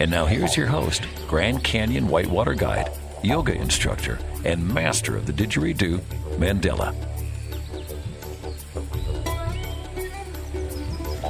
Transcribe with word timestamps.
And 0.00 0.10
now 0.10 0.24
here's 0.24 0.56
your 0.56 0.66
host, 0.66 1.06
Grand 1.28 1.62
Canyon 1.62 2.08
Whitewater 2.08 2.54
Guide, 2.54 2.90
yoga 3.22 3.52
instructor, 3.52 4.18
and 4.46 4.66
master 4.66 5.14
of 5.14 5.26
the 5.26 5.32
didgeridoo, 5.34 6.00
Mandela. 6.38 6.96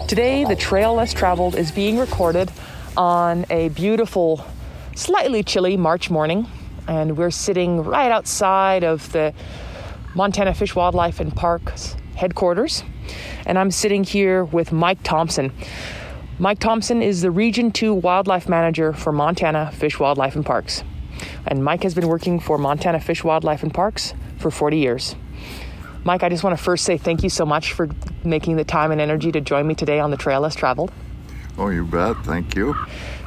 Today, 0.07 0.45
the 0.45 0.55
Trail 0.55 0.95
Less 0.95 1.13
Traveled 1.13 1.57
is 1.57 1.73
being 1.73 1.99
recorded 1.99 2.53
on 2.97 3.45
a 3.51 3.71
beautiful, 3.71 4.47
slightly 4.95 5.43
chilly 5.43 5.77
March 5.77 6.09
morning, 6.09 6.47
and 6.87 7.19
we're 7.19 7.33
sitting 7.33 7.83
right 7.83 8.13
outside 8.13 8.85
of 8.85 9.11
the 9.11 9.35
Montana 10.15 10.55
Fish, 10.55 10.77
Wildlife, 10.77 11.19
and 11.19 11.35
Parks 11.35 11.97
headquarters. 12.15 12.85
And 13.47 13.59
I'm 13.59 13.73
sitting 13.73 14.05
here 14.05 14.45
with 14.45 14.71
Mike 14.71 15.03
Thompson. 15.03 15.53
Mike 16.41 16.59
Thompson 16.59 17.03
is 17.03 17.21
the 17.21 17.31
Region 17.31 17.71
2 17.71 17.93
Wildlife 17.93 18.49
Manager 18.49 18.95
for 18.95 19.13
Montana 19.13 19.71
Fish, 19.73 20.01
Wildlife, 20.01 20.37
and 20.37 20.47
Parks. 20.47 20.83
And 21.47 21.63
Mike 21.63 21.83
has 21.83 21.95
been 21.95 22.09
working 22.09 22.41
for 22.41 22.57
Montana 22.57 22.99
Fish, 22.99 23.23
Wildlife, 23.23 23.63
and 23.63 23.75
Parks 23.75 24.15
for 24.39 24.51
40 24.51 24.79
years. 24.79 25.17
Mike, 26.03 26.23
I 26.23 26.31
just 26.31 26.43
want 26.43 26.57
to 26.57 26.65
first 26.65 26.87
say 26.87 26.97
thank 26.97 27.23
you 27.23 27.29
so 27.29 27.45
much 27.45 27.75
for 27.75 27.91
making 28.25 28.57
the 28.57 28.65
time 28.65 28.91
and 28.91 29.03
energy 29.03 29.31
to 29.33 29.43
join 29.43 29.67
me 29.67 29.75
today 29.75 30.01
on 30.01 30.11
the 30.11 30.17
Trail 30.17 30.41
Less 30.41 30.55
Traveled. 30.55 30.91
Oh, 31.59 31.69
you 31.69 31.85
bet. 31.85 32.17
Thank 32.25 32.57
you. 32.57 32.75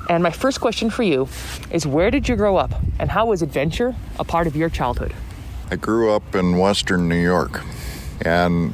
And 0.09 0.23
my 0.23 0.31
first 0.31 0.59
question 0.59 0.89
for 0.89 1.03
you 1.03 1.29
is 1.69 1.85
where 1.85 2.09
did 2.09 2.27
you 2.27 2.35
grow 2.35 2.57
up 2.57 2.73
and 2.97 3.11
how 3.11 3.27
was 3.27 3.43
adventure 3.43 3.95
a 4.17 4.23
part 4.23 4.47
of 4.47 4.55
your 4.55 4.69
childhood? 4.69 5.13
I 5.69 5.75
grew 5.75 6.11
up 6.11 6.33
in 6.33 6.57
Western 6.57 7.07
New 7.09 7.21
York, 7.21 7.61
and 8.25 8.73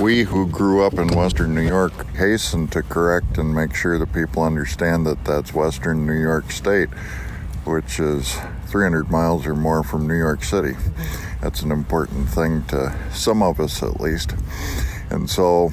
we 0.00 0.24
who 0.24 0.46
grew 0.48 0.84
up 0.84 0.94
in 0.94 1.08
Western 1.08 1.54
New 1.54 1.66
York 1.66 2.06
hasten 2.16 2.68
to 2.68 2.82
correct 2.82 3.38
and 3.38 3.54
make 3.54 3.74
sure 3.74 3.98
that 3.98 4.12
people 4.12 4.42
understand 4.42 5.06
that 5.06 5.24
that's 5.24 5.54
Western 5.54 6.06
New 6.06 6.20
York 6.20 6.50
State, 6.50 6.88
which 7.64 8.00
is 8.00 8.36
300 8.66 9.10
miles 9.10 9.46
or 9.46 9.54
more 9.54 9.82
from 9.82 10.06
New 10.06 10.18
York 10.18 10.42
City. 10.42 10.74
That's 11.40 11.62
an 11.62 11.70
important 11.70 12.28
thing 12.28 12.64
to 12.66 12.94
some 13.12 13.42
of 13.42 13.60
us, 13.60 13.82
at 13.82 14.00
least. 14.00 14.34
And 15.10 15.30
so 15.30 15.70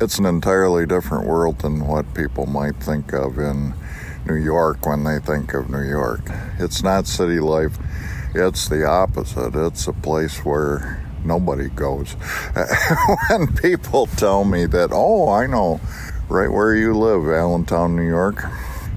it's 0.00 0.18
an 0.18 0.26
entirely 0.26 0.86
different 0.86 1.26
world 1.26 1.60
than 1.60 1.86
what 1.86 2.14
people 2.14 2.46
might 2.46 2.76
think 2.76 3.12
of 3.12 3.38
in 3.38 3.74
New 4.26 4.36
York 4.36 4.86
when 4.86 5.04
they 5.04 5.18
think 5.18 5.54
of 5.54 5.68
New 5.68 5.82
York. 5.82 6.22
It's 6.58 6.82
not 6.82 7.06
city 7.06 7.40
life, 7.40 7.76
it's 8.34 8.68
the 8.68 8.86
opposite. 8.86 9.54
It's 9.54 9.86
a 9.86 9.92
place 9.92 10.44
where 10.44 11.01
nobody 11.24 11.68
goes. 11.68 12.12
when 13.28 13.54
people 13.56 14.06
tell 14.06 14.44
me 14.44 14.66
that, 14.66 14.90
oh, 14.92 15.28
I 15.30 15.46
know 15.46 15.80
right 16.28 16.50
where 16.50 16.74
you 16.74 16.94
live, 16.94 17.28
Allentown, 17.28 17.96
New 17.96 18.06
York, 18.08 18.44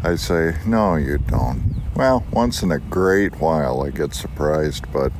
I 0.03 0.15
say, 0.15 0.55
no, 0.65 0.95
you 0.95 1.17
don't. 1.17 1.75
Well, 1.95 2.25
once 2.31 2.61
in 2.61 2.71
a 2.71 2.79
great 2.79 3.39
while 3.39 3.81
I 3.81 3.89
get 3.89 4.13
surprised, 4.13 4.91
but 4.91 5.11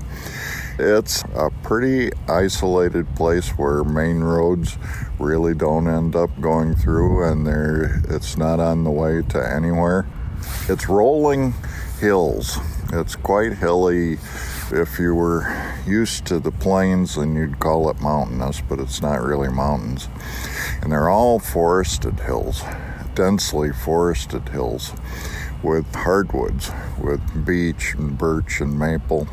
it's 0.78 1.24
a 1.36 1.50
pretty 1.64 2.12
isolated 2.28 3.08
place 3.16 3.50
where 3.52 3.84
main 3.84 4.20
roads 4.20 4.78
really 5.20 5.54
don't 5.54 5.88
end 5.88 6.16
up 6.16 6.30
going 6.42 6.76
through 6.76 7.24
and 7.32 7.48
there 7.48 8.02
it's 8.10 8.36
not 8.36 8.60
on 8.60 8.84
the 8.84 8.92
way 8.92 9.22
to 9.30 9.56
anywhere. 9.56 10.06
It's 10.68 10.90
rolling 10.90 11.54
hills. 12.00 12.58
It's 12.92 13.16
quite 13.16 13.54
hilly 13.54 14.18
if 14.72 15.00
you 15.00 15.14
were 15.14 15.46
used 15.86 16.26
to 16.26 16.40
the 16.40 16.52
plains, 16.52 17.16
then 17.16 17.36
you'd 17.36 17.60
call 17.60 17.90
it 17.90 18.02
mountainous, 18.02 18.62
but 18.62 18.80
it's 18.80 19.02
not 19.02 19.22
really 19.22 19.50
mountains. 19.50 20.08
And 20.82 20.92
they're 20.92 21.10
all 21.10 21.40
forested 21.40 22.20
hills, 22.20 22.64
densely 23.14 23.72
forested 23.72 24.50
hills 24.50 24.94
with 25.64 25.94
hardwoods, 25.94 26.72
with 27.00 27.46
beech 27.46 27.94
and 27.96 28.18
birch 28.18 28.62
and 28.62 28.78
maple. 28.78 29.28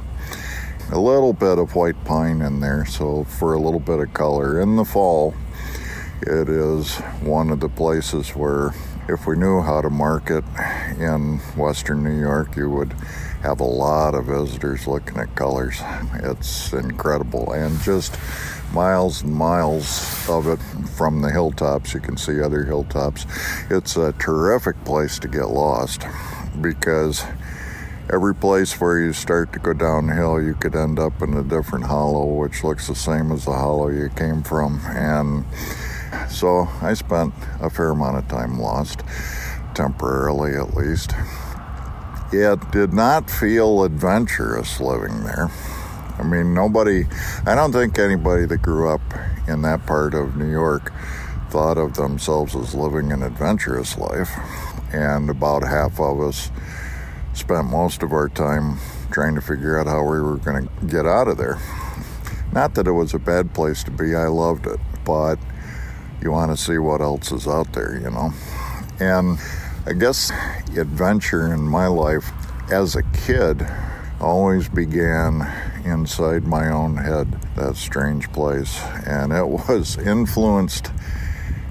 A 0.91 0.99
little 0.99 1.33
bit 1.33 1.59
of 1.59 1.75
white 1.75 2.03
pine 2.05 2.43
in 2.43 2.61
there, 2.61 2.85
so 2.85 3.25
for 3.25 3.55
a 3.55 3.61
little 3.61 3.81
bit 3.81 4.01
of 4.01 4.13
color. 4.13 4.61
In 4.61 4.77
the 4.77 4.85
fall, 4.85 5.35
it 6.23 6.49
is 6.49 6.97
one 7.21 7.51
of 7.51 7.61
the 7.61 7.69
places 7.69 8.31
where 8.31 8.73
if 9.09 9.27
we 9.27 9.37
knew 9.37 9.61
how 9.61 9.81
to 9.81 9.91
market 9.91 10.45
in 10.99 11.39
western 11.57 12.05
New 12.05 12.19
York, 12.19 12.57
you 12.57 12.71
would 12.71 12.95
have 13.43 13.61
a 13.61 13.65
lot 13.65 14.15
of 14.15 14.27
visitors 14.27 14.87
looking 14.87 15.19
at 15.19 15.35
colors. 15.35 15.81
It's 16.15 16.73
incredible. 16.73 17.53
And 17.53 17.81
just 17.81 18.17
miles 18.73 19.23
and 19.23 19.35
miles 19.35 20.29
of 20.29 20.47
it 20.47 20.61
from 20.97 21.23
the 21.23 21.31
hilltops. 21.31 21.93
You 21.93 22.01
can 22.01 22.17
see 22.17 22.41
other 22.41 22.65
hilltops. 22.65 23.27
It's 23.69 23.97
a 23.97 24.13
terrific 24.13 24.83
place 24.85 25.19
to 25.19 25.29
get 25.29 25.49
lost 25.49 26.07
because 26.61 27.25
every 28.13 28.35
place 28.35 28.81
where 28.81 29.01
you 29.01 29.13
start 29.13 29.53
to 29.55 29.59
go 29.59 29.73
downhill, 29.73 30.41
you 30.41 30.55
could 30.55 30.77
end 30.77 30.99
up 30.99 31.21
in 31.21 31.35
a 31.35 31.43
different 31.43 31.87
hollow, 31.87 32.25
which 32.25 32.63
looks 32.63 32.87
the 32.87 32.95
same 32.95 33.33
as 33.33 33.45
the 33.45 33.53
hollow 33.53 33.89
you 33.89 34.09
came 34.11 34.43
from. 34.43 34.81
And 34.87 35.45
so 36.31 36.69
I 36.81 36.95
spent 36.95 37.35
a 37.61 37.69
fair 37.69 37.91
amount 37.91 38.19
of 38.19 38.29
time 38.29 38.59
lost, 38.59 39.03
temporarily 39.75 40.55
at 40.55 40.75
least. 40.75 41.13
It 42.33 42.71
did 42.71 42.95
not 42.95 43.29
feel 43.29 43.85
adventurous 43.85 44.81
living 44.81 45.23
there. 45.23 45.51
I 46.19 46.23
mean, 46.23 46.55
nobody, 46.55 47.05
I 47.45 47.55
don't 47.55 47.73
think 47.73 47.99
anybody 47.99 48.47
that 48.47 48.63
grew 48.63 48.89
up 48.89 49.03
in 49.47 49.61
that 49.63 49.85
part 49.85 50.15
of 50.15 50.37
New 50.37 50.51
York 50.51 50.93
thought 51.51 51.77
of 51.77 51.93
themselves 51.95 52.57
as 52.57 52.75
living 52.75 53.13
an 53.13 53.23
adventurous 53.23 53.99
life. 53.99 54.31
And 54.95 55.29
about 55.29 55.63
half 55.63 56.01
of 56.01 56.23
us 56.23 56.51
spent 57.35 57.67
most 57.67 58.03
of 58.03 58.13
our 58.13 58.31
time 58.31 58.79
trying 59.11 59.35
to 59.35 59.43
figure 59.43 59.79
out 59.79 59.87
how 59.87 60.03
we 60.03 60.21
were 60.23 60.39
going 60.39 60.67
to 60.67 60.87
get 60.87 61.05
out 61.05 61.29
of 61.29 61.37
there. 61.37 61.59
Not 62.53 62.75
that 62.77 62.87
it 62.87 62.93
was 62.93 63.13
a 63.13 63.19
bad 63.19 63.53
place 63.53 63.85
to 63.85 63.91
be, 63.91 64.15
I 64.15 64.29
loved 64.29 64.67
it, 64.67 64.81
but 65.05 65.39
you 66.23 66.31
want 66.31 66.51
to 66.51 66.57
see 66.57 66.79
what 66.79 67.03
else 67.03 67.31
is 67.31 67.47
out 67.47 67.75
there, 67.75 67.99
you 67.99 68.11
know? 68.11 68.33
And 69.01 69.39
I 69.85 69.95
guess 69.95 70.31
adventure 70.77 71.53
in 71.53 71.63
my 71.63 71.89
life 71.89 72.31
as 72.71 72.95
a 72.95 73.03
kid 73.03 73.67
always 74.21 74.69
began 74.69 75.43
inside 75.85 76.45
my 76.45 76.71
own 76.71 76.97
head, 76.97 77.37
that 77.57 77.75
strange 77.75 78.31
place. 78.33 78.81
And 79.05 79.33
it 79.33 79.49
was 79.49 79.99
influenced 80.07 80.93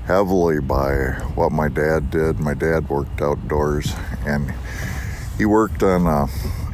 heavily 0.08 0.60
by 0.60 0.94
what 1.36 1.54
my 1.54 1.70
dad 1.70 2.12
did. 2.12 2.42
My 2.42 2.54
dad 2.54 2.90
worked 2.90 3.22
outdoors 3.22 3.94
and 4.26 4.54
he 5.38 5.46
worked 5.46 5.82
on 5.82 6.06
a 6.06 6.28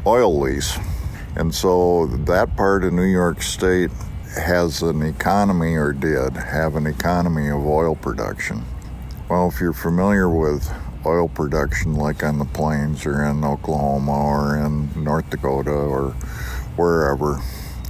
oil 0.08 0.40
lease. 0.40 0.80
And 1.36 1.54
so 1.54 2.08
that 2.08 2.58
part 2.58 2.84
of 2.84 2.94
New 2.94 3.04
York 3.04 3.44
State 3.44 3.92
has 4.36 4.82
an 4.82 5.04
economy, 5.04 5.76
or 5.76 5.94
did 5.94 6.36
have 6.36 6.76
an 6.76 6.88
economy 6.88 7.48
of 7.50 7.64
oil 7.64 7.96
production. 7.96 8.64
Well, 9.30 9.50
if 9.50 9.60
you're 9.60 9.74
familiar 9.74 10.30
with 10.30 10.68
oil 11.06 11.28
production, 11.28 11.96
like 11.96 12.24
on 12.24 12.40
the 12.40 12.46
plains 12.46 13.06
or 13.06 13.24
in 13.24 13.44
Oklahoma 13.44 14.12
or 14.12 14.58
in 14.58 14.90
North 15.04 15.30
Dakota 15.30 15.72
or 15.72 16.12
wherever, 16.76 17.40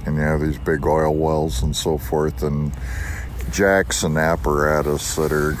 and 0.06 0.16
you 0.16 0.22
have 0.22 0.40
these 0.40 0.58
big 0.58 0.86
oil 0.86 1.14
wells 1.14 1.62
and 1.62 1.74
so 1.74 1.98
forth, 1.98 2.42
and 2.42 2.72
jacks 3.50 4.02
and 4.02 4.16
apparatus 4.16 5.16
that 5.16 5.32
are 5.32 5.56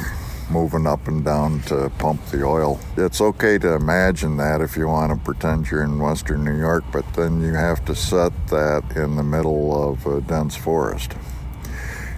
moving 0.50 0.86
up 0.86 1.08
and 1.08 1.24
down 1.24 1.60
to 1.62 1.90
pump 1.98 2.24
the 2.26 2.42
oil. 2.42 2.80
It's 2.96 3.20
okay 3.20 3.58
to 3.58 3.74
imagine 3.74 4.38
that 4.38 4.62
if 4.62 4.76
you 4.76 4.88
want 4.88 5.12
to 5.12 5.18
pretend 5.22 5.70
you're 5.70 5.84
in 5.84 5.98
western 5.98 6.44
New 6.44 6.56
York, 6.56 6.84
but 6.90 7.04
then 7.14 7.42
you 7.42 7.52
have 7.52 7.84
to 7.84 7.94
set 7.94 8.32
that 8.48 8.82
in 8.96 9.16
the 9.16 9.22
middle 9.22 9.90
of 9.90 10.06
a 10.06 10.22
dense 10.22 10.56
forest. 10.56 11.14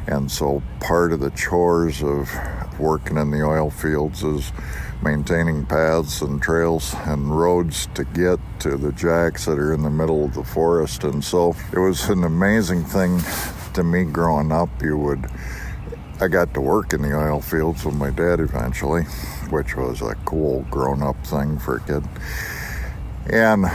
And 0.06 0.30
so 0.30 0.62
part 0.80 1.12
of 1.12 1.20
the 1.20 1.30
chores 1.30 2.02
of 2.02 2.30
working 2.78 3.16
in 3.16 3.30
the 3.30 3.42
oil 3.42 3.70
fields 3.70 4.22
is 4.22 4.52
maintaining 5.02 5.64
paths 5.66 6.20
and 6.20 6.40
trails 6.42 6.94
and 7.06 7.38
roads 7.38 7.88
to 7.94 8.04
get 8.04 8.38
to 8.60 8.76
the 8.76 8.92
jacks 8.92 9.46
that 9.46 9.58
are 9.58 9.72
in 9.72 9.82
the 9.82 9.90
middle 9.90 10.24
of 10.24 10.34
the 10.34 10.44
forest. 10.44 11.04
And 11.04 11.24
so 11.24 11.54
it 11.72 11.78
was 11.78 12.08
an 12.08 12.24
amazing 12.24 12.84
thing 12.84 13.20
to 13.74 13.82
me 13.82 14.04
growing 14.04 14.52
up. 14.52 14.68
You 14.82 14.96
would, 14.98 15.26
I 16.20 16.28
got 16.28 16.52
to 16.54 16.60
work 16.60 16.92
in 16.92 17.02
the 17.02 17.16
oil 17.16 17.40
fields 17.40 17.84
with 17.84 17.94
my 17.94 18.10
dad 18.10 18.40
eventually, 18.40 19.04
which 19.50 19.76
was 19.76 20.02
a 20.02 20.14
cool 20.24 20.66
grown 20.70 21.02
up 21.02 21.24
thing 21.26 21.58
for 21.58 21.76
a 21.76 21.80
kid. 21.80 22.04
And 23.26 23.66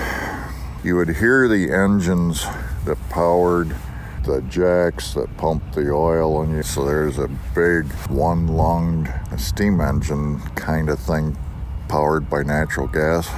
you 0.83 0.95
would 0.97 1.09
hear 1.09 1.47
the 1.47 1.71
engines 1.71 2.45
that 2.85 2.97
powered 3.09 3.75
the 4.25 4.41
jacks 4.43 5.13
that 5.13 5.37
pump 5.37 5.63
the 5.73 5.91
oil 5.91 6.41
and 6.41 6.51
you. 6.51 6.63
So 6.63 6.83
there's 6.83 7.19
a 7.19 7.27
big 7.53 7.85
one 8.09 8.47
lunged 8.47 9.11
steam 9.37 9.79
engine 9.79 10.39
kind 10.55 10.89
of 10.89 10.99
thing 10.99 11.37
powered 11.87 12.29
by 12.29 12.41
natural 12.41 12.87
gas. 12.87 13.29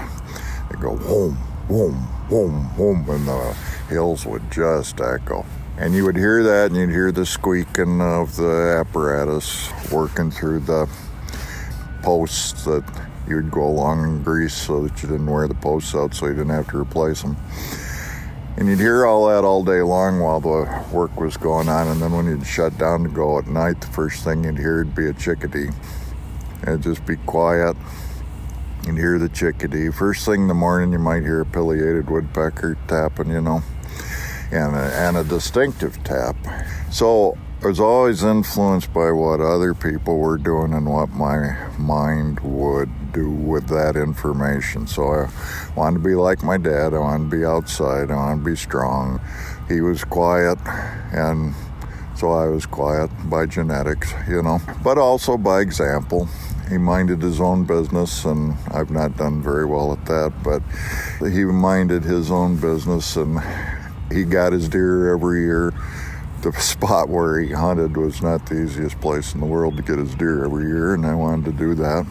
They 0.69 0.80
go 0.80 0.95
boom 0.95 1.38
boom 1.68 2.07
boom 2.30 2.69
boom 2.78 3.10
and 3.10 3.28
the 3.28 3.54
hills 3.89 4.25
would 4.25 4.50
just 4.50 5.00
echo. 5.01 5.45
And 5.78 5.94
you 5.94 6.06
would 6.06 6.16
hear 6.16 6.42
that 6.44 6.72
and 6.72 6.75
you'd 6.75 6.89
hear 6.89 7.12
the 7.12 7.25
squeaking 7.25 8.01
of 8.01 8.36
the 8.38 8.78
apparatus 8.80 9.69
working 9.92 10.31
through 10.31 10.62
the 10.62 10.89
posts 12.01 12.63
that 12.63 12.84
you'd 13.28 13.51
go 13.51 13.68
along 13.68 14.06
and 14.06 14.24
grease 14.24 14.54
so 14.54 14.84
that 14.88 15.04
you 15.04 15.10
didn't 15.10 15.28
wear 15.28 15.50
the 15.50 15.56
posts 15.56 15.94
out 15.94 16.13
so 16.13 16.28
you 16.28 16.34
didn't 16.34 16.50
have 16.50 16.69
to 16.69 16.80
replace 16.80 17.22
them 17.22 17.36
and 18.57 18.68
you'd 18.68 18.80
hear 18.80 19.06
all 19.06 19.27
that 19.27 19.44
all 19.44 19.63
day 19.63 19.81
long 19.81 20.19
while 20.19 20.39
the 20.39 20.83
work 20.92 21.19
was 21.19 21.38
going 21.38 21.69
on. 21.69 21.88
And 21.88 22.01
then 22.01 22.12
when 22.12 22.25
you'd 22.25 22.45
shut 22.45 22.77
down 22.77 23.04
to 23.04 23.09
go 23.09 23.38
at 23.38 23.48
night, 23.48 23.80
the 23.81 23.88
first 23.88 24.24
thing 24.24 24.44
you'd 24.44 24.57
hear 24.57 24.80
would 24.80 24.95
be 24.95 25.07
a 25.07 25.13
chickadee. 25.13 25.69
It'd 26.63 26.81
just 26.81 27.06
be 27.06 27.18
quiet. 27.18 27.77
You'd 28.86 28.98
hear 28.98 29.19
the 29.19 29.30
chickadee. 29.30 29.92
First 29.92 30.25
thing 30.25 30.42
in 30.42 30.48
the 30.48 30.56
morning, 30.56 30.92
you 30.92 30.98
might 30.98 31.21
hear 31.21 31.42
a 31.42 31.45
pileated 31.45 32.09
woodpecker 32.09 32.77
tapping, 32.88 33.30
you 33.30 33.42
know, 33.42 33.62
and 34.51 34.75
a, 34.75 34.94
and 34.95 35.18
a 35.18 35.24
distinctive 35.24 36.03
tap. 36.03 36.36
So 36.92 37.38
I 37.59 37.65
was 37.65 37.80
always 37.80 38.24
influenced 38.24 38.94
by 38.94 39.09
what 39.09 39.42
other 39.42 39.74
people 39.74 40.19
were 40.19 40.38
doing 40.38 40.74
and 40.74 40.86
what 40.86 41.09
my 41.09 41.57
mind 41.80 42.39
would 42.42 43.12
do 43.13 43.31
with 43.31 43.68
that 43.69 43.95
information. 43.95 44.86
So 44.86 45.04
I 45.12 45.30
wanted 45.75 46.04
to 46.04 46.07
be 46.07 46.13
like 46.13 46.44
my 46.44 46.57
dad. 46.57 46.94
I 46.94 47.00
wanted 47.00 47.31
to 47.31 47.38
be 47.38 47.44
outside. 47.44 48.12
I 48.12 48.15
wanted 48.15 48.44
to 48.44 48.50
be 48.51 48.56
strong. 48.56 49.19
He 49.68 49.81
was 49.81 50.04
quiet, 50.04 50.59
and 51.12 51.56
so 52.15 52.31
I 52.31 52.45
was 52.48 52.68
quiet 52.68 53.09
by 53.27 53.48
genetics, 53.48 54.13
you 54.30 54.44
know, 54.44 54.60
but 54.83 55.00
also 55.00 55.36
by 55.36 55.62
example. 55.62 56.30
He 56.69 56.77
minded 56.77 57.24
his 57.24 57.42
own 57.42 57.63
business, 57.63 58.24
and 58.24 58.53
I've 58.69 58.92
not 58.92 59.18
done 59.18 59.42
very 59.42 59.65
well 59.65 59.94
at 59.94 60.06
that, 60.06 60.31
but 60.44 60.62
he 61.27 61.44
minded 61.44 62.03
his 62.03 62.30
own 62.30 62.57
business, 62.57 63.15
and 63.15 63.39
he 64.12 64.25
got 64.25 64.53
his 64.53 64.69
deer 64.69 65.12
every 65.12 65.42
year 65.42 65.74
the 66.42 66.51
spot 66.54 67.10
where 67.10 67.39
he 67.39 67.51
hunted 67.51 67.98
was 67.98 68.22
not 68.22 68.45
the 68.45 68.62
easiest 68.62 69.00
place 69.01 69.34
in 69.34 69.39
the 69.39 69.45
world 69.45 69.78
to 69.78 69.84
get 69.84 69.98
his 69.98 70.13
deer 70.16 70.45
every 70.45 70.66
year, 70.66 70.94
and 70.94 71.06
I 71.06 71.16
wanted 71.16 71.45
to 71.45 71.51
do 71.51 71.74
that. 71.75 72.06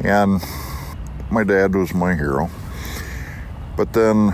And 0.00 0.40
my 1.30 1.44
dad 1.44 1.74
was 1.74 1.94
my 1.94 2.14
hero. 2.14 2.50
But 3.76 3.92
then, 3.92 4.32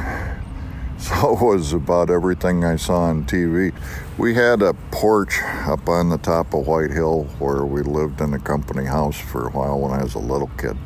so 0.98 1.32
was 1.32 1.72
about 1.72 2.10
everything 2.10 2.64
I 2.64 2.76
saw 2.76 3.02
on 3.04 3.24
TV. 3.24 3.74
We 4.18 4.34
had 4.34 4.62
a 4.62 4.74
porch 4.90 5.38
up 5.66 5.88
on 5.88 6.10
the 6.10 6.18
top 6.18 6.52
of 6.54 6.66
White 6.66 6.90
Hill 6.90 7.24
where 7.38 7.64
we 7.64 7.82
lived 7.82 8.20
in 8.20 8.34
a 8.34 8.38
company 8.38 8.84
house 8.84 9.18
for 9.18 9.48
a 9.48 9.50
while 9.50 9.80
when 9.80 9.92
I 9.92 10.02
was 10.02 10.14
a 10.14 10.18
little 10.18 10.50
kid. 10.58 10.76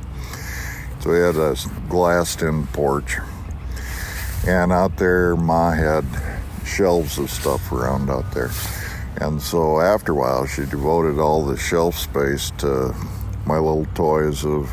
So 1.01 1.11
we 1.11 1.19
had 1.19 1.37
a 1.37 1.57
glassed 1.89 2.43
in 2.43 2.67
porch. 2.69 3.19
And 4.47 4.73
out 4.73 4.97
there, 4.99 5.37
Ma 5.37 5.73
had 5.73 6.05
shelves 6.65 7.19
of 7.19 7.31
stuff 7.31 7.73
around 7.73 8.11
out 8.11 8.31
there. 8.33 8.51
And 9.21 9.41
so 9.41 9.81
after 9.81 10.13
a 10.13 10.15
while, 10.15 10.47
she 10.47 10.65
devoted 10.67 11.21
all 11.21 11.45
the 11.45 11.57
shelf 11.57 11.97
space 11.97 12.51
to 12.59 12.95
my 13.47 13.59
little 13.59 13.87
toys 13.95 14.45
of 14.45 14.73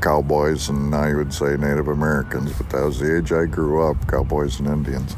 cowboys 0.00 0.68
and 0.68 0.92
you 1.08 1.16
would 1.16 1.32
say 1.32 1.56
Native 1.56 1.88
Americans, 1.88 2.52
but 2.52 2.70
that 2.70 2.84
was 2.84 3.00
the 3.00 3.18
age 3.18 3.32
I 3.32 3.46
grew 3.46 3.82
up, 3.82 4.08
cowboys 4.08 4.60
and 4.60 4.68
Indians. 4.68 5.16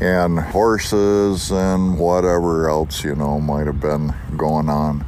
And 0.00 0.38
horses 0.38 1.50
and 1.52 1.98
whatever 1.98 2.70
else, 2.70 3.04
you 3.04 3.14
know, 3.14 3.38
might 3.38 3.66
have 3.66 3.80
been 3.80 4.14
going 4.36 4.68
on. 4.68 5.04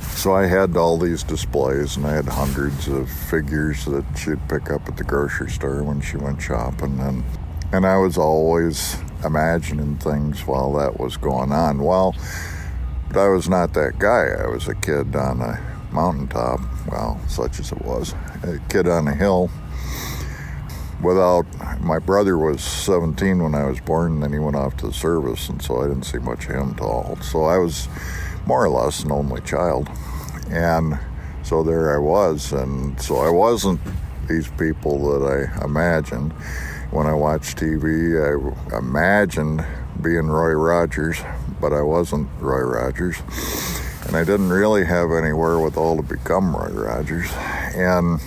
So 0.00 0.34
I 0.34 0.46
had 0.46 0.76
all 0.76 0.98
these 0.98 1.22
displays 1.22 1.96
and 1.96 2.06
I 2.06 2.14
had 2.14 2.28
hundreds 2.28 2.86
of 2.86 3.10
figures 3.10 3.86
that 3.86 4.04
she'd 4.16 4.46
pick 4.48 4.70
up 4.70 4.86
at 4.88 4.96
the 4.96 5.04
grocery 5.04 5.50
store 5.50 5.82
when 5.82 6.00
she 6.00 6.16
went 6.16 6.40
shopping 6.42 7.00
and 7.00 7.24
and 7.72 7.86
I 7.86 7.96
was 7.96 8.18
always 8.18 8.96
imagining 9.24 9.96
things 9.96 10.46
while 10.46 10.72
that 10.74 10.98
was 10.98 11.16
going 11.16 11.52
on. 11.52 11.82
Well, 11.82 12.14
but 13.08 13.18
I 13.18 13.28
was 13.28 13.48
not 13.48 13.74
that 13.74 13.98
guy. 13.98 14.28
I 14.42 14.48
was 14.48 14.68
a 14.68 14.74
kid 14.74 15.14
on 15.14 15.40
a 15.40 15.60
mountaintop, 15.92 16.60
well, 16.90 17.20
such 17.28 17.60
as 17.60 17.72
it 17.72 17.82
was, 17.82 18.14
a 18.42 18.58
kid 18.68 18.88
on 18.88 19.06
a 19.06 19.14
hill. 19.14 19.50
Without 21.02 21.46
my 21.80 21.98
brother 21.98 22.38
was 22.38 22.62
17 22.62 23.42
when 23.42 23.54
I 23.54 23.66
was 23.66 23.80
born, 23.80 24.12
and 24.12 24.22
then 24.22 24.32
he 24.32 24.38
went 24.38 24.56
off 24.56 24.76
to 24.78 24.86
the 24.86 24.92
service, 24.92 25.48
and 25.48 25.60
so 25.60 25.82
I 25.82 25.88
didn't 25.88 26.04
see 26.04 26.18
much 26.18 26.46
of 26.46 26.52
him 26.54 26.70
at 26.70 26.80
all. 26.80 27.18
So 27.20 27.44
I 27.44 27.58
was 27.58 27.88
more 28.46 28.64
or 28.64 28.70
less 28.70 29.02
an 29.02 29.12
only 29.12 29.40
child, 29.42 29.88
and 30.50 30.98
so 31.42 31.62
there 31.62 31.94
I 31.94 31.98
was, 31.98 32.52
and 32.52 33.00
so 33.00 33.16
I 33.16 33.30
wasn't 33.30 33.80
these 34.28 34.48
people 34.52 35.20
that 35.20 35.26
I 35.26 35.64
imagined 35.64 36.32
when 36.92 37.06
I 37.06 37.14
watched 37.14 37.58
TV. 37.58 38.20
I 38.20 38.78
imagined 38.78 39.64
being 40.00 40.26
Roy 40.26 40.52
Rogers, 40.52 41.18
but 41.60 41.72
I 41.72 41.80
wasn't 41.80 42.28
Roy 42.38 42.60
Rogers. 42.60 43.16
And 44.06 44.16
I 44.16 44.24
didn't 44.24 44.50
really 44.50 44.84
have 44.84 45.10
any 45.10 45.32
wherewithal 45.32 45.96
to 45.96 46.02
become 46.02 46.54
Roy 46.54 46.68
Rogers. 46.68 47.30
And 47.74 48.20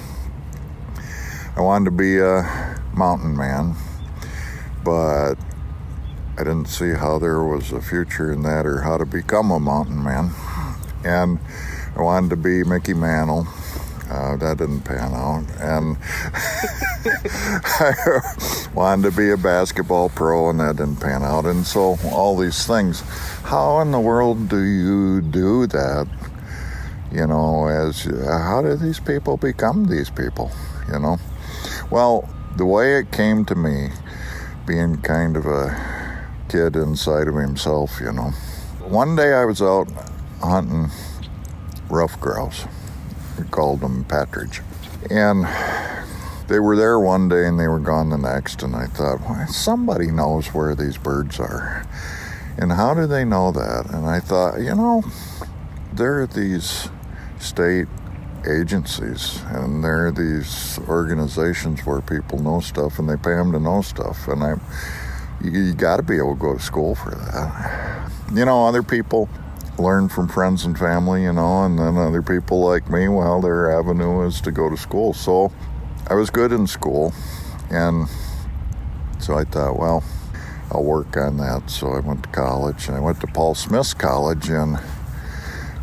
I 1.56 1.62
wanted 1.62 1.86
to 1.86 1.92
be 1.92 2.20
a 2.20 2.82
mountain 2.94 3.38
man, 3.38 3.76
but 4.84 5.36
I 6.38 6.44
didn't 6.44 6.66
see 6.66 6.90
how 6.90 7.20
there 7.20 7.44
was 7.44 7.72
a 7.72 7.82
future 7.82 8.34
in 8.34 8.42
that 8.44 8.66
or 8.66 8.82
how 8.82 8.98
to 8.98 9.06
become 9.06 9.52
a 9.52 9.60
mountain 9.60 10.04
man. 10.04 10.32
And 11.04 11.40
I 11.96 12.02
wanted 12.02 12.32
to 12.32 12.36
be 12.36 12.64
Mickey 12.64 12.96
Mantle 12.96 13.48
uh, 14.10 14.36
that 14.38 14.58
didn't 14.58 14.82
pan 14.82 15.14
out. 15.14 15.46
And 15.60 15.98
I 17.06 18.70
wanted 18.74 19.12
to 19.12 19.18
be 19.18 19.32
a 19.32 19.38
basketball 19.38 20.10
pro, 20.10 20.50
and 20.50 20.60
that 20.60 20.78
didn't 20.78 21.00
pan 21.00 21.24
out. 21.24 21.46
And 21.46 21.66
so, 21.66 21.98
all 22.06 22.38
these 22.38 22.66
things. 22.66 23.02
How 23.44 23.80
in 23.82 23.92
the 23.92 24.00
world 24.00 24.50
do 24.50 24.62
you 24.62 25.22
do 25.22 25.68
that? 25.68 26.08
You 27.12 27.28
know, 27.28 27.68
as 27.68 28.04
how 28.04 28.62
do 28.62 28.76
these 28.76 29.00
people 29.00 29.38
become 29.38 29.86
these 29.86 30.10
people? 30.10 30.52
You 30.92 31.00
know? 31.00 31.18
Well, 31.90 32.28
the 32.58 32.66
way 32.66 32.98
it 32.98 33.12
came 33.12 33.46
to 33.46 33.56
me, 33.56 33.90
being 34.66 35.02
kind 35.02 35.38
of 35.38 35.46
a 35.46 36.26
kid 36.50 36.76
inside 36.76 37.28
of 37.28 37.36
himself, 37.36 38.00
you 38.02 38.12
know. 38.12 38.32
One 38.88 39.16
day 39.16 39.34
I 39.34 39.46
was 39.46 39.62
out 39.62 39.88
hunting 40.42 40.90
ruffed 41.90 42.20
grouse 42.20 42.66
we 43.38 43.46
called 43.46 43.82
them 43.82 44.04
Partridge. 44.06 44.62
And 45.10 45.46
they 46.48 46.60
were 46.60 46.76
there 46.76 47.00
one 47.00 47.28
day 47.28 47.48
and 47.48 47.60
they 47.60 47.68
were 47.68 47.80
gone 47.80 48.10
the 48.10 48.18
next. 48.18 48.64
And 48.64 48.76
I 48.76 48.86
thought, 48.86 49.22
well, 49.22 49.48
somebody 49.48 50.12
knows 50.12 50.48
where 50.48 50.76
these 50.76 50.98
birds 50.98 51.40
are. 51.40 51.86
And 52.58 52.72
how 52.72 52.94
do 52.94 53.08
they 53.08 53.26
know 53.26 53.52
that? 53.52 53.88
And 53.92 54.06
I 54.06 54.20
thought, 54.20 54.60
you 54.60 54.76
know, 54.76 55.04
there 55.94 56.22
are 56.22 56.28
these 56.28 56.90
state 57.40 57.88
agencies 58.48 59.42
and 59.48 59.84
there 59.84 60.08
are 60.08 60.12
these 60.12 60.80
organizations 60.88 61.86
where 61.86 62.02
people 62.02 62.40
know 62.40 62.60
stuff 62.60 63.00
and 63.00 63.10
they 63.10 63.18
pay 63.18 63.36
them 63.36 63.52
to 63.52 63.60
know 63.60 63.82
stuff. 63.82 64.28
And 64.28 64.44
I, 64.44 64.56
you, 65.44 65.52
you 65.52 65.74
got 65.74 65.98
to 65.98 66.04
be 66.04 66.18
able 66.18 66.36
to 66.36 66.42
go 66.42 66.54
to 66.54 66.60
school 66.60 66.96
for 66.96 67.12
that. 67.12 68.12
You 68.34 68.46
know, 68.46 68.66
other 68.66 68.84
people 68.84 69.30
learn 69.78 70.08
from 70.08 70.28
friends 70.30 70.66
and 70.66 70.78
family, 70.78 71.24
you 71.24 71.34
know, 71.34 71.64
and 71.64 71.78
then 71.78 71.98
other 71.98 72.22
people 72.22 72.62
like 72.62 72.90
me, 72.90 73.08
well, 73.08 73.42
their 73.42 73.78
avenue 73.78 74.26
is 74.26 74.40
to 74.42 74.52
go 74.52 74.70
to 74.70 74.78
school. 74.78 75.14
So 75.14 75.52
I 76.08 76.14
was 76.14 76.30
good 76.30 76.52
in 76.52 76.68
school, 76.68 77.14
and 77.72 78.08
so 79.20 79.36
I 79.38 79.44
thought, 79.44 79.80
well, 79.80 80.04
I'll 80.72 80.84
work 80.84 81.18
on 81.18 81.38
that. 81.38 81.70
So 81.70 81.94
I 81.94 82.00
went 82.00 82.24
to 82.24 82.30
college, 82.30 82.88
and 82.88 82.96
I 82.96 83.00
went 83.00 83.20
to 83.22 83.28
Paul 83.28 83.56
Smith's 83.56 83.94
College 83.94 84.50
in 84.50 84.78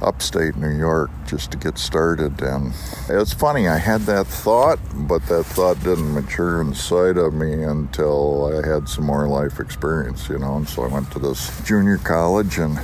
upstate 0.02 0.56
New 0.56 0.70
York 0.70 1.10
just 1.26 1.50
to 1.52 1.56
get 1.56 1.78
started. 1.78 2.42
And 2.42 2.72
it's 3.08 3.32
funny, 3.32 3.68
I 3.68 3.78
had 3.78 4.02
that 4.02 4.26
thought, 4.26 4.78
but 4.94 5.24
that 5.26 5.44
thought 5.44 5.82
didn't 5.82 6.12
mature 6.12 6.60
inside 6.60 7.16
of 7.16 7.32
me 7.32 7.62
until 7.62 8.52
I 8.52 8.66
had 8.66 8.88
some 8.88 9.06
more 9.06 9.28
life 9.28 9.60
experience, 9.60 10.28
you 10.28 10.38
know. 10.38 10.56
And 10.56 10.68
so 10.68 10.82
I 10.82 10.88
went 10.88 11.10
to 11.12 11.18
this 11.18 11.60
junior 11.64 11.98
college 11.98 12.58
and 12.58 12.78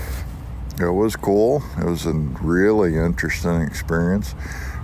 it 0.80 0.90
was 0.90 1.16
cool. 1.16 1.62
It 1.78 1.84
was 1.84 2.06
a 2.06 2.12
really 2.12 2.96
interesting 2.96 3.62
experience. 3.62 4.34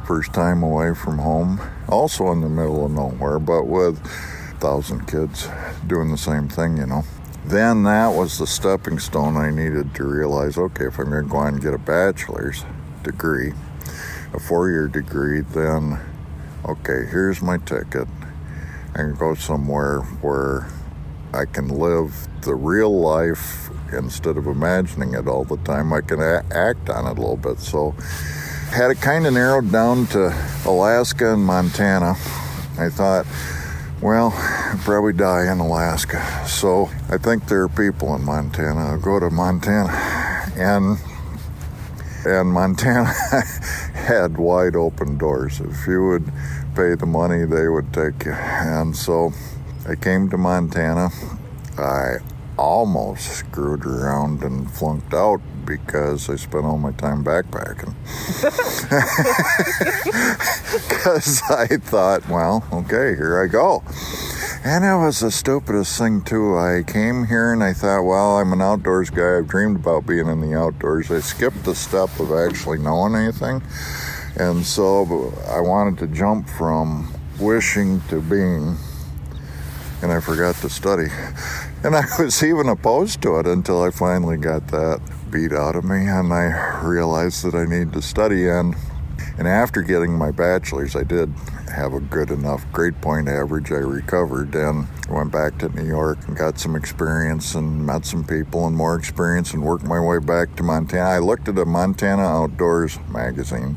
First 0.06 0.34
time 0.34 0.62
away 0.62 0.94
from 0.94 1.18
home, 1.18 1.61
also 1.88 2.30
in 2.32 2.40
the 2.42 2.49
middle 2.49 2.84
of 2.84 2.92
nowhere, 2.92 3.38
but 3.38 3.64
with 3.66 3.99
a 4.04 4.56
thousand 4.61 5.06
kids 5.06 5.49
doing 5.87 6.11
the 6.11 6.18
same 6.18 6.49
thing, 6.49 6.76
you 6.76 6.87
know. 6.87 7.04
Then 7.46 7.84
that 7.84 8.08
was 8.14 8.38
the 8.38 8.46
stepping 8.46 8.99
stone 8.99 9.37
I 9.37 9.50
needed 9.50 9.94
to 9.96 10.04
realize 10.04 10.58
okay, 10.58 10.87
if 10.87 10.99
I'm 10.99 11.11
going 11.11 11.25
to 11.25 11.30
go 11.30 11.38
on 11.38 11.54
and 11.54 11.62
get 11.62 11.75
a 11.75 11.78
bachelor's 11.78 12.64
degree, 13.02 13.52
a 14.34 14.40
four 14.40 14.70
year 14.70 14.88
degree, 14.88 15.40
then 15.40 15.99
okay, 16.66 17.06
here's 17.11 17.42
my 17.42 17.58
ticket. 17.58 18.08
and 18.94 19.18
go 19.18 19.34
somewhere 19.34 20.00
where 20.23 20.68
I 21.32 21.46
can 21.46 21.68
live 21.68 22.28
the 22.42 22.54
real 22.54 23.00
life 23.00 23.70
instead 23.92 24.37
of 24.37 24.46
imagining 24.46 25.14
it 25.14 25.26
all 25.26 25.44
the 25.44 25.56
time. 25.58 25.92
I 25.92 26.00
can 26.00 26.20
a- 26.20 26.44
act 26.52 26.88
on 26.90 27.06
it 27.06 27.18
a 27.18 27.20
little 27.20 27.37
bit. 27.37 27.58
So, 27.58 27.94
had 28.75 28.90
it 28.90 29.00
kind 29.00 29.25
of 29.25 29.35
narrowed 29.35 29.71
down 29.71 30.04
to 30.09 30.35
Alaska 30.66 31.35
and 31.35 31.45
Montana. 31.45 32.16
I 32.76 32.88
thought, 32.88 33.25
well, 34.02 34.33
I'd 34.35 34.81
probably 34.81 35.12
die 35.12 35.50
in 35.50 35.61
Alaska. 35.61 36.21
So, 36.49 36.90
I 37.09 37.19
think 37.19 37.47
there 37.47 37.62
are 37.62 37.69
people 37.69 38.16
in 38.16 38.25
Montana. 38.25 38.81
I'll 38.81 39.00
go 39.00 39.21
to 39.21 39.31
Montana. 39.31 39.93
And 40.57 40.99
and 42.26 42.49
Montana 42.49 43.04
had 43.95 44.38
wide 44.38 44.75
open 44.75 45.19
doors. 45.19 45.61
If 45.61 45.87
you 45.87 46.04
would 46.07 46.26
pay 46.75 46.95
the 46.95 47.07
money, 47.07 47.45
they 47.45 47.69
would 47.69 47.93
take 47.93 48.25
you. 48.25 48.33
And 48.33 48.97
so 48.97 49.33
I 49.88 49.95
came 49.95 50.31
to 50.31 50.38
Montana. 50.38 51.11
I 51.78 52.16
almost 52.56 53.26
screwed 53.26 53.84
around 53.84 54.42
and 54.42 54.70
flunked 54.70 55.14
out 55.14 55.40
because 55.64 56.28
I 56.28 56.37
spent 56.37 56.64
all 56.64 56.78
my 56.78 56.92
time 56.92 57.25
backpacking. 57.25 57.94
Because 60.75 61.40
I 61.50 61.66
thought, 61.76 62.28
well, 62.28 62.66
okay, 62.73 63.14
here 63.14 63.40
I 63.40 63.46
go. 63.46 63.84
And 64.64 64.84
it 64.84 64.96
was 64.96 65.20
the 65.20 65.30
stupidest 65.30 65.96
thing, 65.99 66.23
too. 66.23 66.58
I 66.58 66.82
came 66.82 67.26
here 67.26 67.52
and 67.52 67.62
I 67.62 67.73
thought, 67.73 68.02
well, 68.02 68.38
I'm 68.38 68.52
an 68.52 68.61
outdoors 68.61 69.11
guy. 69.11 69.38
I've 69.38 69.46
dreamed 69.46 69.76
about 69.76 70.06
being 70.06 70.26
in 70.26 70.40
the 70.40 70.58
outdoors. 70.58 71.11
I 71.11 71.20
skipped 71.20 71.64
the 71.64 71.75
step 71.75 72.18
of 72.18 72.32
actually 72.32 72.78
knowing 72.78 73.14
anything. 73.14 73.62
And 74.37 74.66
so 74.66 75.32
I 75.49 75.61
wanted 75.61 75.99
to 75.99 76.06
jump 76.08 76.49
from 76.49 77.14
wishing 77.38 78.00
to 78.08 78.20
being, 78.20 78.76
and 80.02 80.11
I 80.11 80.20
forgot 80.20 80.56
to 80.56 80.68
study. 80.68 81.06
And 81.85 81.95
I 81.95 82.07
was 82.19 82.43
even 82.43 82.71
opposed 82.71 83.21
to 83.23 83.38
it 83.41 83.47
until 83.47 83.83
I 83.83 83.91
finally 83.91 84.38
got 84.38 84.69
that 84.69 85.03
beat 85.31 85.53
out 85.53 85.76
of 85.76 85.85
me 85.85 86.07
and 86.07 86.33
I 86.33 86.81
realized 86.83 87.45
that 87.45 87.55
I 87.55 87.67
need 87.67 87.93
to 87.93 88.00
study. 88.00 88.49
And, 88.49 88.75
and 89.37 89.47
after 89.47 89.83
getting 89.83 90.17
my 90.17 90.31
bachelor's, 90.31 90.97
I 90.97 91.03
did 91.03 91.29
have 91.69 91.93
a 91.93 92.00
good 92.00 92.31
enough 92.31 92.64
grade 92.73 92.99
point 93.03 93.29
average. 93.29 93.71
I 93.71 93.85
recovered 93.85 94.55
and 94.55 94.88
went 95.11 95.31
back 95.31 95.59
to 95.59 95.69
New 95.69 95.87
York 95.87 96.26
and 96.26 96.35
got 96.35 96.59
some 96.59 96.75
experience 96.75 97.55
and 97.55 97.85
met 97.85 98.07
some 98.07 98.25
people 98.25 98.67
and 98.67 98.75
more 98.75 98.97
experience 98.97 99.53
and 99.53 99.62
worked 99.62 99.85
my 99.85 100.00
way 100.00 100.21
back 100.21 100.57
to 100.57 100.62
Montana. 100.62 101.05
I 101.05 101.19
looked 101.19 101.49
at 101.49 101.59
a 101.59 101.67
Montana 101.67 102.23
Outdoors 102.23 102.99
magazine 103.11 103.76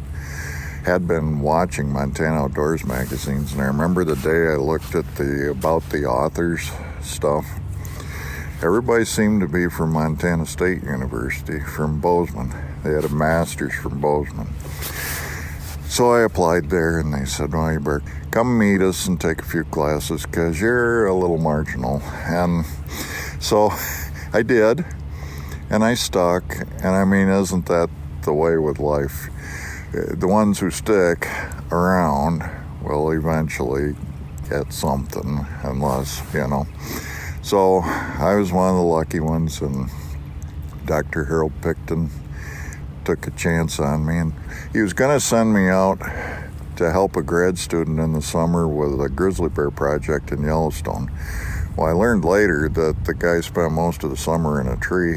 had 0.86 1.06
been 1.06 1.42
watching 1.42 1.92
Montana 1.92 2.44
Outdoors 2.44 2.86
magazines, 2.86 3.52
and 3.52 3.62
I 3.62 3.66
remember 3.66 4.06
the 4.06 4.16
day 4.16 4.54
I 4.54 4.56
looked 4.56 4.96
at 4.96 5.16
the 5.16 5.52
about 5.52 5.90
the 5.90 6.06
authors 6.06 6.72
stuff. 7.02 7.46
Everybody 8.64 9.06
seemed 9.06 9.42
to 9.42 9.48
be 9.48 9.70
from 9.70 9.92
Montana 9.92 10.48
State 10.48 10.82
University, 10.82 11.60
from 11.60 12.00
Bozeman. 12.00 12.52
They 12.84 12.92
had 12.92 13.06
a 13.06 13.10
master's 13.10 13.76
from 13.76 14.02
Bozeman. 14.02 14.48
So 15.88 16.12
I 16.12 16.22
applied 16.22 16.72
there, 16.72 16.98
and 16.98 17.14
they 17.14 17.26
said, 17.26 17.54
"Well, 17.54 17.72
you 17.72 17.80
better 17.80 18.02
come 18.32 18.58
meet 18.58 18.82
us 18.82 19.06
and 19.06 19.22
take 19.22 19.44
a 19.44 19.46
few 19.46 19.64
classes 19.64 20.26
because 20.26 20.60
you're 20.60 21.06
a 21.06 21.14
little 21.14 21.38
marginal." 21.38 22.02
And 22.26 22.66
so 23.40 23.72
I 24.34 24.42
did, 24.42 24.84
and 25.70 25.84
I 25.84 25.94
stuck. 25.94 26.44
And 26.80 26.96
I 26.96 27.06
mean, 27.06 27.28
isn't 27.28 27.68
that 27.68 27.92
the 28.24 28.34
way 28.34 28.58
with 28.58 28.80
life? 28.80 29.30
the 29.94 30.28
ones 30.28 30.60
who 30.60 30.70
stick 30.70 31.28
around 31.72 32.44
will 32.82 33.12
eventually 33.12 33.96
get 34.50 34.74
something, 34.74 35.46
unless, 35.64 36.22
you 36.34 36.48
know. 36.48 36.68
So 37.48 37.80
I 37.80 38.36
was 38.36 38.52
one 38.52 38.72
of 38.72 38.76
the 38.76 38.82
lucky 38.82 39.22
ones, 39.22 39.62
and 39.62 39.90
Dr. 40.86 41.24
Harold 41.24 41.54
Picton 41.62 42.10
took 43.06 43.26
a 43.26 43.32
chance 43.32 43.80
on 43.80 44.06
me, 44.06 44.18
and 44.18 44.34
he 44.74 44.82
was 44.82 44.92
going 44.92 45.18
to 45.18 45.26
send 45.26 45.54
me 45.54 45.70
out 45.70 45.98
to 46.76 46.92
help 46.92 47.16
a 47.16 47.22
grad 47.22 47.58
student 47.58 48.02
in 48.02 48.12
the 48.12 48.22
summer 48.22 48.68
with 48.68 49.00
a 49.00 49.08
grizzly 49.08 49.48
bear 49.48 49.72
project 49.72 50.34
in 50.34 50.44
Yellowstone. 50.44 51.10
Well, 51.78 51.88
I 51.88 51.94
learned 51.94 52.26
later 52.26 52.68
that 52.68 53.06
the 53.06 53.14
guy 53.14 53.40
spent 53.40 53.72
most 53.72 54.04
of 54.04 54.10
the 54.10 54.18
summer 54.18 54.60
in 54.60 54.68
a 54.68 54.76
tree, 54.76 55.16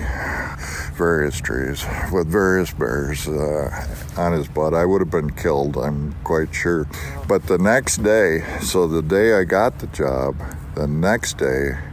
various 0.94 1.40
trees, 1.40 1.84
with 2.12 2.28
various 2.28 2.72
bears 2.72 3.26
uh, 3.26 3.70
on 4.16 4.34
his 4.34 4.46
butt. 4.46 4.72
I 4.72 4.84
would 4.84 5.00
have 5.00 5.10
been 5.10 5.34
killed, 5.34 5.76
I'm 5.76 6.14
quite 6.22 6.54
sure. 6.54 6.86
But 7.26 7.48
the 7.48 7.58
next 7.58 8.04
day, 8.04 8.44
so 8.60 8.86
the 8.86 9.02
day 9.02 9.34
I 9.34 9.42
got 9.42 9.80
the 9.80 9.88
job, 9.88 10.36
the 10.76 10.86
next 10.86 11.36
day, 11.36 11.89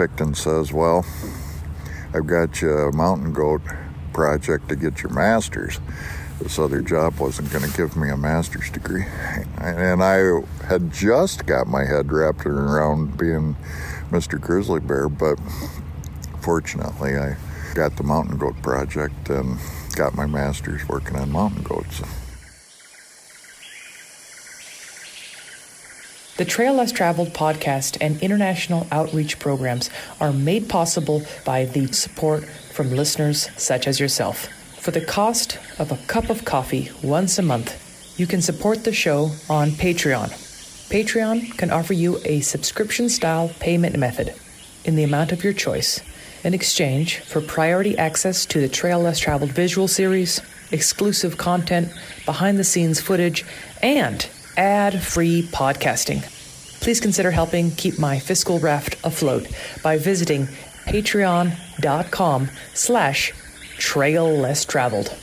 Picton 0.00 0.34
says, 0.34 0.72
Well, 0.72 1.04
I've 2.14 2.26
got 2.26 2.62
you 2.62 2.70
a 2.70 2.90
mountain 2.90 3.34
goat 3.34 3.60
project 4.14 4.70
to 4.70 4.74
get 4.74 5.02
your 5.02 5.12
master's. 5.12 5.78
This 6.40 6.58
other 6.58 6.80
job 6.80 7.18
wasn't 7.18 7.52
going 7.52 7.70
to 7.70 7.76
give 7.76 7.98
me 7.98 8.08
a 8.08 8.16
master's 8.16 8.70
degree. 8.70 9.04
And 9.58 10.02
I 10.02 10.40
had 10.64 10.90
just 10.90 11.44
got 11.44 11.66
my 11.66 11.84
head 11.84 12.10
wrapped 12.10 12.46
around 12.46 13.18
being 13.18 13.56
Mr. 14.10 14.40
Grizzly 14.40 14.80
Bear, 14.80 15.10
but 15.10 15.38
fortunately, 16.40 17.18
I 17.18 17.36
got 17.74 17.98
the 17.98 18.02
mountain 18.02 18.38
goat 18.38 18.56
project 18.62 19.28
and 19.28 19.58
got 19.96 20.14
my 20.14 20.24
master's 20.24 20.88
working 20.88 21.16
on 21.16 21.30
mountain 21.30 21.62
goats. 21.62 22.00
The 26.40 26.46
Trail 26.46 26.72
Less 26.72 26.90
Traveled 26.90 27.34
podcast 27.34 27.98
and 28.00 28.18
international 28.22 28.86
outreach 28.90 29.38
programs 29.38 29.90
are 30.22 30.32
made 30.32 30.70
possible 30.70 31.22
by 31.44 31.66
the 31.66 31.88
support 31.88 32.46
from 32.46 32.90
listeners 32.96 33.50
such 33.58 33.86
as 33.86 34.00
yourself. 34.00 34.48
For 34.78 34.90
the 34.90 35.04
cost 35.04 35.58
of 35.78 35.92
a 35.92 35.98
cup 36.06 36.30
of 36.30 36.46
coffee 36.46 36.90
once 37.02 37.38
a 37.38 37.42
month, 37.42 38.18
you 38.18 38.26
can 38.26 38.40
support 38.40 38.84
the 38.84 38.92
show 38.94 39.32
on 39.50 39.72
Patreon. 39.72 40.30
Patreon 40.88 41.58
can 41.58 41.70
offer 41.70 41.92
you 41.92 42.18
a 42.24 42.40
subscription 42.40 43.10
style 43.10 43.50
payment 43.60 43.98
method 43.98 44.32
in 44.86 44.96
the 44.96 45.04
amount 45.04 45.32
of 45.32 45.44
your 45.44 45.52
choice 45.52 46.00
in 46.42 46.54
exchange 46.54 47.18
for 47.18 47.42
priority 47.42 47.98
access 47.98 48.46
to 48.46 48.62
the 48.62 48.68
Trail 48.70 49.00
Less 49.00 49.18
Traveled 49.18 49.52
visual 49.52 49.88
series, 49.88 50.40
exclusive 50.72 51.36
content, 51.36 51.92
behind 52.24 52.58
the 52.58 52.64
scenes 52.64 52.98
footage, 52.98 53.44
and 53.82 54.26
ad 54.60 55.02
free 55.02 55.42
podcasting. 55.42 56.20
Please 56.80 57.00
consider 57.00 57.30
helping 57.30 57.70
keep 57.72 57.98
my 57.98 58.18
fiscal 58.18 58.58
raft 58.58 58.94
afloat 59.04 59.48
by 59.82 59.96
visiting 59.96 60.46
patreon.com 60.84 62.48
slash 62.74 63.32
trail 63.78 64.28
less 64.28 64.64
traveled. 64.66 65.16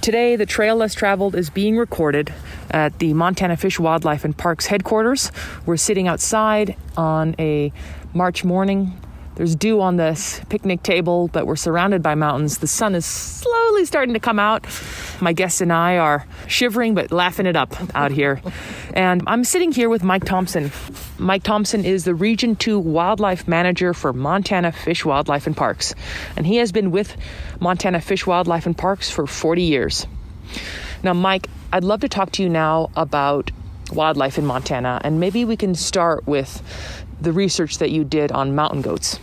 Today, 0.00 0.36
the 0.36 0.46
Trail 0.46 0.76
Less 0.76 0.94
Traveled 0.94 1.34
is 1.34 1.50
being 1.50 1.76
recorded 1.76 2.32
at 2.70 3.00
the 3.00 3.12
Montana 3.12 3.56
Fish, 3.56 3.80
Wildlife, 3.80 4.24
and 4.24 4.38
Parks 4.38 4.66
headquarters. 4.66 5.32
We're 5.66 5.76
sitting 5.76 6.06
outside 6.06 6.76
on 6.96 7.34
a 7.40 7.72
March 8.14 8.44
morning. 8.44 8.96
There's 9.36 9.54
dew 9.54 9.82
on 9.82 9.96
this 9.96 10.40
picnic 10.48 10.82
table, 10.82 11.28
but 11.28 11.46
we're 11.46 11.56
surrounded 11.56 12.02
by 12.02 12.14
mountains. 12.14 12.56
The 12.58 12.66
sun 12.66 12.94
is 12.94 13.04
slowly 13.04 13.84
starting 13.84 14.14
to 14.14 14.20
come 14.20 14.38
out. 14.38 14.66
My 15.20 15.34
guests 15.34 15.60
and 15.60 15.70
I 15.70 15.98
are 15.98 16.26
shivering 16.48 16.94
but 16.94 17.12
laughing 17.12 17.44
it 17.44 17.54
up 17.54 17.76
out 17.94 18.12
here. 18.12 18.40
And 18.94 19.22
I'm 19.26 19.44
sitting 19.44 19.72
here 19.72 19.90
with 19.90 20.02
Mike 20.02 20.24
Thompson. 20.24 20.72
Mike 21.18 21.42
Thompson 21.42 21.84
is 21.84 22.04
the 22.04 22.14
Region 22.14 22.56
2 22.56 22.78
Wildlife 22.78 23.46
Manager 23.46 23.92
for 23.92 24.14
Montana 24.14 24.72
Fish, 24.72 25.04
Wildlife, 25.04 25.46
and 25.46 25.54
Parks. 25.54 25.94
And 26.34 26.46
he 26.46 26.56
has 26.56 26.72
been 26.72 26.90
with 26.90 27.14
Montana 27.60 28.00
Fish, 28.00 28.26
Wildlife, 28.26 28.64
and 28.64 28.76
Parks 28.76 29.10
for 29.10 29.26
40 29.26 29.62
years. 29.62 30.06
Now, 31.02 31.12
Mike, 31.12 31.46
I'd 31.74 31.84
love 31.84 32.00
to 32.00 32.08
talk 32.08 32.32
to 32.32 32.42
you 32.42 32.48
now 32.48 32.90
about 32.96 33.50
wildlife 33.92 34.38
in 34.38 34.46
Montana, 34.46 35.00
and 35.04 35.20
maybe 35.20 35.44
we 35.44 35.56
can 35.56 35.74
start 35.74 36.26
with 36.26 36.62
the 37.20 37.32
research 37.32 37.78
that 37.78 37.90
you 37.90 38.04
did 38.04 38.32
on 38.32 38.54
mountain 38.54 38.82
goats. 38.82 39.18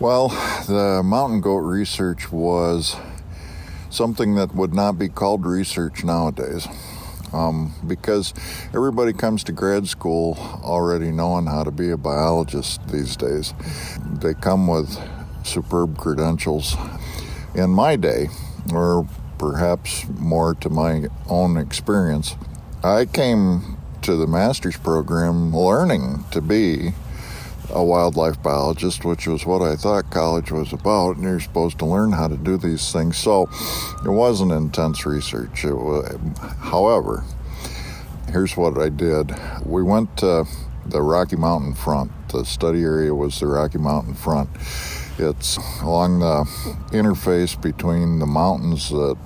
Well, 0.00 0.28
the 0.66 1.02
mountain 1.04 1.40
goat 1.40 1.58
research 1.58 2.32
was 2.32 2.96
something 3.88 4.34
that 4.34 4.54
would 4.54 4.74
not 4.74 4.98
be 4.98 5.08
called 5.08 5.46
research 5.46 6.02
nowadays. 6.02 6.66
Um, 7.32 7.72
because 7.86 8.34
everybody 8.74 9.14
comes 9.14 9.42
to 9.44 9.52
grad 9.52 9.88
school 9.88 10.36
already 10.62 11.10
knowing 11.10 11.46
how 11.46 11.64
to 11.64 11.70
be 11.70 11.90
a 11.90 11.96
biologist 11.96 12.86
these 12.88 13.16
days. 13.16 13.54
They 14.20 14.34
come 14.34 14.66
with 14.66 14.98
superb 15.42 15.96
credentials. 15.96 16.76
In 17.54 17.70
my 17.70 17.96
day, 17.96 18.28
or 18.72 19.08
perhaps 19.38 20.06
more 20.18 20.54
to 20.56 20.68
my 20.68 21.04
own 21.28 21.56
experience, 21.56 22.36
I 22.84 23.06
came 23.06 23.78
to 24.02 24.16
the 24.16 24.26
master's 24.26 24.76
program 24.76 25.54
learning 25.56 26.24
to 26.30 26.40
be 26.40 26.92
a 27.70 27.82
wildlife 27.82 28.42
biologist, 28.42 29.04
which 29.04 29.26
was 29.26 29.46
what 29.46 29.62
I 29.62 29.76
thought 29.76 30.10
college 30.10 30.50
was 30.50 30.72
about, 30.72 31.16
and 31.16 31.24
you're 31.24 31.40
supposed 31.40 31.78
to 31.78 31.86
learn 31.86 32.12
how 32.12 32.28
to 32.28 32.36
do 32.36 32.56
these 32.56 32.92
things. 32.92 33.16
So 33.16 33.48
it 34.04 34.10
wasn't 34.10 34.52
intense 34.52 35.06
research. 35.06 35.64
Was, 35.64 36.18
however, 36.58 37.24
here's 38.30 38.56
what 38.56 38.78
I 38.78 38.88
did. 38.88 39.34
We 39.64 39.82
went 39.82 40.16
to 40.18 40.44
the 40.84 41.00
Rocky 41.00 41.36
Mountain 41.36 41.74
front. 41.74 42.10
The 42.28 42.44
study 42.44 42.82
area 42.82 43.14
was 43.14 43.40
the 43.40 43.46
Rocky 43.46 43.78
Mountain 43.78 44.14
front. 44.14 44.50
It's 45.18 45.58
along 45.82 46.20
the 46.20 46.44
interface 46.90 47.60
between 47.60 48.18
the 48.18 48.26
mountains 48.26 48.88
that 48.88 49.16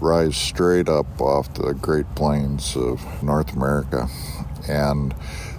rise 0.00 0.36
straight 0.36 0.88
up 0.88 1.20
off 1.20 1.54
the 1.54 1.72
Great 1.72 2.12
Plains 2.14 2.76
of 2.76 3.22
North 3.22 3.54
America. 3.54 4.08
And 4.68 5.14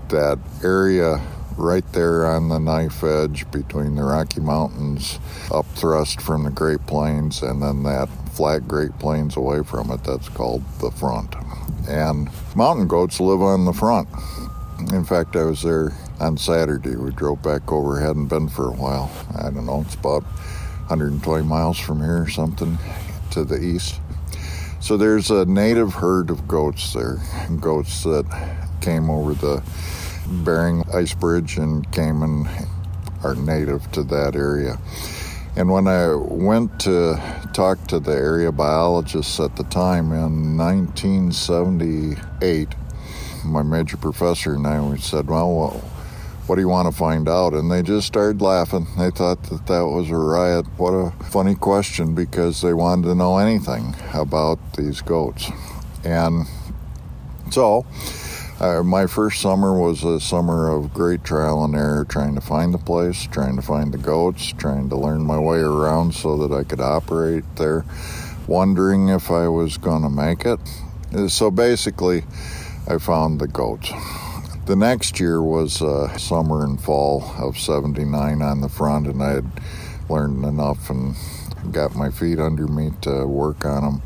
that 0.10 0.40
area 0.64 1.22
right 1.58 1.86
there 1.94 2.26
on 2.28 2.50
the 2.50 2.60
knife 2.60 3.04
edge 3.04 3.50
between 3.50 3.96
the 3.96 4.04
Rocky 4.04 4.42
Mountains, 4.42 5.20
up 5.52 5.66
thrust 5.68 6.22
from 6.22 6.44
the 6.44 6.52
Great 6.52 6.86
Plains, 6.86 7.42
and 7.42 7.62
then 7.64 7.84
that 7.84 8.10
flat 8.34 8.68
Great 8.68 9.00
Plains 9.00 9.36
away 9.38 9.64
from 9.64 9.90
it. 9.92 10.04
That's 10.04 10.30
called 10.30 10.64
the 10.80 10.92
front. 10.92 11.34
And 11.88 12.30
mountain 12.56 12.88
goats 12.88 13.20
live 13.20 13.42
on 13.42 13.66
the 13.66 13.74
front. 13.74 14.10
In 14.92 15.06
fact, 15.06 15.36
I 15.36 15.46
was 15.46 15.64
there 15.64 15.94
on 16.20 16.38
Saturday. 16.38 16.96
We 16.96 17.12
drove 17.12 17.42
back 17.42 17.72
over, 17.72 18.00
hadn't 18.00 18.28
been 18.28 18.50
for 18.50 18.70
a 18.70 18.74
while. 18.74 19.12
I 19.36 19.50
don't 19.50 19.66
know, 19.66 19.82
it's 19.82 19.96
about 19.96 20.24
120 20.24 21.44
miles 21.46 21.80
from 21.80 22.02
here 22.02 22.22
or 22.24 22.30
something 22.30 22.78
to 23.32 23.44
the 23.44 23.62
east. 23.62 24.00
So 24.80 24.96
there's 24.96 25.32
a 25.32 25.46
native 25.46 25.96
herd 25.96 26.30
of 26.30 26.48
goats 26.48 26.94
there, 26.94 27.18
goats 27.60 28.04
that 28.04 28.26
came 28.82 29.10
over 29.10 29.34
the 29.34 29.64
Bering 30.44 30.84
Ice 30.94 31.14
Bridge 31.14 31.58
and 31.58 31.92
came 31.92 32.22
and 32.22 32.48
are 33.24 33.36
native 33.36 33.92
to 33.92 34.04
that 34.04 34.36
area. 34.36 34.78
And 35.56 35.72
when 35.72 35.88
I 35.88 36.14
went 36.14 36.80
to 36.82 37.20
talk 37.54 37.88
to 37.88 38.00
the 38.00 38.12
area 38.12 38.52
biologists 38.52 39.40
at 39.40 39.56
the 39.56 39.64
time 39.64 40.12
in 40.12 40.56
1978, 40.56 42.68
my 43.44 43.64
major 43.64 43.98
professor 43.98 44.54
and 44.54 44.68
I 44.68 44.80
we 44.82 45.00
said, 45.00 45.28
well, 45.28 45.56
well, 45.56 45.82
what 46.48 46.56
do 46.56 46.62
you 46.62 46.70
want 46.70 46.90
to 46.90 46.98
find 46.98 47.28
out? 47.28 47.54
And 47.54 47.70
they 47.70 47.84
just 47.84 48.08
started 48.08 48.42
laughing. 48.42 48.88
They 48.98 49.12
thought 49.12 49.44
that 49.44 49.68
that 49.68 49.86
was 49.86 50.10
a 50.10 50.16
riot. 50.16 50.66
What 50.78 50.92
a 50.92 51.12
funny 51.26 51.56
question 51.56 52.16
because 52.16 52.62
they 52.62 52.74
wanted 52.74 53.04
to 53.08 53.16
know 53.16 53.38
anything 53.38 53.96
about 54.14 54.58
these 54.78 55.02
goats. 55.02 55.52
And 56.06 56.46
so, 57.52 57.86
uh, 58.62 58.82
my 58.82 59.08
first 59.08 59.42
summer 59.42 59.78
was 59.78 60.06
a 60.06 60.22
summer 60.22 60.70
of 60.70 60.94
great 60.94 61.26
trial 61.26 61.66
and 61.66 61.76
error, 61.76 62.06
trying 62.06 62.36
to 62.36 62.42
find 62.42 62.74
the 62.74 62.80
place, 62.80 63.28
trying 63.28 63.58
to 63.58 63.62
find 63.62 63.94
the 63.94 63.98
goats, 63.98 64.54
trying 64.54 64.90
to 64.90 64.96
learn 64.96 65.22
my 65.24 65.38
way 65.38 65.60
around 65.60 66.16
so 66.16 66.38
that 66.48 66.56
I 66.56 66.64
could 66.64 66.80
operate 66.80 67.44
there, 67.58 67.84
wondering 68.48 69.10
if 69.10 69.30
I 69.30 69.50
was 69.50 69.78
going 69.78 70.04
to 70.04 70.10
make 70.10 70.46
it. 70.46 70.60
Uh, 71.14 71.28
so 71.28 71.52
basically, 71.52 72.24
I 72.88 73.00
found 73.00 73.42
the 73.42 73.48
goats. 73.48 73.92
The 74.68 74.76
next 74.76 75.18
year 75.22 75.42
was 75.42 75.82
uh, 75.82 76.18
summer 76.18 76.66
and 76.66 76.78
fall 76.78 77.24
of 77.38 77.58
79 77.58 78.42
on 78.42 78.60
the 78.60 78.68
front, 78.68 79.08
and 79.08 79.24
I 79.24 79.36
had 79.36 79.50
learned 80.10 80.44
enough 80.44 80.90
and 80.90 81.16
got 81.72 81.96
my 81.96 82.12
feet 82.12 82.38
under 82.38 82.68
me 82.68 82.92
to 83.04 83.26
work 83.26 83.64
on 83.64 83.84
them. 83.84 84.02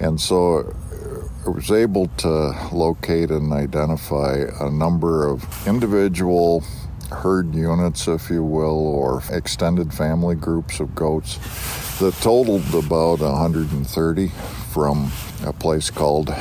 And 0.00 0.18
so 0.18 0.74
I 1.44 1.50
was 1.50 1.70
able 1.70 2.06
to 2.06 2.54
locate 2.72 3.30
and 3.30 3.52
identify 3.52 4.46
a 4.58 4.70
number 4.70 5.28
of 5.28 5.44
individual 5.68 6.64
herd 7.10 7.54
units, 7.54 8.08
if 8.08 8.30
you 8.30 8.42
will, 8.42 8.86
or 8.86 9.22
extended 9.30 9.92
family 9.92 10.36
groups 10.36 10.80
of 10.80 10.94
goats 10.94 11.36
that 11.98 12.14
totaled 12.22 12.74
about 12.74 13.20
130 13.20 14.28
from 14.70 15.12
a 15.44 15.52
place 15.52 15.90
called 15.90 16.34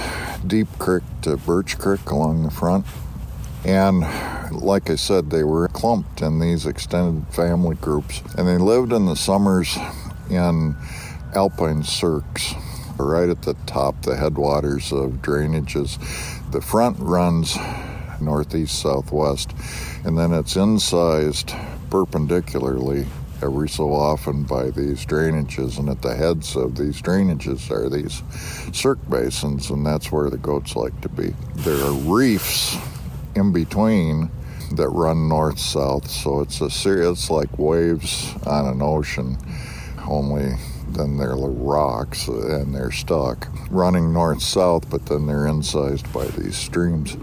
Deep 0.45 0.69
Creek 0.79 1.03
to 1.23 1.35
Birch 1.35 1.77
Creek 1.77 2.09
along 2.09 2.43
the 2.43 2.51
front. 2.51 2.85
And 3.67 3.99
like 4.61 4.89
I 4.89 4.95
said, 4.95 5.29
they 5.29 5.43
were 5.43 5.67
clumped 5.67 6.21
in 6.21 6.39
these 6.39 6.65
extended 6.65 7.27
family 7.33 7.75
groups, 7.75 8.21
and 8.37 8.47
they 8.47 8.57
lived 8.57 8.93
in 8.93 9.05
the 9.05 9.15
summers 9.15 9.77
in 10.29 10.73
alpine 11.35 11.83
cirques 11.83 12.53
right 12.97 13.27
at 13.27 13.41
the 13.41 13.55
top, 13.65 14.01
the 14.03 14.15
headwaters 14.15 14.93
of 14.93 15.21
drainages. 15.21 15.99
The 16.51 16.61
front 16.61 16.97
runs 16.97 17.57
northeast 18.21 18.79
southwest, 18.79 19.51
and 20.05 20.17
then 20.17 20.31
it's 20.31 20.55
incised 20.55 21.51
perpendicularly 21.89 23.05
every 23.43 23.67
so 23.67 23.93
often 23.93 24.43
by 24.43 24.69
these 24.69 25.05
drainages, 25.05 25.77
and 25.77 25.89
at 25.89 26.01
the 26.01 26.15
heads 26.15 26.55
of 26.55 26.77
these 26.77 27.01
drainages 27.01 27.69
are 27.69 27.89
these 27.89 28.23
cirque 28.73 29.09
basins, 29.09 29.69
and 29.69 29.85
that's 29.85 30.09
where 30.09 30.29
the 30.29 30.37
goats 30.37 30.77
like 30.77 30.99
to 31.01 31.09
be. 31.09 31.35
There 31.57 31.83
are 31.83 31.91
reefs 31.91 32.77
in 33.37 33.51
between 33.53 34.29
that 34.73 34.89
run 34.89 35.29
north 35.29 35.59
south, 35.59 36.09
so 36.09 36.41
it's 36.41 36.59
a 36.59 36.69
it's 37.09 37.29
like 37.29 37.57
waves 37.57 38.33
on 38.45 38.65
an 38.65 38.81
ocean, 38.81 39.37
only 40.05 40.55
then 40.89 41.17
they're 41.17 41.35
rocks 41.35 42.27
and 42.27 42.73
they're 42.73 42.91
stuck. 42.91 43.47
Running 43.69 44.11
north 44.11 44.41
south, 44.41 44.89
but 44.89 45.05
then 45.05 45.27
they're 45.27 45.47
incised 45.47 46.11
by 46.11 46.25
these 46.25 46.57
streams. 46.57 47.17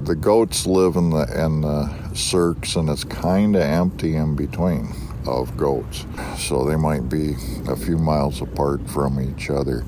The 0.00 0.14
goats 0.14 0.66
live 0.66 0.96
in 0.96 1.10
the 1.10 1.24
in 1.44 1.62
the 1.62 2.14
cirques, 2.14 2.76
and 2.76 2.88
it's 2.88 3.04
kind 3.04 3.56
of 3.56 3.62
empty 3.62 4.16
in 4.16 4.36
between 4.36 4.94
of 5.26 5.56
goats, 5.56 6.06
so 6.38 6.64
they 6.64 6.76
might 6.76 7.08
be 7.08 7.34
a 7.68 7.76
few 7.76 7.96
miles 7.96 8.42
apart 8.42 8.88
from 8.88 9.20
each 9.20 9.50
other 9.50 9.82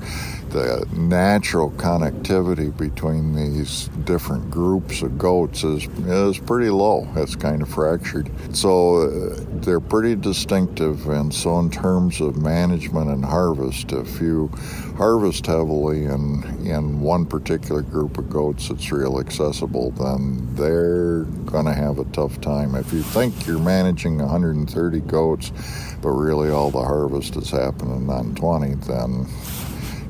the 0.49 0.87
natural 0.93 1.71
connectivity 1.71 2.75
between 2.75 3.35
these 3.35 3.89
different 4.05 4.49
groups 4.49 5.01
of 5.01 5.17
goats 5.17 5.63
is 5.63 5.85
is 6.05 6.37
pretty 6.39 6.69
low. 6.69 7.07
It's 7.15 7.35
kind 7.35 7.61
of 7.61 7.69
fractured. 7.69 8.29
So 8.55 9.01
uh, 9.01 9.45
they're 9.61 9.79
pretty 9.79 10.15
distinctive. 10.15 11.07
And 11.07 11.33
so, 11.33 11.59
in 11.59 11.69
terms 11.69 12.21
of 12.21 12.37
management 12.37 13.09
and 13.09 13.23
harvest, 13.23 13.91
if 13.91 14.21
you 14.21 14.47
harvest 14.97 15.45
heavily 15.45 16.05
in 16.05 16.43
in 16.65 17.01
one 17.01 17.25
particular 17.25 17.81
group 17.81 18.17
of 18.17 18.29
goats 18.29 18.69
that's 18.69 18.91
real 18.91 19.19
accessible, 19.19 19.91
then 19.91 20.47
they're 20.55 21.23
going 21.45 21.65
to 21.65 21.73
have 21.73 21.99
a 21.99 22.05
tough 22.05 22.39
time. 22.41 22.75
If 22.75 22.91
you 22.93 23.01
think 23.01 23.45
you're 23.45 23.59
managing 23.59 24.17
130 24.17 24.99
goats, 25.01 25.51
but 26.01 26.09
really 26.09 26.49
all 26.49 26.71
the 26.71 26.83
harvest 26.83 27.35
is 27.35 27.49
happening 27.49 28.09
on 28.09 28.35
20, 28.35 28.75
then 28.75 29.27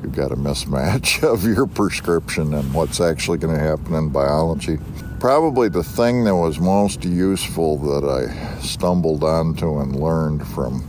you've 0.02 0.14
got 0.14 0.32
a 0.32 0.36
mismatch 0.36 1.22
of 1.32 1.44
your 1.44 1.66
prescription 1.66 2.54
and 2.54 2.72
what's 2.74 3.00
actually 3.00 3.38
going 3.38 3.56
to 3.56 3.62
happen 3.62 3.94
in 3.94 4.08
biology. 4.10 4.78
Probably 5.20 5.68
the 5.68 5.82
thing 5.82 6.24
that 6.24 6.36
was 6.36 6.60
most 6.60 7.04
useful 7.04 7.78
that 7.78 8.08
I 8.08 8.60
stumbled 8.60 9.24
onto 9.24 9.80
and 9.80 9.96
learned 9.96 10.46
from 10.48 10.82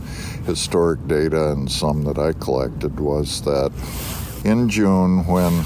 historic 0.46 1.06
data 1.06 1.52
and 1.52 1.70
some 1.70 2.04
that 2.04 2.18
I 2.18 2.32
collected 2.32 2.98
was 3.00 3.42
that 3.42 3.72
in 4.44 4.68
June, 4.68 5.26
when 5.26 5.64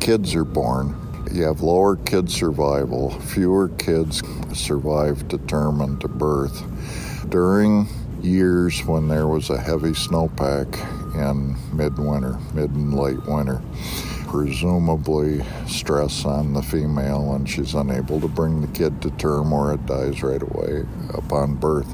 kids 0.00 0.34
are 0.34 0.44
born, 0.44 0.96
you 1.32 1.42
have 1.44 1.62
lower 1.62 1.96
kid 1.96 2.30
survival, 2.30 3.10
fewer 3.20 3.68
kids 3.70 4.22
survive 4.52 5.26
to 5.28 5.38
term 5.38 5.80
and 5.80 6.00
to 6.00 6.08
birth. 6.08 6.62
During 7.28 7.88
years 8.22 8.84
when 8.86 9.08
there 9.08 9.26
was 9.26 9.50
a 9.50 9.60
heavy 9.60 9.90
snowpack 9.90 11.03
in 11.14 11.56
midwinter, 11.76 12.38
mid 12.52 12.70
and 12.70 12.94
late 12.94 13.24
winter. 13.26 13.62
Presumably, 14.26 15.44
stress 15.68 16.24
on 16.24 16.52
the 16.52 16.62
female, 16.62 17.34
and 17.34 17.48
she's 17.48 17.74
unable 17.74 18.20
to 18.20 18.28
bring 18.28 18.60
the 18.60 18.68
kid 18.68 19.00
to 19.02 19.10
term 19.12 19.52
or 19.52 19.74
it 19.74 19.86
dies 19.86 20.22
right 20.22 20.42
away 20.42 20.84
upon 21.10 21.54
birth. 21.54 21.88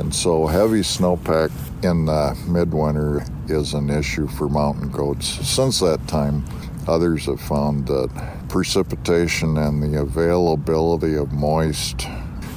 And 0.00 0.14
so, 0.14 0.46
heavy 0.46 0.80
snowpack 0.80 1.50
in 1.84 2.06
the 2.06 2.36
midwinter 2.48 3.24
is 3.48 3.74
an 3.74 3.90
issue 3.90 4.26
for 4.26 4.48
mountain 4.48 4.90
goats. 4.90 5.26
Since 5.46 5.80
that 5.80 6.06
time, 6.08 6.44
others 6.88 7.26
have 7.26 7.40
found 7.40 7.86
that 7.88 8.10
precipitation 8.48 9.56
and 9.56 9.82
the 9.82 10.00
availability 10.00 11.16
of 11.16 11.32
moist 11.32 12.06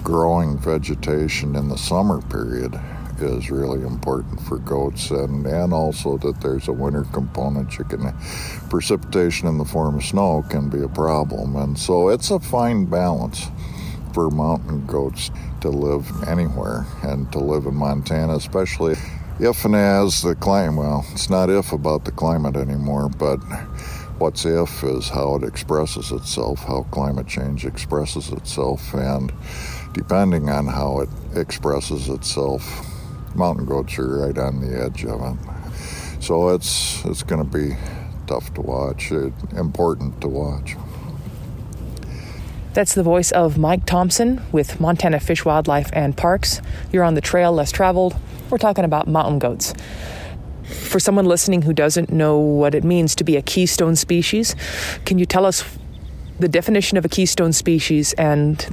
growing 0.04 0.58
vegetation 0.58 1.56
in 1.56 1.68
the 1.68 1.78
summer 1.78 2.22
period 2.24 2.80
is 3.22 3.50
really 3.50 3.86
important 3.86 4.42
for 4.42 4.58
goats, 4.60 5.12
and, 5.12 5.46
and 5.46 5.74
also 5.74 6.18
that 6.20 6.42
there's 6.42 6.68
a 6.68 6.74
winter 6.74 7.04
component. 7.14 7.78
You 7.78 7.86
can 7.86 8.14
precipitation 8.70 9.48
in 9.48 9.58
the 9.58 9.66
form 9.66 9.96
of 9.96 10.04
snow 10.04 10.44
can 10.50 10.70
be 10.70 10.82
a 10.82 10.90
problem, 10.90 11.56
and 11.56 11.78
so 11.78 12.10
it's 12.10 12.32
a 12.32 12.40
fine 12.40 12.86
balance 12.86 13.48
for 14.14 14.30
mountain 14.30 14.86
goats 14.88 15.30
to 15.62 15.70
live 15.70 16.10
anywhere 16.28 16.86
and 17.04 17.32
to 17.32 17.40
live 17.40 17.66
in 17.66 17.76
Montana, 17.76 18.36
especially 18.36 18.96
if 19.40 19.66
and 19.66 19.76
as 19.76 20.22
the 20.24 20.36
climate. 20.36 20.80
Well, 20.80 21.06
it's 21.12 21.30
not 21.30 21.50
if 21.50 21.72
about 21.72 22.06
the 22.06 22.12
climate 22.12 22.56
anymore, 22.56 23.10
but 23.10 23.38
what's 24.18 24.46
if 24.46 24.84
is 24.84 25.10
how 25.10 25.36
it 25.36 25.44
expresses 25.44 26.12
itself, 26.12 26.64
how 26.64 26.84
climate 26.90 27.28
change 27.28 27.66
expresses 27.66 28.30
itself, 28.30 28.94
and 28.96 29.32
depending 29.94 30.50
on 30.50 30.66
how 30.66 31.02
it 31.02 31.10
expresses 31.36 32.10
itself. 32.10 32.87
Mountain 33.38 33.66
goats 33.66 34.00
are 34.00 34.26
right 34.26 34.38
on 34.38 34.60
the 34.60 34.84
edge 34.84 35.06
of 35.06 35.22
it. 35.22 36.24
So 36.24 36.50
it's 36.50 37.06
it's 37.06 37.24
going 37.24 37.48
to 37.48 37.58
be 37.58 37.76
tough 38.26 38.54
to 38.56 38.62
watch, 38.62 39.12
it, 39.12 39.32
important 39.56 40.20
to 40.22 40.28
watch. 40.28 40.76
That's 42.74 42.94
the 42.94 43.04
voice 43.04 43.32
of 43.32 43.58
Mike 43.58 43.86
Thompson 43.86 44.42
with 44.52 44.80
Montana 44.80 45.20
Fish, 45.20 45.46
Wildlife, 45.46 45.90
and 45.94 46.18
Parks. 46.18 46.62
You're 46.92 47.04
on 47.04 47.14
the 47.14 47.22
trail 47.22 47.52
less 47.52 47.72
traveled. 47.72 48.16
We're 48.50 48.58
talking 48.58 48.86
about 48.86 49.08
mountain 49.08 49.40
goats. 49.40 49.74
For 50.64 51.00
someone 51.00 51.26
listening 51.26 51.62
who 51.62 51.74
doesn't 51.74 52.12
know 52.12 52.38
what 52.38 52.76
it 52.76 52.84
means 52.84 53.16
to 53.16 53.24
be 53.24 53.36
a 53.36 53.42
keystone 53.42 53.96
species, 53.96 54.56
can 55.06 55.18
you 55.18 55.26
tell 55.26 55.46
us 55.46 55.64
the 56.40 56.48
definition 56.48 56.98
of 56.98 57.06
a 57.06 57.10
keystone 57.10 57.54
species 57.54 58.14
and 58.14 58.68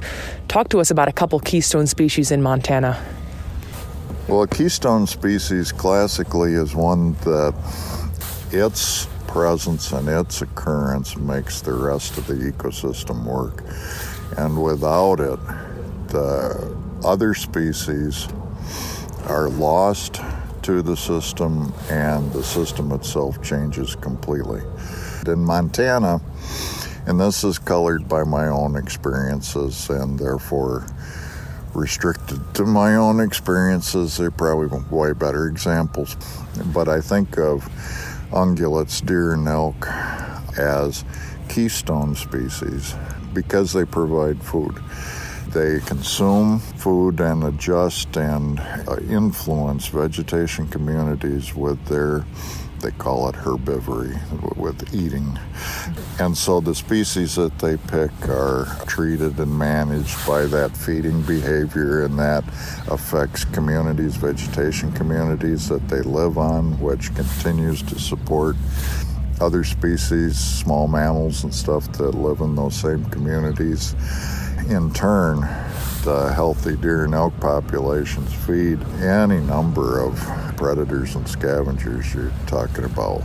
talk 0.47 0.69
to 0.69 0.79
us 0.79 0.91
about 0.91 1.07
a 1.07 1.13
couple 1.13 1.39
keystone 1.39 1.87
species 1.87 2.31
in 2.31 2.41
Montana? 2.41 3.03
Well, 4.27 4.41
a 4.41 4.47
keystone 4.47 5.05
species 5.05 5.71
classically 5.71 6.53
is 6.53 6.73
one 6.73 7.13
that 7.25 7.53
its 8.51 9.05
presence 9.27 9.91
and 9.91 10.09
its 10.09 10.41
occurrence 10.41 11.15
makes 11.15 11.61
the 11.61 11.73
rest 11.73 12.17
of 12.17 12.25
the 12.25 12.33
ecosystem 12.33 13.23
work. 13.23 13.63
And 14.35 14.63
without 14.63 15.19
it, 15.19 15.39
the 16.07 16.75
other 17.03 17.35
species 17.35 18.27
are 19.27 19.47
lost 19.47 20.21
to 20.63 20.81
the 20.81 20.97
system 20.97 21.71
and 21.91 22.33
the 22.33 22.43
system 22.43 22.93
itself 22.93 23.43
changes 23.43 23.95
completely. 23.95 24.63
In 25.27 25.45
Montana, 25.45 26.19
and 27.05 27.19
this 27.19 27.43
is 27.43 27.59
colored 27.59 28.09
by 28.09 28.23
my 28.23 28.47
own 28.47 28.75
experiences 28.75 29.87
and 29.91 30.17
therefore 30.17 30.87
restricted 31.75 32.39
to 32.55 32.65
my 32.65 32.95
own 32.95 33.19
experiences. 33.19 34.17
They're 34.17 34.31
probably 34.31 34.79
way 34.89 35.13
better 35.13 35.47
examples. 35.47 36.15
But 36.73 36.87
I 36.87 37.01
think 37.01 37.37
of 37.37 37.63
ungulates, 38.31 39.05
deer, 39.05 39.33
and 39.33 39.47
elk 39.47 39.87
as 40.57 41.03
keystone 41.49 42.15
species 42.15 42.95
because 43.33 43.73
they 43.73 43.85
provide 43.85 44.41
food. 44.41 44.75
They 45.49 45.79
consume 45.85 46.59
food 46.59 47.19
and 47.19 47.43
adjust 47.43 48.17
and 48.17 48.59
uh, 48.59 48.97
influence 49.09 49.87
vegetation 49.87 50.67
communities 50.67 51.55
with 51.55 51.83
their 51.85 52.25
they 52.79 52.91
call 52.91 53.29
it 53.29 53.35
herbivory 53.35 54.15
with 54.57 54.93
eating. 54.93 55.37
And 56.19 56.37
so 56.37 56.59
the 56.59 56.75
species 56.75 57.35
that 57.35 57.57
they 57.59 57.77
pick 57.77 58.11
are 58.29 58.67
treated 58.87 59.39
and 59.39 59.57
managed 59.57 60.25
by 60.27 60.45
that 60.45 60.75
feeding 60.75 61.21
behavior, 61.23 62.05
and 62.05 62.17
that 62.19 62.43
affects 62.89 63.45
communities, 63.45 64.15
vegetation 64.15 64.91
communities 64.91 65.67
that 65.69 65.87
they 65.87 66.01
live 66.01 66.37
on, 66.37 66.79
which 66.79 67.13
continues 67.15 67.81
to 67.83 67.99
support 67.99 68.55
other 69.41 69.63
species, 69.63 70.37
small 70.37 70.87
mammals 70.87 71.43
and 71.43 71.53
stuff 71.53 71.91
that 71.93 72.11
live 72.11 72.39
in 72.39 72.55
those 72.55 72.75
same 72.75 73.03
communities. 73.05 73.95
In 74.69 74.91
turn, 74.91 75.41
the 76.03 76.31
healthy 76.33 76.75
deer 76.75 77.05
and 77.05 77.13
elk 77.13 77.39
populations 77.39 78.33
feed 78.33 78.81
any 78.99 79.39
number 79.39 79.99
of 79.99 80.17
predators 80.57 81.13
and 81.13 81.27
scavengers. 81.29 82.11
You're 82.15 82.31
talking 82.47 82.83
about 82.85 83.21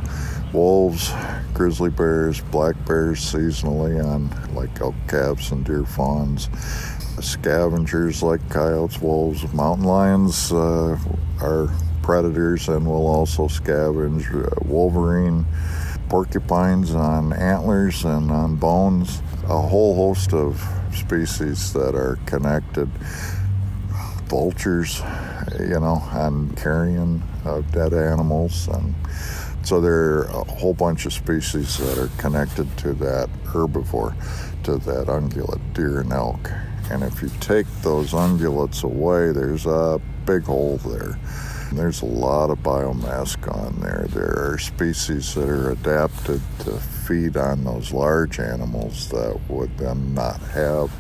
wolves, 0.52 1.10
grizzly 1.54 1.88
bears, 1.88 2.42
black 2.42 2.76
bears 2.86 3.20
seasonally 3.20 4.04
on 4.04 4.28
like 4.54 4.82
elk 4.82 4.94
calves 5.08 5.50
and 5.50 5.64
deer 5.64 5.86
fawns. 5.86 6.50
Scavengers 7.20 8.22
like 8.22 8.46
coyotes, 8.50 9.00
wolves, 9.00 9.50
mountain 9.54 9.86
lions 9.86 10.52
uh, 10.52 10.98
are 11.40 11.70
predators 12.02 12.68
and 12.68 12.86
will 12.86 13.06
also 13.06 13.48
scavenge 13.48 14.28
uh, 14.30 14.54
wolverine, 14.66 15.46
porcupines 16.10 16.94
on 16.94 17.32
antlers 17.32 18.04
and 18.04 18.30
on 18.30 18.56
bones. 18.56 19.22
A 19.44 19.58
whole 19.58 19.94
host 19.96 20.34
of 20.34 20.62
species 20.94 21.72
that 21.72 21.94
are 21.94 22.18
connected. 22.26 22.88
Vultures, 24.26 25.02
you 25.58 25.80
know, 25.80 26.02
and 26.12 26.56
carrion 26.56 27.22
of 27.44 27.70
dead 27.72 27.92
animals. 27.92 28.68
And 28.68 28.94
so 29.62 29.80
there 29.80 29.92
are 29.94 30.24
a 30.24 30.44
whole 30.44 30.74
bunch 30.74 31.06
of 31.06 31.12
species 31.12 31.78
that 31.78 31.98
are 31.98 32.10
connected 32.18 32.76
to 32.78 32.92
that 32.94 33.28
herbivore, 33.44 34.14
to 34.64 34.76
that 34.76 35.08
ungulate, 35.08 35.74
deer 35.74 36.00
and 36.00 36.12
elk. 36.12 36.50
And 36.90 37.02
if 37.02 37.22
you 37.22 37.30
take 37.40 37.66
those 37.82 38.12
ungulates 38.12 38.84
away, 38.84 39.32
there's 39.32 39.66
a 39.66 40.00
big 40.26 40.44
hole 40.44 40.78
there. 40.78 41.18
There's 41.72 42.02
a 42.02 42.06
lot 42.06 42.50
of 42.50 42.58
biomass 42.58 43.40
gone 43.40 43.78
there. 43.80 44.06
There 44.10 44.52
are 44.52 44.58
species 44.58 45.34
that 45.34 45.48
are 45.48 45.70
adapted 45.70 46.40
to 46.60 46.80
feed 47.10 47.36
on 47.36 47.64
those 47.64 47.92
large 47.92 48.38
animals 48.38 49.08
that 49.08 49.36
would 49.48 49.76
then 49.78 50.14
not 50.14 50.38
have 50.42 50.92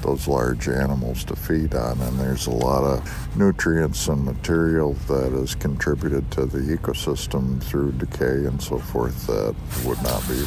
those 0.00 0.26
large 0.26 0.68
animals 0.68 1.22
to 1.22 1.36
feed 1.36 1.74
on. 1.74 2.00
And 2.00 2.18
there's 2.18 2.46
a 2.46 2.50
lot 2.50 2.82
of 2.82 3.36
nutrients 3.36 4.08
and 4.08 4.24
material 4.24 4.94
that 5.06 5.34
is 5.34 5.54
contributed 5.54 6.30
to 6.30 6.46
the 6.46 6.60
ecosystem 6.74 7.62
through 7.62 7.92
decay 7.92 8.46
and 8.46 8.62
so 8.62 8.78
forth 8.78 9.26
that 9.26 9.54
would 9.84 10.02
not 10.02 10.26
be. 10.26 10.44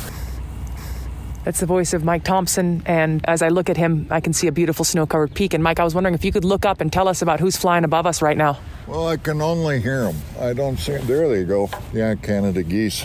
That's 1.44 1.60
the 1.60 1.68
voice 1.68 1.94
of 1.94 2.04
Mike 2.04 2.24
Thompson. 2.24 2.82
And 2.88 3.24
as 3.30 3.44
I 3.44 3.50
look 3.50 3.70
at 3.70 3.78
him, 3.78 4.08
I 4.10 4.20
can 4.20 4.34
see 4.34 4.48
a 4.48 4.52
beautiful 4.52 4.84
snow 4.84 5.06
covered 5.06 5.36
peak. 5.36 5.54
And 5.54 5.64
Mike, 5.64 5.80
I 5.80 5.84
was 5.84 5.94
wondering 5.94 6.16
if 6.16 6.26
you 6.26 6.32
could 6.32 6.44
look 6.44 6.66
up 6.66 6.82
and 6.82 6.92
tell 6.92 7.08
us 7.08 7.22
about 7.22 7.40
who's 7.40 7.56
flying 7.56 7.84
above 7.84 8.08
us 8.08 8.24
right 8.24 8.36
now. 8.36 8.58
Well, 8.88 9.10
I 9.10 9.18
can 9.18 9.42
only 9.42 9.82
hear 9.82 10.04
them. 10.04 10.16
I 10.40 10.54
don't 10.54 10.78
see. 10.78 10.96
There 10.96 11.28
they 11.28 11.44
go. 11.44 11.70
Yeah, 11.94 12.16
Canada 12.16 12.64
geese. 12.64 13.04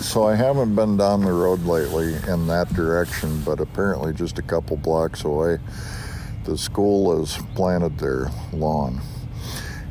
So 0.00 0.26
I 0.26 0.34
haven't 0.34 0.74
been 0.74 0.96
down 0.96 1.20
the 1.20 1.32
road 1.32 1.64
lately 1.64 2.14
in 2.32 2.46
that 2.46 2.72
direction, 2.72 3.42
but 3.42 3.60
apparently 3.60 4.14
just 4.14 4.38
a 4.38 4.42
couple 4.42 4.78
blocks 4.78 5.24
away, 5.24 5.58
the 6.44 6.56
school 6.56 7.18
has 7.18 7.36
planted 7.54 7.98
their 7.98 8.30
lawn. 8.54 9.02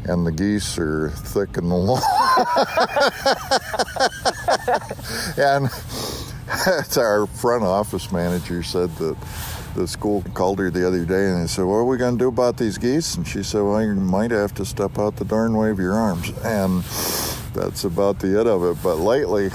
And 0.06 0.26
the 0.26 0.32
geese 0.32 0.80
are 0.80 1.12
thick 1.12 1.58
in 1.58 1.69
the 1.69 1.76
lawn. 1.76 2.02
and 5.38 5.69
our 6.97 7.28
front 7.28 7.63
office 7.63 8.12
manager 8.12 8.63
said 8.63 8.95
that 8.95 9.17
the 9.78 9.88
school 9.88 10.24
called 10.34 10.58
her 10.60 10.72
the 10.72 10.86
other 10.86 11.06
day 11.06 11.30
and 11.30 11.44
they 11.44 11.48
said, 11.48 11.63
What 11.63 11.76
are 11.76 11.86
we 11.86 11.98
going 11.98 12.18
to 12.18 12.24
do 12.24 12.28
about 12.28 12.58
these 12.58 12.78
geese? 12.78 13.16
And 13.16 13.26
she 13.26 13.44
said, 13.44 13.62
Well, 13.62 13.82
you 13.82 13.94
might 13.94 14.32
have 14.32 14.54
to 14.56 14.66
step 14.66 14.98
out 14.98 15.16
the 15.16 15.26
darn 15.26 15.56
way 15.56 15.70
of 15.70 15.80
your 15.80 15.94
arms. 15.94 16.30
And 16.44 16.84
that's 17.54 17.84
about 17.84 18.20
the 18.20 18.40
end 18.40 18.50
of 18.50 18.63
it. 18.63 18.82
But 18.84 18.96
lately, 18.96 19.52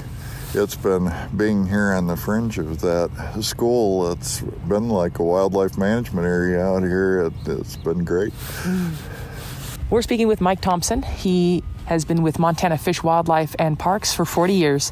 it's 0.53 0.75
been 0.75 1.13
being 1.35 1.67
here 1.67 1.91
on 1.91 2.07
the 2.07 2.15
fringe 2.15 2.57
of 2.57 2.79
that 2.81 3.11
school. 3.41 4.11
It's 4.11 4.41
been 4.41 4.87
like 4.87 5.19
a 5.19 5.23
wildlife 5.23 5.77
management 5.77 6.25
area 6.25 6.63
out 6.63 6.83
here. 6.83 7.25
It, 7.25 7.33
has 7.47 7.75
been 7.77 8.05
great. 8.05 8.31
Hmm. 8.33 8.93
We're 9.89 10.01
speaking 10.01 10.27
with 10.27 10.41
Mike 10.41 10.61
Thompson. 10.61 11.03
He 11.03 11.63
has 11.85 12.05
been 12.05 12.23
with 12.23 12.39
Montana 12.39 12.77
Fish, 12.77 13.03
Wildlife, 13.03 13.55
and 13.59 13.77
Parks 13.77 14.13
for 14.13 14.23
40 14.23 14.53
years. 14.53 14.91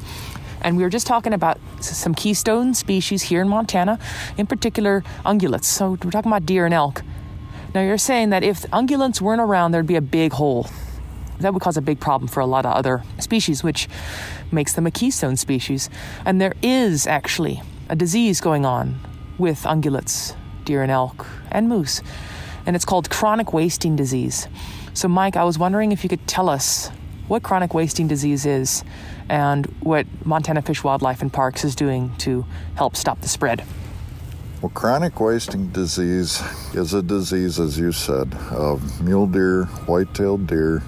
And 0.62 0.76
we 0.76 0.82
were 0.82 0.88
just 0.88 1.06
talking 1.06 1.32
about 1.32 1.58
some 1.80 2.14
keystone 2.14 2.72
species 2.74 3.22
here 3.22 3.42
in 3.42 3.48
Montana, 3.48 3.98
in 4.38 4.46
particular 4.46 5.04
ungulates. 5.26 5.64
So 5.64 5.90
we're 6.02 6.10
talking 6.10 6.30
about 6.30 6.46
deer 6.46 6.64
and 6.64 6.72
elk. 6.72 7.02
Now 7.74 7.82
you're 7.82 7.98
saying 7.98 8.30
that 8.30 8.42
if 8.42 8.62
ungulates 8.70 9.20
weren't 9.20 9.40
around, 9.40 9.72
there'd 9.72 9.86
be 9.86 9.96
a 9.96 10.00
big 10.00 10.32
hole. 10.32 10.68
That 11.40 11.52
would 11.52 11.62
cause 11.62 11.76
a 11.76 11.82
big 11.82 11.98
problem 11.98 12.28
for 12.28 12.40
a 12.40 12.46
lot 12.46 12.64
of 12.64 12.72
other 12.72 13.02
species, 13.18 13.64
which 13.64 13.88
makes 14.52 14.74
them 14.74 14.86
a 14.86 14.90
keystone 14.90 15.36
species. 15.36 15.90
And 16.24 16.40
there 16.40 16.54
is 16.62 17.06
actually 17.06 17.62
a 17.88 17.96
disease 17.96 18.40
going 18.40 18.64
on 18.64 19.00
with 19.38 19.62
ungulates, 19.64 20.36
deer 20.64 20.82
and 20.82 20.92
elk, 20.92 21.26
and 21.50 21.68
moose. 21.68 22.02
And 22.64 22.76
it's 22.76 22.84
called 22.84 23.10
chronic 23.10 23.52
wasting 23.52 23.96
disease. 23.96 24.46
So, 24.94 25.08
Mike, 25.08 25.36
I 25.36 25.42
was 25.42 25.58
wondering 25.58 25.90
if 25.90 26.04
you 26.04 26.08
could 26.08 26.26
tell 26.28 26.48
us 26.48 26.90
what 27.32 27.42
chronic 27.42 27.72
wasting 27.72 28.06
disease 28.06 28.44
is 28.44 28.84
and 29.30 29.64
what 29.80 30.06
Montana 30.22 30.60
Fish, 30.60 30.84
Wildlife, 30.84 31.22
and 31.22 31.32
Parks 31.32 31.64
is 31.64 31.74
doing 31.74 32.14
to 32.18 32.44
help 32.74 32.94
stop 32.94 33.22
the 33.22 33.28
spread. 33.28 33.64
Well, 34.60 34.68
chronic 34.68 35.18
wasting 35.18 35.68
disease 35.68 36.42
is 36.74 36.92
a 36.92 37.00
disease, 37.00 37.58
as 37.58 37.78
you 37.78 37.90
said, 37.90 38.34
of 38.50 39.00
mule 39.00 39.26
deer, 39.26 39.64
white-tailed 39.86 40.46
deer, 40.46 40.82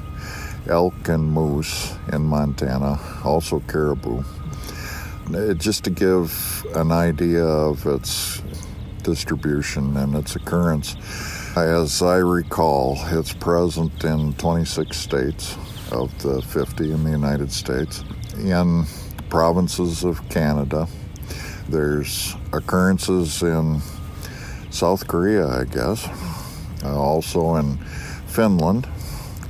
elk, 0.69 1.09
and 1.09 1.33
moose 1.33 1.95
in 2.13 2.21
Montana, 2.21 3.01
also 3.25 3.61
caribou. 3.61 4.23
Just 5.55 5.85
to 5.85 5.91
give 5.91 6.67
an 6.75 6.93
idea 6.93 7.43
of 7.43 7.87
its 7.87 8.43
distribution 9.03 9.97
and 9.97 10.15
its 10.15 10.37
occurrence, 10.37 10.95
as 11.57 12.03
I 12.03 12.17
recall, 12.17 12.99
it's 13.07 13.33
present 13.33 14.05
in 14.05 14.35
26 14.35 14.95
states 14.95 15.57
of 15.95 16.17
the 16.23 16.43
50 16.43 16.93
in 16.93 17.05
the 17.05 17.11
United 17.11 17.51
States 17.51 18.05
in 18.39 18.85
provinces 19.31 20.05
of 20.05 20.29
Canada. 20.29 20.87
There's 21.69 22.37
occurrences 22.53 23.43
in 23.43 23.81
South 24.71 25.07
Korea, 25.07 25.47
I 25.47 25.65
guess, 25.65 26.07
uh, 26.85 27.01
also 27.01 27.57
in 27.57 27.79
Finland. 28.27 28.87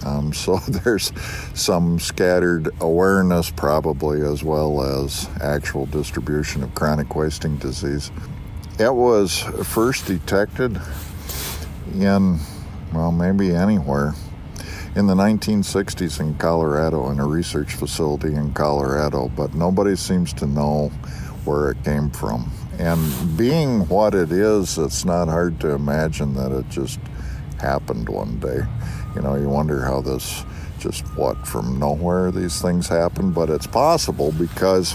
Um, 0.04 0.32
so 0.44 0.58
there's 0.58 1.12
some 1.54 1.98
scattered 1.98 2.68
awareness, 2.80 3.50
probably, 3.50 4.20
as 4.20 4.44
well 4.44 4.82
as 4.82 5.28
actual 5.40 5.86
distribution 5.86 6.62
of 6.62 6.74
chronic 6.74 7.14
wasting 7.16 7.56
disease. 7.56 8.10
It 8.78 8.94
was 8.94 9.40
first 9.64 10.06
detected 10.06 10.80
in, 11.94 12.38
well, 12.92 13.12
maybe 13.12 13.54
anywhere. 13.54 14.14
In 14.96 15.08
the 15.08 15.14
1960s 15.14 16.20
in 16.20 16.36
Colorado, 16.36 17.10
in 17.10 17.18
a 17.18 17.26
research 17.26 17.74
facility 17.74 18.32
in 18.34 18.52
Colorado, 18.52 19.28
but 19.28 19.52
nobody 19.52 19.96
seems 19.96 20.32
to 20.34 20.46
know 20.46 20.88
where 21.44 21.72
it 21.72 21.82
came 21.82 22.10
from. 22.10 22.52
And 22.78 23.36
being 23.36 23.88
what 23.88 24.14
it 24.14 24.30
is, 24.30 24.78
it's 24.78 25.04
not 25.04 25.26
hard 25.26 25.58
to 25.60 25.70
imagine 25.70 26.34
that 26.34 26.52
it 26.52 26.68
just 26.68 27.00
happened 27.60 28.08
one 28.08 28.38
day. 28.38 28.60
You 29.16 29.22
know, 29.22 29.34
you 29.34 29.48
wonder 29.48 29.84
how 29.84 30.00
this 30.00 30.44
just 30.78 31.04
what 31.16 31.44
from 31.44 31.78
nowhere 31.78 32.30
these 32.30 32.62
things 32.62 32.86
happen, 32.86 33.32
but 33.32 33.50
it's 33.50 33.66
possible 33.66 34.30
because 34.32 34.94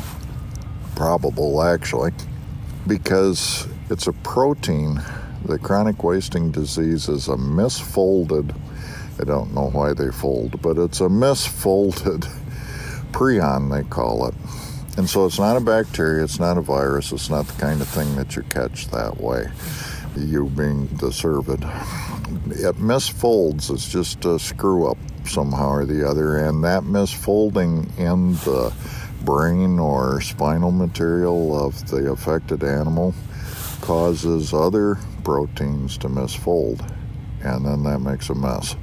probable 0.95 1.61
actually 1.61 2.11
because 2.87 3.67
it's 3.89 4.07
a 4.07 4.13
protein. 4.13 5.01
The 5.45 5.59
chronic 5.59 6.03
wasting 6.03 6.51
disease 6.51 7.09
is 7.09 7.27
a 7.27 7.35
misfolded, 7.35 8.55
I 9.19 9.25
don't 9.25 9.53
know 9.53 9.69
why 9.69 9.93
they 9.93 10.11
fold, 10.11 10.61
but 10.61 10.77
it's 10.77 11.01
a 11.01 11.09
misfolded 11.09 12.21
prion, 13.11 13.69
they 13.69 13.87
call 13.89 14.27
it. 14.27 14.35
And 14.97 15.09
so 15.09 15.25
it's 15.25 15.39
not 15.39 15.57
a 15.57 15.61
bacteria, 15.61 16.23
it's 16.23 16.39
not 16.39 16.57
a 16.57 16.61
virus, 16.61 17.11
it's 17.11 17.29
not 17.29 17.47
the 17.47 17.59
kind 17.61 17.81
of 17.81 17.87
thing 17.87 18.15
that 18.15 18.35
you 18.35 18.43
catch 18.43 18.87
that 18.87 19.19
way, 19.19 19.47
you 20.15 20.45
being 20.45 20.87
the 20.87 21.07
cervid. 21.07 21.63
It 22.51 22.75
misfolds, 22.77 23.69
it's 23.73 23.89
just 23.89 24.23
a 24.25 24.39
screw 24.39 24.89
up 24.89 24.97
somehow 25.25 25.69
or 25.69 25.85
the 25.85 26.07
other, 26.07 26.37
and 26.37 26.63
that 26.63 26.83
misfolding 26.83 27.97
in 27.97 28.33
the 28.33 28.73
brain 29.23 29.79
or 29.79 30.21
spinal 30.21 30.71
material 30.71 31.65
of 31.65 31.89
the 31.89 32.11
affected 32.11 32.63
animal 32.63 33.13
causes 33.81 34.53
other 34.53 34.97
proteins 35.23 35.97
to 35.97 36.07
misfold, 36.07 36.89
and 37.43 37.65
then 37.65 37.83
that 37.83 37.99
makes 37.99 38.29
a 38.29 38.35
mess. 38.35 38.75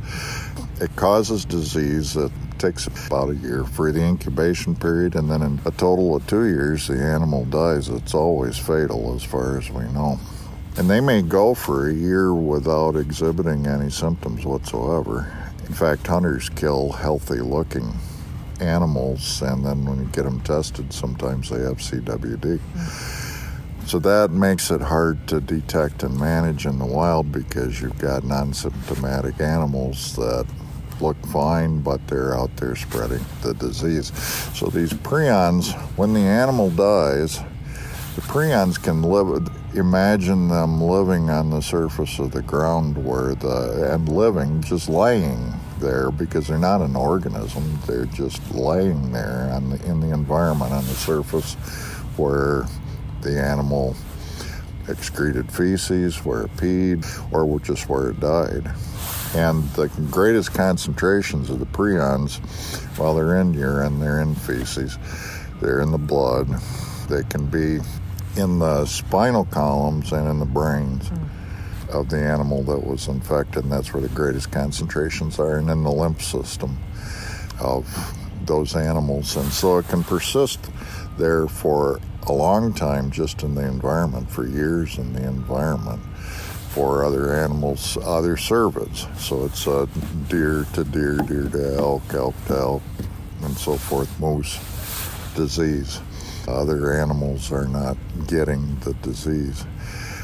It 0.81 0.95
causes 0.97 1.45
disease 1.45 2.15
that 2.15 2.31
takes 2.59 2.87
about 2.87 3.31
a 3.31 3.35
year 3.37 3.65
for 3.65 3.93
the 3.93 4.03
incubation 4.03 4.75
period, 4.75 5.15
and 5.15 5.31
then 5.31 5.43
in 5.43 5.61
a 5.65 5.71
total 5.71 6.17
of 6.17 6.27
two 6.27 6.45
years, 6.45 6.89
the 6.89 7.03
animal 7.03 7.45
dies. 7.47 7.89
It's 7.89 8.15
always 8.15 8.59
fatal, 8.59 9.15
as 9.15 9.23
far 9.23 9.59
as 9.59 9.71
we 9.71 9.85
know. 9.93 10.19
And 10.77 10.91
they 10.91 11.01
may 11.01 11.23
go 11.23 11.55
for 11.55 11.89
a 11.89 11.95
year 11.95 12.35
without 12.35 12.97
exhibiting 12.97 13.67
any 13.67 13.91
symptoms 13.91 14.45
whatsoever. 14.45 15.33
In 15.67 15.73
fact, 15.73 16.07
hunters 16.07 16.51
kill 16.51 16.93
healthy 16.93 17.41
looking 17.41 17.93
animals, 18.61 19.43
and 19.43 19.65
then 19.65 19.85
when 19.85 19.99
you 19.99 20.05
get 20.07 20.25
them 20.25 20.41
tested, 20.41 20.93
sometimes 20.93 21.49
they 21.49 21.61
have 21.61 21.79
CWD. 21.79 22.61
So 23.87 24.01
that 24.01 24.33
makes 24.33 24.73
it 24.73 24.81
hard 24.81 25.29
to 25.29 25.41
detect 25.41 26.03
and 26.03 26.19
manage 26.19 26.67
in 26.67 26.81
the 26.81 26.85
wild 26.85 27.31
because 27.31 27.81
you've 27.81 27.99
got 27.99 28.25
non 28.25 28.53
symptomatic 28.53 29.41
animals 29.41 30.17
that 30.17 30.45
look 31.01 31.17
fine, 31.27 31.83
but 31.83 32.05
they're 32.09 32.37
out 32.37 32.57
there 32.57 32.75
spreading 32.75 33.25
the 33.43 33.55
disease. 33.55 34.13
So 34.59 34.67
these 34.67 34.93
prions, 34.93 35.73
when 35.97 36.15
the 36.15 36.21
animal 36.21 36.71
dies, 36.71 37.39
the 38.17 38.23
prions 38.23 38.83
can 38.83 39.03
live. 39.03 39.49
Imagine 39.75 40.49
them 40.49 40.83
living 40.83 41.31
on 41.31 41.51
the 41.51 41.61
surface 41.61 42.19
of 42.19 42.33
the 42.33 42.43
ground 42.43 43.05
where 43.05 43.37
the 43.37 43.93
and 43.93 44.09
living, 44.09 44.63
just 44.63 44.89
laying 44.89 45.53
there 45.79 46.11
because 46.11 46.49
they're 46.49 46.59
not 46.59 46.81
an 46.81 46.97
organism. 46.97 47.79
They're 47.87 48.07
just 48.07 48.53
laying 48.53 49.13
there 49.13 49.49
the, 49.69 49.85
in 49.85 50.01
the 50.01 50.13
environment 50.13 50.73
on 50.73 50.85
the 50.87 50.95
surface 50.95 51.55
where 52.17 52.67
the 53.23 53.41
animal 53.41 53.97
excreted 54.89 55.51
feces, 55.51 56.25
where 56.25 56.43
it 56.43 56.57
peed, 56.57 57.05
or 57.33 57.59
just 57.61 57.89
where 57.89 58.11
it 58.11 58.21
died. 58.21 58.71
And 59.35 59.65
the 59.71 59.89
greatest 60.11 60.55
concentrations 60.55 61.51
of 61.51 61.59
the 61.59 61.67
prions, 61.67 62.39
while 62.97 63.15
they're 63.15 63.37
in 63.37 63.53
urine, 63.55 63.99
they're 63.99 64.21
in 64.21 64.35
feces, 64.35 64.97
they're 65.61 65.81
in 65.81 65.91
the 65.91 65.99
blood, 65.99 66.49
they 67.09 67.25
can 67.25 67.47
be 67.47 67.81
in 68.37 68.59
the 68.59 68.87
spinal 68.87 69.45
columns 69.47 70.13
and 70.13 70.29
in 70.29 70.39
the 70.39 70.47
brains 70.47 71.09
mm. 71.09 71.29
of 71.89 72.09
the 72.09 72.19
animal 72.19 72.63
that 72.63 72.87
was 72.87 73.09
infected, 73.09 73.65
and 73.65 73.73
that's 73.73 73.93
where 73.93 74.03
the 74.03 74.09
greatest 74.11 74.53
concentrations 74.53 75.39
are, 75.39 75.57
and 75.59 75.69
in 75.71 75.83
the 75.83 75.91
lymph 75.91 76.23
system 76.23 76.79
of 77.61 77.87
those 78.47 78.77
animals. 78.77 79.37
And 79.37 79.51
so 79.53 79.79
it 79.79 79.89
can 79.89 80.05
persist 80.05 80.61
there 81.19 81.49
for 81.49 82.01
a 82.27 82.33
long 82.33 82.73
time 82.73 83.11
just 83.11 83.43
in 83.43 83.55
the 83.55 83.67
environment, 83.67 84.31
for 84.31 84.47
years 84.47 84.99
in 84.99 85.13
the 85.13 85.27
environment 85.27 86.03
for 86.77 87.05
other 87.05 87.35
animals, 87.35 87.97
other 88.05 88.37
cervids. 88.37 89.09
So 89.19 89.47
it's 89.47 89.67
uh, 89.67 89.87
deer 90.29 90.67
to 90.75 90.85
deer, 90.85 91.17
deer 91.17 91.49
to 91.49 91.77
elk, 91.77 92.03
elk 92.13 92.35
to 92.49 92.55
elk, 92.55 92.83
and 93.43 93.57
so 93.57 93.77
forth, 93.77 94.21
moose 94.21 94.59
disease. 95.35 96.01
Other 96.47 96.93
animals 97.01 97.51
are 97.51 97.67
not 97.67 97.97
getting 98.27 98.79
the 98.81 98.93
disease. 99.03 99.65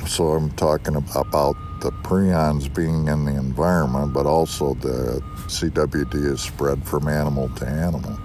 So 0.06 0.28
I'm 0.28 0.50
talking 0.52 0.96
about 0.96 1.56
the 1.80 1.90
prions 2.02 2.72
being 2.72 3.08
in 3.08 3.24
the 3.24 3.32
environment, 3.32 4.12
but 4.12 4.26
also 4.26 4.74
the 4.74 5.22
CWD 5.46 6.32
is 6.32 6.42
spread 6.42 6.86
from 6.86 7.08
animal 7.08 7.48
to 7.56 7.66
animal, 7.66 8.18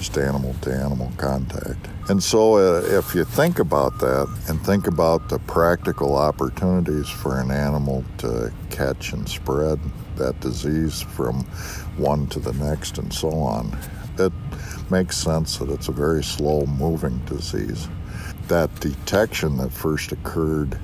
just 0.00 0.16
animal 0.16 0.54
to 0.62 0.72
animal 0.72 1.12
contact. 1.18 1.86
And 2.08 2.22
so, 2.22 2.54
uh, 2.54 2.80
if 2.86 3.14
you 3.14 3.24
think 3.24 3.58
about 3.58 3.98
that 3.98 4.26
and 4.48 4.58
think 4.64 4.86
about 4.86 5.28
the 5.28 5.38
practical 5.40 6.16
opportunities 6.16 7.10
for 7.10 7.38
an 7.38 7.50
animal 7.50 8.02
to 8.18 8.50
catch 8.70 9.12
and 9.12 9.28
spread 9.28 9.78
that 10.16 10.40
disease 10.40 11.02
from 11.02 11.44
one 11.98 12.26
to 12.28 12.38
the 12.40 12.54
next 12.54 12.96
and 12.96 13.12
so 13.12 13.30
on, 13.30 13.78
it 14.18 14.32
makes 14.90 15.18
sense 15.18 15.58
that 15.58 15.68
it's 15.68 15.88
a 15.88 15.92
very 15.92 16.24
slow 16.24 16.64
moving 16.64 17.18
disease. 17.26 17.86
That 18.48 18.74
detection 18.80 19.58
that 19.58 19.70
first 19.70 20.12
occurred 20.12 20.78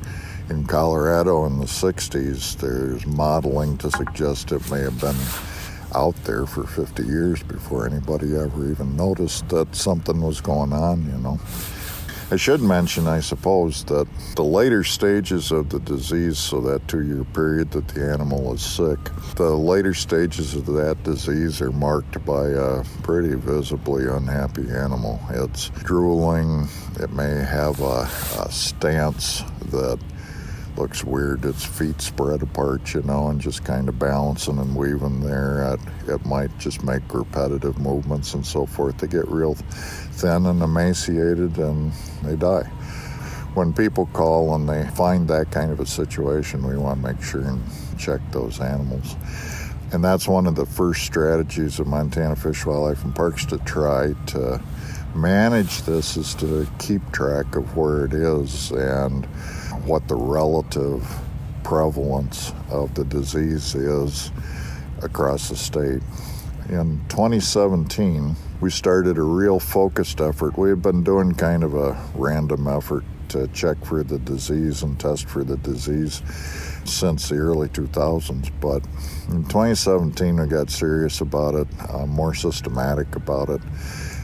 in 0.51 0.67
Colorado 0.67 1.47
in 1.47 1.59
the 1.59 1.65
60s, 1.65 2.59
there's 2.59 3.07
modeling 3.07 3.79
to 3.79 3.91
suggest 3.91 4.53
it 4.53 4.71
may 4.71 4.81
have 4.81 5.01
been 5.01 5.17
out 5.97 6.15
there 6.25 6.45
for 6.45 6.65
50 6.67 7.05
years 7.05 7.43
before 7.43 7.87
anybody 7.87 8.37
ever 8.37 8.71
even 8.71 8.97
noticed 8.97 9.49
that 9.49 9.75
something 9.75 10.21
was 10.21 10.41
going 10.41 10.73
on, 10.73 11.05
you 11.07 11.19
know. 11.19 11.41
I 12.29 12.35
should 12.35 12.61
mention, 12.61 13.07
I 13.07 13.21
suppose, 13.21 13.85
that 13.85 14.09
the 14.35 14.43
later 14.43 14.83
stages 14.83 15.53
of 15.53 15.71
the 15.71 15.79
disease, 15.79 16.39
so 16.39 16.61
that 16.63 16.89
two 16.89 17.03
year 17.03 17.23
period 17.23 17.71
that 17.71 17.87
the 17.87 18.05
animal 18.05 18.53
is 18.53 18.63
sick, 18.63 18.99
the 19.37 19.51
later 19.51 19.95
stages 19.95 20.57
of 20.57 20.67
that 20.67 21.01
disease 21.05 21.61
are 21.61 21.71
marked 21.71 22.25
by 22.27 22.49
a 22.49 22.83
pretty 23.05 23.37
visibly 23.37 24.09
unhappy 24.09 24.69
animal. 24.71 25.21
It's 25.31 25.69
drooling, 25.85 26.69
it 26.99 27.13
may 27.13 27.33
have 27.45 27.81
a, 27.81 28.09
a 28.41 28.51
stance 28.51 29.43
that 29.71 30.01
looks 30.77 31.05
weird. 31.05 31.45
Its 31.45 31.65
feet 31.65 32.01
spread 32.01 32.43
apart, 32.43 32.95
you 32.95 33.03
know, 33.03 33.29
and 33.29 33.41
just 33.41 33.65
kind 33.65 33.89
of 33.89 33.99
balancing 33.99 34.59
and 34.59 34.77
weaving 34.77 35.21
there. 35.21 35.75
It 35.75 36.11
it 36.11 36.25
might 36.27 36.57
just 36.59 36.85
make 36.85 37.03
repetitive 37.13 37.79
movements 37.79 38.35
and 38.35 38.47
so 38.47 38.67
forth. 38.67 38.99
They 38.99 39.07
get 39.07 39.29
real 39.29 39.55
thin 39.55 40.47
and 40.47 40.63
emaciated 40.63 41.59
and 41.59 41.93
they 42.23 42.37
die. 42.37 42.65
When 43.55 43.73
people 43.73 44.07
call 44.13 44.55
and 44.55 44.69
they 44.69 44.87
find 44.89 45.29
that 45.29 45.51
kind 45.51 45.73
of 45.73 45.81
a 45.81 45.87
situation, 45.87 46.67
we 46.67 46.77
want 46.77 47.03
to 47.03 47.13
make 47.13 47.23
sure 47.23 47.41
and 47.41 47.63
check 47.99 48.21
those 48.31 48.61
animals. 48.61 49.17
And 49.93 50.05
that's 50.05 50.29
one 50.29 50.47
of 50.47 50.57
the 50.57 50.67
first 50.67 51.05
strategies 51.05 51.79
of 51.79 51.87
Montana 51.87 52.37
Fish, 52.37 52.67
Wildlife, 52.67 53.05
and 53.05 53.15
Parks 53.15 53.47
to 53.47 53.59
try 53.59 54.15
to 54.27 54.61
manage 55.15 55.83
this 55.83 56.17
is 56.17 56.35
to 56.35 56.67
keep 56.79 57.01
track 57.13 57.57
of 57.57 57.77
where 57.77 58.05
it 58.05 58.13
is 58.13 58.71
and 58.73 59.27
what 59.87 60.09
the 60.09 60.17
relative 60.17 61.07
prevalence 61.63 62.53
of 62.71 62.95
the 62.95 63.05
disease 63.05 63.75
is 63.75 64.31
across 65.03 65.49
the 65.49 65.57
state. 65.57 66.03
In 66.69 67.01
2017, 67.09 68.35
we 68.61 68.71
started 68.71 69.19
a 69.19 69.23
real 69.23 69.61
focused 69.61 70.21
effort. 70.21 70.59
We 70.59 70.71
had 70.71 70.83
been 70.83 71.05
doing 71.05 71.35
kind 71.35 71.63
of 71.63 71.75
a 71.75 71.97
random 72.15 72.67
effort 72.67 73.05
to 73.29 73.47
check 73.49 73.85
for 73.85 74.03
the 74.03 74.19
disease 74.19 74.83
and 74.83 74.99
test 74.99 75.29
for 75.29 75.45
the 75.45 75.57
disease 75.59 76.23
since 76.85 77.29
the 77.29 77.37
early 77.37 77.69
2000s. 77.69 78.51
But 78.61 78.85
in 79.29 79.45
2017, 79.45 80.37
we 80.37 80.47
got 80.47 80.71
serious 80.71 81.21
about 81.21 81.55
it, 81.55 81.69
uh, 81.89 82.07
more 82.07 82.35
systematic 82.35 83.15
about 83.15 83.49
it, 83.49 83.61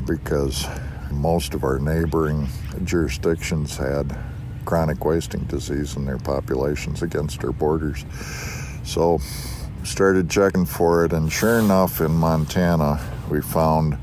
because 0.07 0.66
most 1.12 1.55
of 1.55 1.62
our 1.62 1.79
neighboring 1.79 2.48
jurisdictions 2.85 3.77
had 3.77 4.16
chronic 4.64 5.05
wasting 5.05 5.42
disease 5.44 5.96
in 5.96 6.05
their 6.05 6.18
populations 6.18 7.03
against 7.03 7.44
our 7.44 7.53
borders. 7.53 8.05
So 8.85 9.18
started 9.85 10.31
checking 10.31 10.66
for 10.66 11.05
it, 11.05 11.12
and 11.12 11.33
sure 11.33 11.59
enough, 11.59 12.01
in 12.01 12.12
Montana, 12.12 13.01
we 13.31 13.40
found 13.40 13.96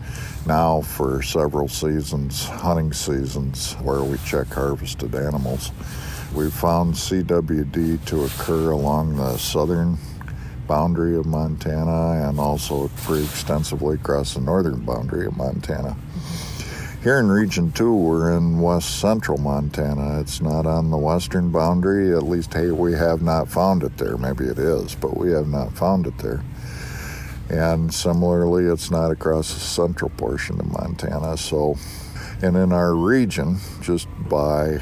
now 0.46 0.82
for 0.82 1.22
several 1.22 1.68
seasons, 1.68 2.48
hunting 2.48 2.94
seasons, 2.94 3.74
where 3.76 4.04
we 4.04 4.18
check 4.20 4.48
harvested 4.48 5.16
animals. 5.16 5.72
We 6.34 6.50
found 6.50 6.94
CWD 6.94 8.06
to 8.06 8.24
occur 8.26 8.72
along 8.72 9.16
the 9.16 9.38
southern 9.38 9.98
boundary 10.68 11.18
of 11.18 11.26
Montana 11.26 12.30
and 12.30 12.40
also 12.40 12.90
pretty 12.98 13.24
extensively 13.24 13.96
across 13.96 14.36
the 14.36 14.42
northern 14.42 14.82
boundary 14.82 15.26
of 15.26 15.36
Montana. 15.36 15.98
Here 17.02 17.18
in 17.18 17.30
Region 17.30 17.72
2, 17.72 17.96
we're 17.96 18.36
in 18.36 18.60
west 18.60 19.00
central 19.00 19.38
Montana. 19.38 20.20
It's 20.20 20.42
not 20.42 20.66
on 20.66 20.92
the 20.92 20.98
western 20.98 21.50
boundary. 21.50 22.14
At 22.14 22.24
least, 22.24 22.54
hey, 22.54 22.72
we 22.72 22.92
have 22.92 23.22
not 23.22 23.48
found 23.48 23.84
it 23.84 23.98
there. 23.98 24.18
Maybe 24.18 24.44
it 24.44 24.60
is, 24.60 24.96
but 24.96 25.16
we 25.16 25.32
have 25.32 25.48
not 25.48 25.72
found 25.72 26.08
it 26.08 26.18
there. 26.18 26.44
And 27.50 27.94
similarly, 27.94 28.66
it's 28.66 28.92
not 28.92 29.12
across 29.12 29.54
the 29.54 29.62
central 29.62 30.10
portion 30.10 30.60
of 30.60 30.66
Montana. 30.74 31.38
So, 31.38 31.78
and 32.42 32.58
in 32.58 32.74
our 32.74 32.94
region, 32.94 33.60
just 33.80 34.10
by 34.28 34.82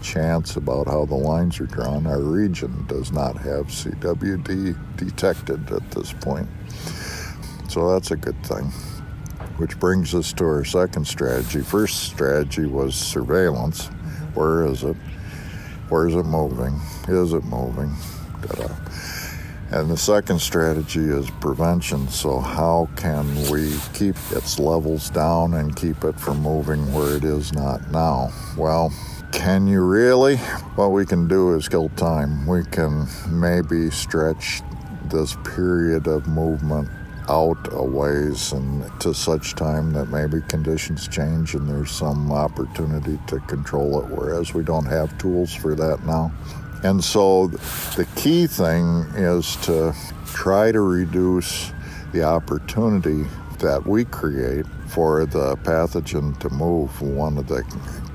chance 0.00 0.56
about 0.56 0.86
how 0.86 1.04
the 1.04 1.14
lines 1.14 1.60
are 1.60 1.66
drawn, 1.66 2.06
our 2.06 2.22
region 2.22 2.86
does 2.86 3.12
not 3.12 3.36
have 3.36 3.66
CWD 3.66 4.96
detected 4.96 5.70
at 5.70 5.90
this 5.90 6.14
point. 6.14 6.48
So 7.68 7.92
that's 7.92 8.12
a 8.12 8.16
good 8.16 8.42
thing 8.46 8.72
which 9.56 9.78
brings 9.78 10.14
us 10.14 10.32
to 10.34 10.44
our 10.44 10.64
second 10.64 11.06
strategy. 11.06 11.60
First 11.60 12.04
strategy 12.04 12.66
was 12.66 12.94
surveillance. 12.94 13.86
Where 14.34 14.66
is 14.66 14.82
it? 14.82 14.96
Where 15.88 16.08
is 16.08 16.14
it 16.14 16.24
moving? 16.24 16.80
Is 17.08 17.32
it 17.32 17.44
moving? 17.44 17.94
Da-da. 18.40 18.74
And 19.70 19.90
the 19.90 19.96
second 19.96 20.40
strategy 20.40 21.04
is 21.04 21.28
prevention. 21.40 22.08
So, 22.08 22.38
how 22.38 22.88
can 22.96 23.26
we 23.50 23.76
keep 23.92 24.16
its 24.30 24.58
levels 24.58 25.10
down 25.10 25.54
and 25.54 25.74
keep 25.74 26.04
it 26.04 26.18
from 26.18 26.40
moving 26.40 26.92
where 26.92 27.16
it 27.16 27.24
is 27.24 27.52
not 27.52 27.90
now? 27.90 28.30
Well, 28.56 28.92
can 29.32 29.66
you 29.66 29.82
really? 29.82 30.36
What 30.76 30.92
we 30.92 31.04
can 31.04 31.26
do 31.26 31.54
is 31.54 31.68
kill 31.68 31.88
time. 31.90 32.46
We 32.46 32.64
can 32.64 33.08
maybe 33.28 33.90
stretch 33.90 34.62
this 35.10 35.36
period 35.44 36.06
of 36.06 36.28
movement 36.28 36.88
out 37.28 37.58
a 37.72 37.82
ways 37.82 38.52
and 38.52 38.84
to 39.00 39.14
such 39.14 39.54
time 39.54 39.92
that 39.92 40.06
maybe 40.06 40.40
conditions 40.48 41.08
change 41.08 41.54
and 41.54 41.68
there's 41.68 41.90
some 41.90 42.30
opportunity 42.32 43.18
to 43.26 43.40
control 43.40 44.02
it, 44.02 44.10
whereas 44.10 44.54
we 44.54 44.62
don't 44.62 44.86
have 44.86 45.16
tools 45.18 45.54
for 45.54 45.74
that 45.74 46.04
now. 46.04 46.32
And 46.82 47.02
so 47.02 47.46
the 47.46 48.06
key 48.14 48.46
thing 48.46 49.06
is 49.14 49.56
to 49.62 49.94
try 50.26 50.70
to 50.70 50.80
reduce 50.80 51.72
the 52.12 52.22
opportunity 52.22 53.24
that 53.58 53.86
we 53.86 54.04
create 54.04 54.66
for 54.88 55.24
the 55.24 55.56
pathogen 55.56 56.38
to 56.40 56.50
move. 56.50 57.00
One 57.00 57.38
of 57.38 57.48
the 57.48 57.64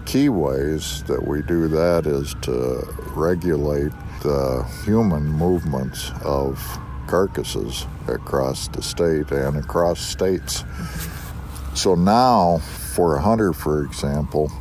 key 0.06 0.30
ways 0.30 1.04
that 1.04 1.26
we 1.26 1.42
do 1.42 1.68
that 1.68 2.06
is 2.06 2.36
to 2.42 2.88
regulate 3.16 3.92
the 4.22 4.64
human 4.86 5.26
movements 5.26 6.12
of 6.24 6.60
carcasses 7.10 7.88
across 8.08 8.68
the 8.68 8.84
state 8.84 9.32
and 9.32 9.58
across 9.58 10.00
states. 10.00 10.64
So 11.74 11.96
now, 11.96 12.60
for 12.60 13.16
a 13.16 13.22
hunter, 13.22 13.52
for 13.52 13.84
example, 13.84 14.52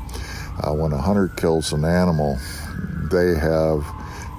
uh, 0.65 0.73
when 0.73 0.93
a 0.93 0.99
hunter 0.99 1.29
kills 1.29 1.75
an 1.75 1.85
animal, 1.85 2.39
they 3.11 3.35
have 3.35 3.85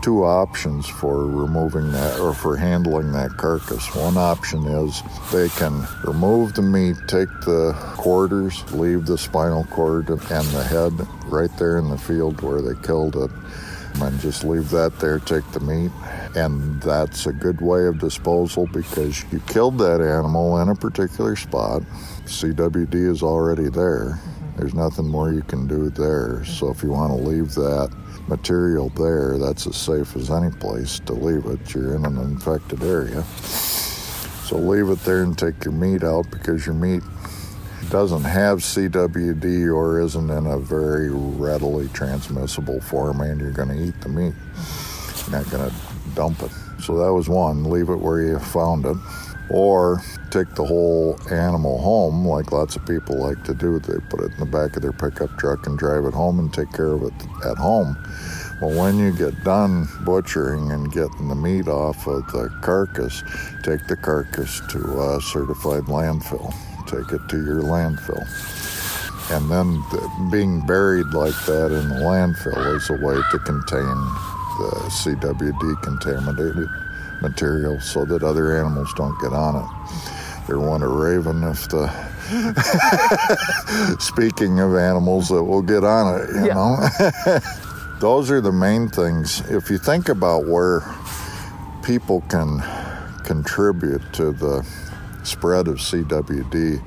two 0.01 0.23
options 0.23 0.87
for 0.87 1.27
removing 1.27 1.91
that 1.91 2.19
or 2.19 2.33
for 2.33 2.57
handling 2.57 3.11
that 3.11 3.37
carcass. 3.37 3.93
One 3.95 4.17
option 4.17 4.65
is 4.65 5.03
they 5.31 5.49
can 5.49 5.85
remove 6.03 6.55
the 6.55 6.63
meat, 6.63 6.95
take 7.07 7.29
the 7.41 7.73
quarters, 7.97 8.63
leave 8.71 9.05
the 9.05 9.17
spinal 9.19 9.65
cord 9.65 10.09
and 10.09 10.19
the 10.19 10.63
head 10.63 10.93
right 11.25 11.55
there 11.59 11.77
in 11.77 11.89
the 11.89 11.97
field 11.97 12.41
where 12.41 12.61
they 12.61 12.81
killed 12.81 13.17
it, 13.17 13.29
and 13.95 14.19
just 14.19 14.43
leave 14.43 14.69
that 14.69 14.99
there, 14.99 15.19
take 15.19 15.49
the 15.51 15.59
meat, 15.59 15.91
and 16.35 16.81
that's 16.81 17.25
a 17.25 17.33
good 17.33 17.61
way 17.61 17.85
of 17.85 17.99
disposal 17.99 18.67
because 18.67 19.23
you 19.31 19.39
killed 19.41 19.77
that 19.79 20.01
animal 20.01 20.59
in 20.59 20.69
a 20.69 20.75
particular 20.75 21.35
spot. 21.35 21.81
CWD 22.25 22.95
is 22.95 23.23
already 23.23 23.69
there. 23.69 24.19
Mm-hmm. 24.19 24.57
There's 24.57 24.73
nothing 24.73 25.07
more 25.07 25.31
you 25.31 25.41
can 25.43 25.67
do 25.67 25.89
there. 25.89 26.43
So 26.45 26.69
if 26.69 26.83
you 26.83 26.89
want 26.89 27.11
to 27.11 27.27
leave 27.27 27.53
that 27.55 27.91
material 28.27 28.89
there, 28.89 29.37
that's 29.37 29.65
as 29.67 29.75
safe 29.75 30.15
as 30.15 30.29
any 30.29 30.51
place 30.51 30.99
to 30.99 31.13
leave 31.13 31.45
it. 31.45 31.73
You're 31.73 31.95
in 31.95 32.05
an 32.05 32.17
infected 32.17 32.83
area. 32.83 33.23
So 33.23 34.57
leave 34.57 34.89
it 34.89 34.99
there 35.03 35.23
and 35.23 35.37
take 35.37 35.63
your 35.63 35.73
meat 35.73 36.03
out 36.03 36.29
because 36.31 36.65
your 36.65 36.75
meat 36.75 37.03
doesn't 37.89 38.23
have 38.23 38.59
CWD 38.59 39.73
or 39.73 39.99
isn't 40.01 40.29
in 40.29 40.45
a 40.45 40.57
very 40.57 41.09
readily 41.09 41.87
transmissible 41.89 42.81
form 42.81 43.21
and 43.21 43.39
you're 43.39 43.51
going 43.51 43.69
to 43.69 43.83
eat 43.83 43.99
the 44.01 44.09
meat. 44.09 44.33
You're 45.27 45.39
not 45.39 45.49
going 45.49 45.69
to 45.69 45.75
dump 46.15 46.41
it. 46.43 46.51
So 46.81 46.97
that 46.97 47.13
was 47.13 47.29
one, 47.29 47.63
leave 47.63 47.89
it 47.89 47.95
where 47.95 48.21
you 48.21 48.39
found 48.39 48.85
it. 48.85 48.97
Or 49.49 50.03
take 50.29 50.53
the 50.53 50.63
whole 50.63 51.19
animal 51.31 51.81
home, 51.81 52.23
like 52.27 52.51
lots 52.51 52.75
of 52.75 52.85
people 52.85 53.17
like 53.17 53.43
to 53.45 53.55
do. 53.55 53.79
They 53.79 53.97
put 54.09 54.21
it 54.21 54.31
in 54.33 54.39
the 54.39 54.45
back 54.45 54.75
of 54.75 54.83
their 54.83 54.91
pickup 54.91 55.35
truck 55.39 55.65
and 55.65 55.77
drive 55.77 56.05
it 56.05 56.13
home 56.13 56.37
and 56.37 56.53
take 56.53 56.71
care 56.71 56.93
of 56.93 57.01
it 57.01 57.13
at 57.45 57.57
home. 57.57 57.97
Well, 58.61 58.77
when 58.77 58.99
you 58.99 59.11
get 59.11 59.43
done 59.43 59.87
butchering 60.01 60.71
and 60.71 60.91
getting 60.91 61.29
the 61.29 61.35
meat 61.35 61.67
off 61.67 62.05
of 62.07 62.31
the 62.31 62.49
carcass, 62.61 63.23
take 63.63 63.87
the 63.87 63.95
carcass 63.95 64.61
to 64.69 65.01
a 65.01 65.21
certified 65.21 65.85
landfill. 65.85 66.53
Take 66.89 67.11
it 67.11 67.21
to 67.29 67.37
your 67.37 67.61
landfill. 67.61 68.25
And 69.31 69.49
then 69.51 69.73
the, 69.91 70.27
being 70.31 70.65
buried 70.65 71.13
like 71.13 71.35
that 71.45 71.71
in 71.71 71.89
the 71.89 72.01
landfill 72.01 72.75
is 72.75 72.89
a 72.89 72.93
way 72.93 73.13
to 73.31 73.39
contain 73.39 73.95
the 74.57 74.89
CWD 74.89 75.81
contaminated 75.83 76.67
material 77.21 77.79
so 77.79 78.05
that 78.05 78.23
other 78.23 78.57
animals 78.57 78.91
don't 78.95 79.19
get 79.21 79.33
on 79.33 79.55
it. 79.57 80.47
There 80.47 80.59
want 80.59 80.81
a 80.81 80.87
raven 80.87 81.43
if 81.43 81.69
the 81.69 81.87
speaking 83.99 84.59
of 84.59 84.75
animals 84.75 85.29
that 85.29 85.43
will 85.43 85.61
get 85.61 85.83
on 85.83 86.21
it, 86.21 86.29
you 86.35 86.47
yeah. 86.47 86.53
know. 86.53 87.39
Those 87.99 88.31
are 88.31 88.41
the 88.41 88.51
main 88.51 88.87
things. 88.87 89.41
If 89.51 89.69
you 89.69 89.77
think 89.77 90.09
about 90.09 90.47
where 90.47 90.81
people 91.83 92.21
can 92.29 92.63
contribute 93.23 94.01
to 94.13 94.31
the 94.31 94.67
spread 95.29 95.67
of 95.67 95.77
CWD, 95.77 96.81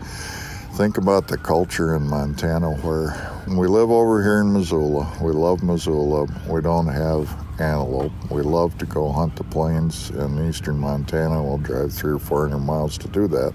think 0.77 0.99
about 0.99 1.29
the 1.29 1.37
culture 1.39 1.95
in 1.95 2.07
Montana 2.07 2.73
where 2.77 3.45
we 3.47 3.67
live 3.67 3.91
over 3.91 4.23
here 4.23 4.41
in 4.41 4.53
Missoula. 4.53 5.11
We 5.23 5.33
love 5.33 5.63
Missoula. 5.63 6.27
We 6.49 6.61
don't 6.61 6.89
have 6.89 7.31
antelope. 7.61 8.13
We 8.31 8.43
love 8.43 8.77
to 8.79 8.87
go 8.87 9.13
hunt 9.13 9.37
the 9.37 9.45
plains 9.45 10.11
in 10.11 10.49
eastern 10.49 10.79
Montana. 10.79 11.43
We'll 11.43 11.59
drive 11.59 11.93
three 11.93 12.13
or 12.13 12.19
four 12.19 12.49
hundred 12.49 12.65
miles 12.65 12.99
to 12.99 13.09
do 13.09 13.29
that. 13.29 13.53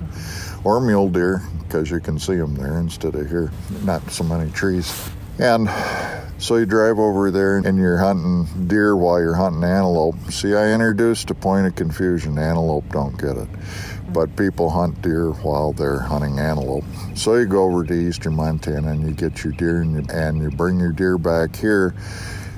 Or 0.64 0.80
mule 0.80 1.10
deer, 1.10 1.42
because 1.64 1.92
you 1.92 2.00
can 2.00 2.18
see 2.20 2.36
them 2.36 2.56
there 2.56 2.80
instead 2.80 3.16
of 3.16 3.28
here. 3.28 3.52
Not 3.84 4.10
so 4.10 4.24
many 4.24 4.50
trees. 4.52 5.10
And 5.40 5.70
so 6.40 6.58
you 6.58 6.66
drive 6.66 7.00
over 7.00 7.32
there 7.32 7.58
and 7.58 7.78
you're 7.78 7.98
hunting 7.98 8.68
deer 8.68 8.96
while 8.96 9.20
you're 9.20 9.36
hunting 9.36 9.64
antelope. 9.64 10.16
See, 10.30 10.54
I 10.54 10.72
introduced 10.72 11.30
a 11.32 11.36
point 11.36 11.68
of 11.68 11.76
confusion. 11.76 12.38
Antelope 12.38 12.90
don't 12.92 13.20
get 13.20 13.38
it. 13.38 13.50
But 14.14 14.36
people 14.36 14.70
hunt 14.70 15.02
deer 15.02 15.32
while 15.32 15.74
they're 15.74 16.00
hunting 16.00 16.40
antelope. 16.40 16.86
So 17.16 17.36
you 17.36 17.46
go 17.46 17.64
over 17.64 17.84
to 17.84 17.94
eastern 17.94 18.36
Montana 18.36 18.92
and 18.92 19.08
you 19.08 19.14
get 19.14 19.44
your 19.44 19.54
deer 19.54 19.82
and 19.82 19.96
you, 19.96 20.16
and 20.16 20.42
you 20.42 20.50
bring 20.50 20.80
your 20.80 20.92
deer 20.92 21.18
back 21.18 21.56
here 21.56 21.94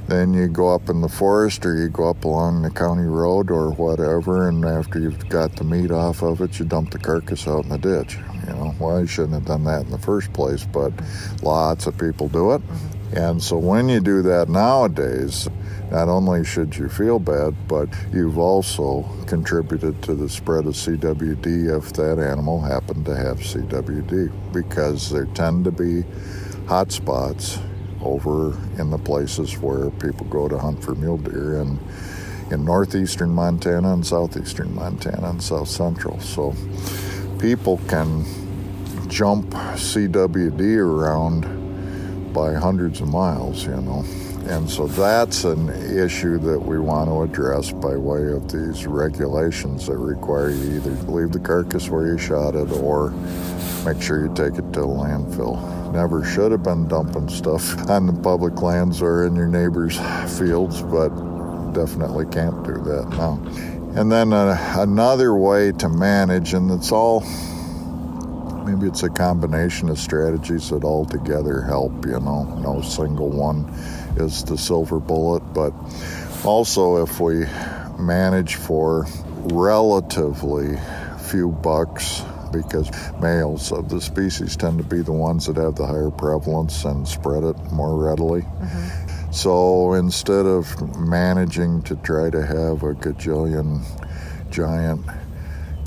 then 0.10 0.34
you 0.34 0.47
go 0.47 0.74
up 0.74 0.89
in 0.89 1.02
the 1.02 1.08
forest 1.08 1.64
or 1.66 1.76
you 1.76 1.88
go 1.88 2.10
up 2.10 2.26
along 2.26 2.64
the 2.64 2.70
county 2.72 3.04
road 3.04 3.52
or 3.52 3.72
whatever, 3.72 4.50
and 4.50 4.66
after 4.66 5.00
you've 5.00 5.30
got 5.30 5.56
the 5.56 5.64
meat 5.64 5.91
off 5.91 6.24
of 6.24 6.41
it, 6.41 6.58
you 6.58 6.66
dump 6.66 6.89
the 6.91 6.97
carcass 6.97 7.47
out 7.47 7.64
in 7.64 7.70
the 7.70 7.78
ditch. 7.78 8.18
You 8.47 8.54
know, 8.54 8.76
well, 8.80 9.02
you 9.02 9.08
shouldn't 9.08 9.36
have 9.36 9.45
done 9.45 9.66
that 9.66 9.86
in 9.86 9.91
the 9.91 10.00
first 10.00 10.34
place, 10.34 10.66
but 10.66 10.91
lots 11.43 11.86
of 11.86 11.97
people 11.97 12.28
do 12.28 12.54
it. 12.54 12.62
Mm-hmm. 12.62 13.18
And 13.18 13.43
so 13.43 13.58
when 13.58 13.88
you 13.88 14.00
do 14.00 14.24
that 14.24 14.50
nowadays, 14.50 15.47
not 15.92 16.08
only 16.08 16.46
should 16.46 16.76
you 16.76 16.88
feel 16.88 17.18
bad, 17.18 17.56
but 17.68 17.90
you've 18.14 18.38
also 18.38 19.04
contributed 19.26 20.02
to 20.04 20.14
the 20.14 20.30
spread 20.30 20.66
of 20.68 20.74
CWD 20.74 21.78
if 21.78 21.94
that 21.94 22.20
animal 22.20 22.62
happened 22.62 23.06
to 23.06 23.16
have 23.16 23.40
CWD, 23.40 24.32
because 24.54 25.10
there 25.10 25.26
tend 25.26 25.66
to 25.66 25.72
be 25.72 26.04
hot 26.68 26.92
spots 26.92 27.60
over 28.02 28.58
in 28.78 28.92
the 28.92 28.98
places 28.98 29.58
where 29.58 29.90
people 29.92 30.26
go 30.28 30.48
to 30.48 30.58
hunt 30.58 30.84
for 30.84 30.94
mule 30.96 31.18
deer 31.18 31.60
and 31.62 31.80
in 32.52 32.66
northeastern 32.66 33.30
Montana 33.30 33.94
and 33.94 34.06
southeastern 34.06 34.74
Montana 34.74 35.30
and 35.30 35.42
south 35.42 35.68
central. 35.68 36.20
So 36.20 36.56
people 37.40 37.80
can 37.88 38.26
jump 39.08 39.50
CWD 39.50 40.78
around 40.78 42.34
by 42.34 42.54
hundreds 42.54 43.02
of 43.02 43.08
miles, 43.08 43.66
you 43.66 43.76
know. 43.76 44.06
And 44.50 44.68
so 44.68 44.88
that's 44.88 45.43
an 45.43 45.70
issue 45.70 46.39
that 46.39 46.60
we 46.60 46.80
want 46.80 47.08
to 47.08 47.22
address 47.22 47.72
by 47.72 47.95
way 47.95 48.32
of 48.32 48.52
these 48.52 48.88
regulations 48.88 49.86
that 49.86 49.97
require 49.97 50.50
you 50.50 50.78
either 50.78 50.89
leave 51.12 51.32
the 51.32 51.39
carcass 51.39 51.88
where 51.88 52.08
you 52.08 52.18
shot 52.18 52.56
it 52.56 52.72
or 52.72 53.12
make 53.86 54.02
sure 54.02 54.26
you 54.26 54.34
take 54.34 54.58
it 54.58 54.74
to 54.74 54.82
a 54.82 54.88
landfill. 54.88 55.93
Never 55.93 56.26
should 56.26 56.52
have 56.52 56.64
been 56.64 56.88
dumping 56.88 57.30
stuff 57.30 57.78
on 57.91 58.08
the 58.08 58.22
public 58.24 58.60
lands 58.60 59.04
or 59.04 59.28
in 59.28 59.36
your 59.36 59.47
neighbor's 59.47 60.00
fields, 60.39 60.82
but 60.82 61.10
definitely 61.74 62.26
can't 62.26 62.64
do 62.64 62.74
that 62.74 63.08
now. 63.12 63.39
And 63.95 64.12
then 64.12 64.34
uh, 64.34 64.58
another 64.78 65.36
way 65.36 65.74
to 65.74 65.89
manage, 65.89 66.56
and 66.56 66.72
it's 66.72 66.91
all 66.91 67.22
maybe 68.66 68.88
it's 68.88 69.04
a 69.04 69.10
combination 69.10 69.89
of 69.89 70.00
strategies 70.00 70.70
that 70.70 70.84
all 70.84 71.06
together 71.06 71.62
help, 71.62 72.06
you 72.06 72.20
know, 72.20 72.43
no 72.64 72.82
single 72.82 73.30
one 73.30 73.66
is 74.20 74.43
the 74.43 74.57
silver 74.57 74.99
bullet, 74.99 75.41
but 75.53 75.74
also 76.43 77.03
if 77.03 77.20
we 77.20 77.45
manage 77.97 78.55
for 78.55 79.05
relatively 79.51 80.78
few 81.20 81.49
bucks 81.49 82.24
because 82.51 82.89
males 83.22 83.72
of 83.72 83.89
the 83.89 84.01
species 84.01 84.55
tend 84.55 84.78
to 84.78 84.84
be 84.84 85.01
the 85.01 85.11
ones 85.11 85.45
that 85.45 85.57
have 85.57 85.76
the 85.76 85.86
higher 85.86 86.09
prevalence 86.09 86.84
and 86.86 87.07
spread 87.07 87.43
it 87.43 87.55
more 87.72 87.97
readily. 88.03 88.41
Mm-hmm. 88.41 89.32
So 89.32 89.93
instead 89.93 90.45
of 90.45 90.97
managing 90.97 91.84
to 91.84 91.95
try 91.97 92.30
to 92.32 92.43
have 92.43 92.84
a 92.84 92.95
gajillion 92.95 93.84
giant 94.49 95.05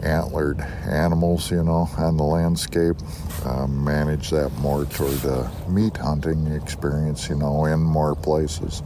antlered 0.02 0.60
animals, 0.60 1.50
you 1.50 1.62
know, 1.62 1.88
on 1.96 2.16
the 2.16 2.24
landscape. 2.24 2.96
Um, 3.44 3.82
manage 3.84 4.30
that 4.30 4.52
more 4.58 4.84
toward 4.84 5.24
a 5.24 5.50
meat 5.68 5.96
hunting 5.96 6.46
experience, 6.48 7.28
you 7.28 7.34
know, 7.34 7.64
in 7.64 7.80
more 7.80 8.14
places. 8.14 8.82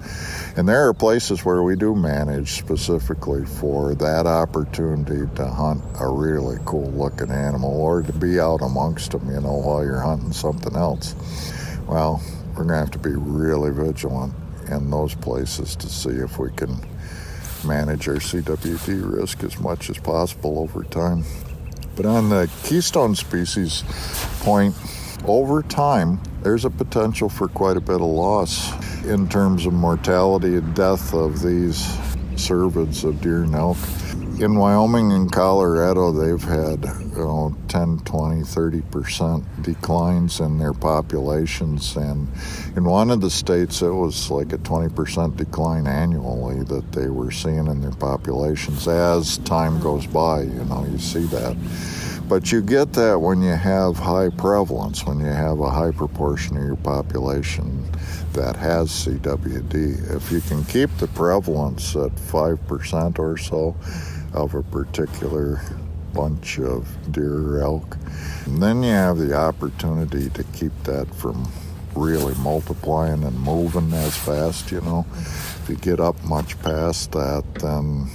And 0.57 0.67
there 0.67 0.89
are 0.89 0.95
places 0.95 1.45
where 1.45 1.63
we 1.63 1.77
do 1.77 1.95
manage 1.95 2.53
specifically 2.53 3.45
for 3.45 3.95
that 3.97 4.27
opportunity 4.27 5.29
to 5.37 5.47
hunt 5.47 5.83
a 6.01 6.09
really 6.09 6.57
cool 6.65 6.91
looking 6.93 7.31
animal 7.31 7.71
or 7.71 8.03
to 8.03 8.13
be 8.13 8.41
out 8.41 8.63
amongst 8.63 9.13
them, 9.13 9.29
you 9.29 9.41
know, 9.41 9.53
while 9.53 9.85
you're 9.85 10.01
hunting 10.01 10.33
something 10.33 10.75
else. 10.75 11.15
Well, 11.87 12.23
we're 12.51 12.65
going 12.65 12.69
to 12.69 12.75
have 12.77 12.91
to 12.93 12.99
be 12.99 13.15
really 13.15 13.71
vigilant 13.71 14.33
in 14.69 14.91
those 14.91 15.15
places 15.15 15.77
to 15.77 15.89
see 15.89 16.11
if 16.11 16.39
we 16.39 16.51
can 16.53 16.81
manage 17.65 18.09
our 18.09 18.17
CWD 18.17 19.19
risk 19.19 19.43
as 19.45 19.59
much 19.59 19.91
as 19.91 19.99
possible 19.99 20.59
over 20.59 20.85
time. 20.85 21.25
But 21.95 22.07
on 22.07 22.29
the 22.29 22.51
keystone 22.65 23.15
species 23.15 23.83
point, 24.41 24.75
over 25.25 25.63
time, 25.63 26.21
there's 26.43 26.65
a 26.65 26.71
potential 26.71 27.29
for 27.29 27.49
quite 27.49 27.77
a 27.77 27.81
bit 27.81 27.97
of 27.97 28.03
loss 28.03 28.71
in 29.05 29.29
terms 29.29 29.67
of 29.67 29.73
mortality 29.73 30.57
and 30.57 30.75
death 30.75 31.15
of 31.15 31.43
these 31.43 31.83
cervids 32.37 33.03
of 33.03 33.21
deer 33.21 33.45
and 33.45 33.55
elk 33.55 33.79
in 34.41 34.57
Wyoming 34.57 35.13
and 35.13 35.33
Colorado, 35.33 36.13
they've 36.13 36.43
had 36.43 36.85
you 36.85 37.25
know, 37.25 37.57
10, 37.69 38.01
20, 38.01 38.43
30% 38.43 39.63
declines 39.63 40.41
in 40.41 40.59
their 40.59 40.75
populations. 40.75 41.97
And 41.97 42.29
in 42.77 42.85
one 42.85 43.11
of 43.11 43.21
the 43.21 43.31
states, 43.31 43.81
it 43.83 43.91
was 43.91 44.31
like 44.31 44.53
a 44.53 44.59
20% 44.59 45.37
decline 45.37 45.87
annually 45.87 46.63
that 46.65 46.93
they 46.93 47.09
were 47.09 47.31
seeing 47.31 47.67
in 47.67 47.81
their 47.81 47.93
populations 47.93 48.87
as 48.87 49.39
time 49.39 49.81
goes 49.81 50.07
by. 50.07 50.43
You 50.43 50.65
know, 50.65 50.87
you 50.91 50.99
see 50.99 51.25
that. 51.27 51.57
But 52.29 52.51
you 52.51 52.61
get 52.61 52.93
that 52.95 53.19
when 53.19 53.41
you 53.41 53.55
have 53.55 53.97
high 53.97 54.31
prevalence, 54.31 55.05
when 55.07 55.21
you 55.21 55.27
have 55.27 55.61
a 55.61 55.71
high 55.71 55.93
proportion 55.93 56.57
of 56.57 56.65
your 56.65 56.77
population 56.77 57.89
that 58.33 58.57
has 58.57 58.91
CWD. 58.91 60.15
If 60.15 60.31
you 60.31 60.43
can 60.43 60.63
keep 60.65 60.91
the 60.99 61.07
prevalence 61.09 61.97
at 61.97 62.15
5% 62.15 63.19
or 63.19 63.39
so, 63.39 63.75
of 64.37 64.55
a 64.55 64.63
particular 64.63 65.61
bunch 66.13 66.59
of 66.59 66.87
deer 67.13 67.57
or 67.57 67.63
elk. 67.63 67.97
And 68.45 68.63
then 68.63 68.83
you 68.83 68.91
have 68.91 69.19
the 69.19 69.35
opportunity 69.35 70.31
to 70.31 70.45
keep 70.45 70.73
that 70.85 71.13
from 71.15 71.51
really 71.95 72.35
multiplying 72.37 73.25
and 73.25 73.39
moving 73.41 73.93
as 73.95 74.17
fast, 74.17 74.71
you 74.71 74.81
know. 74.83 75.07
If 75.11 75.67
you 75.69 75.77
get 75.77 75.99
up 75.99 76.23
much 76.25 76.61
past 76.61 77.13
that, 77.13 77.45
then 77.57 78.09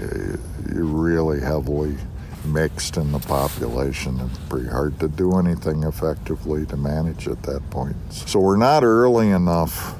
eh, 0.00 0.36
you're 0.72 0.84
really 0.84 1.40
heavily 1.40 1.96
mixed 2.44 2.96
in 2.96 3.12
the 3.12 3.18
population. 3.18 4.18
It's 4.20 4.38
pretty 4.48 4.68
hard 4.68 4.98
to 5.00 5.08
do 5.08 5.38
anything 5.38 5.82
effectively 5.82 6.64
to 6.66 6.76
manage 6.76 7.28
at 7.28 7.42
that 7.42 7.68
point. 7.70 7.96
So 8.10 8.40
we're 8.40 8.56
not 8.56 8.82
early 8.82 9.30
enough 9.30 9.94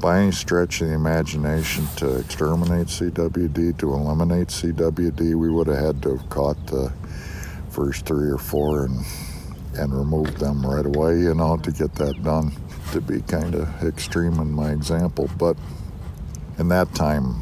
by 0.00 0.20
any 0.20 0.32
stretch 0.32 0.80
of 0.80 0.88
the 0.88 0.94
imagination 0.94 1.86
to 1.96 2.18
exterminate 2.18 2.86
CWD, 2.86 3.78
to 3.78 3.92
eliminate 3.92 4.48
CWD, 4.48 5.34
we 5.34 5.50
would 5.50 5.66
have 5.66 5.78
had 5.78 6.02
to 6.02 6.16
have 6.16 6.28
caught 6.30 6.66
the 6.66 6.92
first 7.68 8.06
three 8.06 8.30
or 8.30 8.38
four 8.38 8.86
and 8.86 9.04
and 9.74 9.94
removed 9.94 10.38
them 10.38 10.66
right 10.66 10.84
away, 10.84 11.20
you 11.20 11.32
know, 11.32 11.56
to 11.56 11.70
get 11.70 11.94
that 11.94 12.20
done. 12.24 12.52
To 12.92 13.00
be 13.00 13.20
kind 13.20 13.54
of 13.54 13.68
extreme 13.84 14.40
in 14.40 14.50
my 14.50 14.72
example, 14.72 15.30
but 15.38 15.56
in 16.58 16.66
that 16.68 16.92
time, 16.92 17.36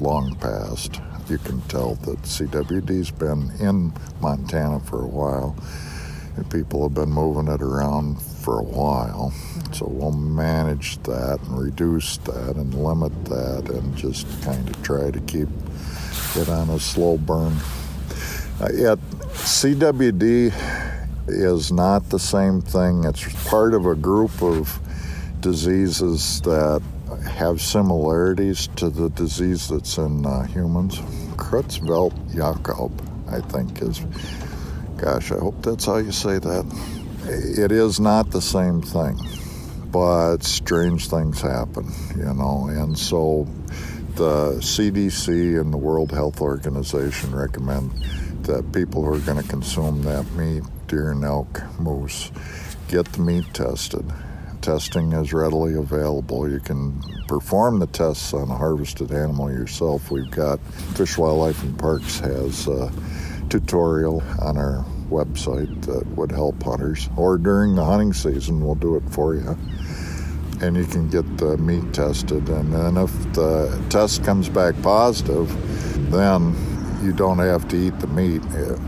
long 0.00 0.34
past, 0.36 1.00
you 1.28 1.38
can 1.38 1.60
tell 1.62 1.94
that 1.96 2.20
CWD's 2.22 3.12
been 3.12 3.52
in 3.60 3.92
Montana 4.20 4.80
for 4.80 5.02
a 5.02 5.06
while 5.06 5.56
and 6.36 6.50
people 6.50 6.82
have 6.82 6.94
been 6.94 7.10
moving 7.10 7.52
it 7.52 7.62
around 7.62 8.18
for 8.44 8.60
a 8.60 8.62
while. 8.62 9.32
So 9.72 9.86
we'll 9.88 10.12
manage 10.12 11.02
that 11.04 11.40
and 11.40 11.58
reduce 11.58 12.18
that 12.18 12.56
and 12.56 12.74
limit 12.74 13.12
that 13.24 13.70
and 13.70 13.96
just 13.96 14.26
kind 14.42 14.68
of 14.68 14.82
try 14.82 15.10
to 15.10 15.20
keep 15.20 15.48
it 16.36 16.48
on 16.50 16.68
a 16.68 16.78
slow 16.78 17.16
burn. 17.16 17.56
Uh, 18.60 18.68
yet, 18.72 18.98
CWD 19.32 20.52
is 21.26 21.72
not 21.72 22.10
the 22.10 22.18
same 22.18 22.60
thing. 22.60 23.04
It's 23.04 23.48
part 23.48 23.72
of 23.72 23.86
a 23.86 23.94
group 23.94 24.42
of 24.42 24.78
diseases 25.40 26.42
that 26.42 26.82
have 27.30 27.60
similarities 27.60 28.68
to 28.76 28.90
the 28.90 29.08
disease 29.10 29.68
that's 29.68 29.96
in 29.96 30.26
uh, 30.26 30.42
humans. 30.44 30.98
Creutzfeldt-Jakob, 31.36 32.92
I 33.28 33.40
think, 33.40 33.80
is 33.80 34.00
Gosh, 34.96 35.32
I 35.32 35.38
hope 35.38 35.60
that's 35.60 35.86
how 35.86 35.96
you 35.96 36.12
say 36.12 36.38
that. 36.38 36.93
It 37.26 37.72
is 37.72 38.00
not 38.00 38.30
the 38.30 38.42
same 38.42 38.82
thing, 38.82 39.18
but 39.86 40.42
strange 40.42 41.08
things 41.08 41.40
happen, 41.40 41.90
you 42.14 42.34
know, 42.34 42.66
and 42.68 42.98
so 42.98 43.48
the 44.16 44.58
CDC 44.60 45.58
and 45.58 45.72
the 45.72 45.78
World 45.78 46.12
Health 46.12 46.42
Organization 46.42 47.34
recommend 47.34 47.92
that 48.44 48.70
people 48.72 49.02
who 49.02 49.14
are 49.14 49.20
going 49.20 49.42
to 49.42 49.48
consume 49.48 50.02
that 50.02 50.30
meat, 50.32 50.64
deer 50.86 51.12
and 51.12 51.24
elk, 51.24 51.62
moose, 51.78 52.30
get 52.88 53.10
the 53.12 53.22
meat 53.22 53.46
tested. 53.54 54.04
Testing 54.60 55.12
is 55.12 55.32
readily 55.32 55.74
available. 55.74 56.48
You 56.50 56.60
can 56.60 57.00
perform 57.26 57.78
the 57.78 57.86
tests 57.86 58.34
on 58.34 58.50
a 58.50 58.54
harvested 58.54 59.12
animal 59.12 59.50
yourself. 59.50 60.10
We've 60.10 60.30
got 60.30 60.60
Fish, 60.94 61.16
Wildlife, 61.16 61.62
and 61.62 61.78
Parks 61.78 62.18
has 62.20 62.68
a 62.68 62.92
tutorial 63.48 64.22
on 64.40 64.58
our 64.58 64.84
website 65.14 65.82
that 65.86 66.06
would 66.16 66.32
help 66.32 66.62
hunters. 66.62 67.08
Or 67.16 67.38
during 67.38 67.74
the 67.74 67.84
hunting 67.84 68.12
season, 68.12 68.64
we'll 68.64 68.74
do 68.74 68.96
it 68.96 69.08
for 69.10 69.34
you. 69.34 69.56
And 70.60 70.76
you 70.76 70.86
can 70.86 71.08
get 71.08 71.26
the 71.38 71.56
meat 71.58 71.92
tested. 71.92 72.48
And 72.48 72.72
then 72.72 72.96
if 72.96 73.12
the 73.32 73.82
test 73.90 74.24
comes 74.24 74.48
back 74.48 74.74
positive, 74.82 75.48
then 76.10 76.54
you 77.02 77.12
don't 77.12 77.38
have 77.38 77.68
to 77.68 77.76
eat 77.76 77.98
the 78.00 78.06
meat. 78.08 78.42
Uh, 78.46 78.78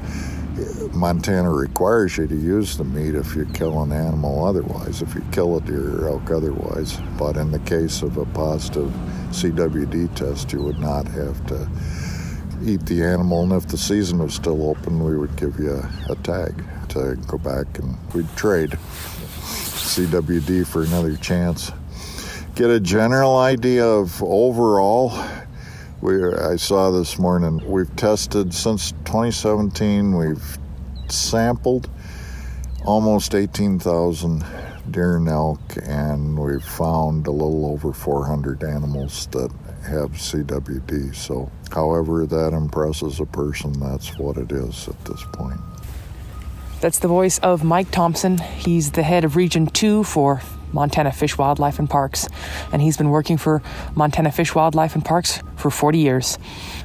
Montana 0.96 1.50
requires 1.50 2.16
you 2.16 2.26
to 2.26 2.34
use 2.34 2.78
the 2.78 2.84
meat 2.84 3.14
if 3.14 3.36
you 3.36 3.44
kill 3.52 3.82
an 3.82 3.92
animal 3.92 4.46
otherwise, 4.46 5.02
if 5.02 5.14
you 5.14 5.22
kill 5.30 5.58
a 5.58 5.60
deer 5.60 6.00
or 6.00 6.08
elk 6.08 6.30
otherwise. 6.30 6.98
But 7.18 7.36
in 7.36 7.50
the 7.50 7.58
case 7.60 8.02
of 8.02 8.16
a 8.16 8.24
positive 8.26 8.90
CWD 9.30 10.14
test, 10.14 10.52
you 10.52 10.62
would 10.62 10.78
not 10.78 11.06
have 11.08 11.46
to 11.48 11.68
eat 12.64 12.84
the 12.86 13.02
animal, 13.02 13.42
and 13.42 13.52
if 13.52 13.66
the 13.68 13.78
season 13.78 14.18
was 14.18 14.34
still 14.34 14.68
open, 14.68 15.02
we 15.02 15.16
would 15.16 15.36
give 15.36 15.58
you 15.58 15.72
a, 15.72 16.12
a 16.12 16.16
tag 16.16 16.54
to 16.90 17.16
go 17.26 17.38
back 17.38 17.78
and 17.78 17.96
we'd 18.14 18.28
trade 18.36 18.70
CWD 18.70 20.66
for 20.66 20.82
another 20.82 21.16
chance. 21.16 21.72
Get 22.54 22.70
a 22.70 22.80
general 22.80 23.36
idea 23.36 23.86
of 23.86 24.22
overall. 24.22 25.12
We, 26.00 26.22
I 26.34 26.56
saw 26.56 26.90
this 26.90 27.18
morning, 27.18 27.60
we've 27.70 27.94
tested 27.96 28.52
since 28.54 28.92
2017, 29.04 30.16
we've 30.16 30.58
sampled 31.08 31.88
almost 32.84 33.34
18,000 33.34 34.44
deer 34.90 35.16
and 35.16 35.28
elk, 35.28 35.60
and 35.82 36.38
we've 36.38 36.64
found 36.64 37.26
a 37.26 37.30
little 37.32 37.66
over 37.66 37.92
400 37.92 38.62
animals 38.62 39.26
that 39.28 39.50
have 39.86 40.10
CWD. 40.12 41.14
So, 41.14 41.50
however 41.70 42.26
that 42.26 42.52
impresses 42.52 43.20
a 43.20 43.26
person, 43.26 43.72
that's 43.78 44.18
what 44.18 44.36
it 44.36 44.52
is 44.52 44.88
at 44.88 45.04
this 45.04 45.22
point. 45.32 45.60
That's 46.80 46.98
the 46.98 47.08
voice 47.08 47.38
of 47.38 47.64
Mike 47.64 47.90
Thompson. 47.90 48.38
He's 48.38 48.92
the 48.92 49.02
head 49.02 49.24
of 49.24 49.36
Region 49.36 49.66
2 49.66 50.04
for 50.04 50.42
Montana 50.72 51.10
Fish, 51.12 51.38
Wildlife, 51.38 51.78
and 51.78 51.88
Parks, 51.88 52.28
and 52.72 52.82
he's 52.82 52.96
been 52.96 53.08
working 53.08 53.38
for 53.38 53.62
Montana 53.94 54.30
Fish, 54.30 54.54
Wildlife, 54.54 54.94
and 54.94 55.04
Parks 55.04 55.40
for 55.56 55.70
40 55.70 55.98
years. 55.98 56.38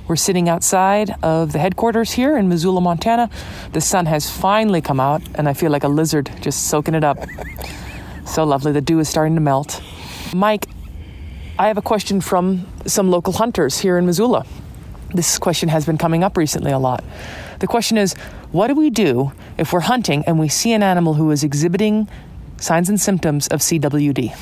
We're 0.07 0.15
sitting 0.15 0.47
outside 0.47 1.13
of 1.23 1.51
the 1.51 1.59
headquarters 1.59 2.11
here 2.11 2.37
in 2.37 2.47
Missoula, 2.47 2.79
Montana. 2.79 3.29
The 3.73 3.81
sun 3.81 4.05
has 4.05 4.29
finally 4.29 4.81
come 4.81 4.99
out, 4.99 5.21
and 5.35 5.49
I 5.49 5.53
feel 5.53 5.71
like 5.71 5.83
a 5.83 5.89
lizard 5.89 6.31
just 6.41 6.67
soaking 6.69 6.95
it 6.95 7.03
up. 7.03 7.17
So 8.31 8.45
lovely. 8.45 8.71
The 8.71 8.79
dew 8.79 8.99
is 8.99 9.09
starting 9.09 9.35
to 9.35 9.41
melt. 9.41 9.81
Mike, 10.33 10.67
I 11.61 11.67
have 11.67 11.77
a 11.77 11.81
question 11.83 12.21
from 12.21 12.65
some 12.87 13.11
local 13.11 13.33
hunters 13.33 13.77
here 13.77 13.99
in 13.99 14.07
Missoula. 14.07 14.47
This 15.13 15.37
question 15.37 15.69
has 15.69 15.85
been 15.85 15.99
coming 15.99 16.23
up 16.23 16.35
recently 16.35 16.71
a 16.71 16.79
lot. 16.79 17.03
The 17.59 17.67
question 17.67 17.99
is 17.99 18.15
what 18.51 18.65
do 18.69 18.73
we 18.73 18.89
do 18.89 19.31
if 19.59 19.71
we're 19.71 19.81
hunting 19.81 20.23
and 20.25 20.39
we 20.39 20.47
see 20.47 20.73
an 20.73 20.81
animal 20.81 21.13
who 21.13 21.29
is 21.29 21.43
exhibiting 21.43 22.09
signs 22.57 22.89
and 22.89 22.99
symptoms 22.99 23.47
of 23.49 23.59
CWD? 23.59 24.35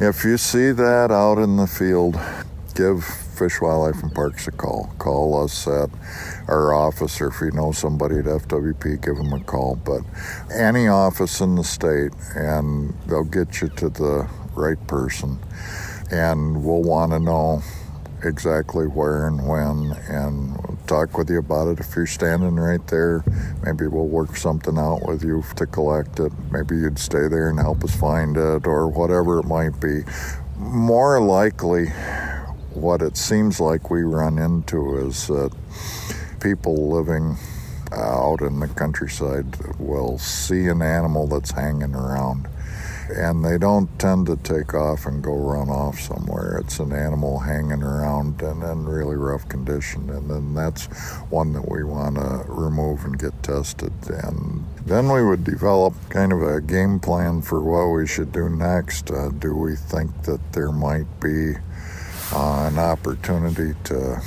If 0.00 0.24
you 0.24 0.38
see 0.38 0.72
that 0.72 1.10
out 1.10 1.36
in 1.36 1.58
the 1.58 1.66
field, 1.66 2.18
give 2.74 3.04
Fish, 3.04 3.60
Wildlife, 3.60 4.02
and 4.02 4.14
Parks 4.14 4.48
a 4.48 4.50
call. 4.50 4.94
Call 4.98 5.44
us 5.44 5.68
at 5.68 5.90
our 6.48 6.72
office, 6.72 7.20
or 7.20 7.28
if 7.28 7.40
you 7.42 7.50
know 7.50 7.70
somebody 7.70 8.16
at 8.16 8.24
FWP, 8.24 9.04
give 9.04 9.16
them 9.16 9.34
a 9.34 9.40
call. 9.40 9.76
But 9.76 10.00
any 10.50 10.88
office 10.88 11.42
in 11.42 11.56
the 11.56 11.64
state, 11.64 12.12
and 12.34 12.94
they'll 13.08 13.24
get 13.24 13.60
you 13.60 13.68
to 13.68 13.90
the 13.90 14.26
right 14.54 14.86
person. 14.86 15.38
And 16.10 16.64
we'll 16.64 16.82
want 16.82 17.12
to 17.12 17.18
know 17.18 17.62
exactly 18.22 18.86
where 18.86 19.26
and 19.26 19.46
when 19.46 19.92
and 20.08 20.56
we'll 20.56 20.78
talk 20.86 21.16
with 21.18 21.28
you 21.28 21.38
about 21.38 21.68
it. 21.68 21.80
If 21.80 21.94
you're 21.94 22.06
standing 22.06 22.56
right 22.56 22.84
there 22.88 23.22
maybe 23.64 23.86
we'll 23.86 24.06
work 24.06 24.36
something 24.36 24.78
out 24.78 25.06
with 25.06 25.22
you 25.22 25.44
to 25.56 25.66
collect 25.66 26.20
it. 26.20 26.32
Maybe 26.50 26.76
you'd 26.76 26.98
stay 26.98 27.28
there 27.28 27.50
and 27.50 27.58
help 27.58 27.84
us 27.84 27.94
find 27.94 28.36
it 28.36 28.66
or 28.66 28.88
whatever 28.88 29.40
it 29.40 29.44
might 29.44 29.78
be. 29.80 30.02
More 30.56 31.20
likely 31.20 31.86
what 32.72 33.02
it 33.02 33.16
seems 33.16 33.60
like 33.60 33.90
we 33.90 34.02
run 34.02 34.38
into 34.38 34.96
is 35.06 35.26
that 35.28 35.54
people 36.40 36.90
living 36.90 37.36
out 37.92 38.40
in 38.40 38.58
the 38.58 38.68
countryside 38.68 39.56
will 39.78 40.18
see 40.18 40.66
an 40.66 40.82
animal 40.82 41.26
that's 41.26 41.52
hanging 41.52 41.94
around 41.94 42.48
and 43.10 43.44
they 43.44 43.58
don't 43.58 43.98
tend 43.98 44.26
to 44.26 44.36
take 44.36 44.74
off 44.74 45.06
and 45.06 45.22
go 45.22 45.34
run 45.34 45.68
off 45.68 46.00
somewhere. 46.00 46.58
It's 46.58 46.78
an 46.78 46.92
animal 46.92 47.38
hanging 47.38 47.82
around 47.82 48.42
and 48.42 48.62
in 48.62 48.86
really 48.86 49.16
rough 49.16 49.48
condition, 49.48 50.10
and 50.10 50.30
then 50.30 50.54
that's 50.54 50.86
one 51.30 51.52
that 51.52 51.68
we 51.68 51.84
want 51.84 52.16
to 52.16 52.44
remove 52.48 53.04
and 53.04 53.18
get 53.18 53.42
tested. 53.42 53.92
And 54.08 54.64
then 54.86 55.10
we 55.10 55.24
would 55.24 55.44
develop 55.44 55.94
kind 56.10 56.32
of 56.32 56.42
a 56.42 56.60
game 56.60 57.00
plan 57.00 57.42
for 57.42 57.60
what 57.60 57.96
we 57.96 58.06
should 58.06 58.32
do 58.32 58.48
next. 58.48 59.10
Uh, 59.10 59.30
do 59.30 59.54
we 59.54 59.76
think 59.76 60.22
that 60.22 60.52
there 60.52 60.72
might 60.72 61.08
be 61.20 61.54
uh, 62.32 62.68
an 62.70 62.78
opportunity 62.78 63.74
to 63.84 64.20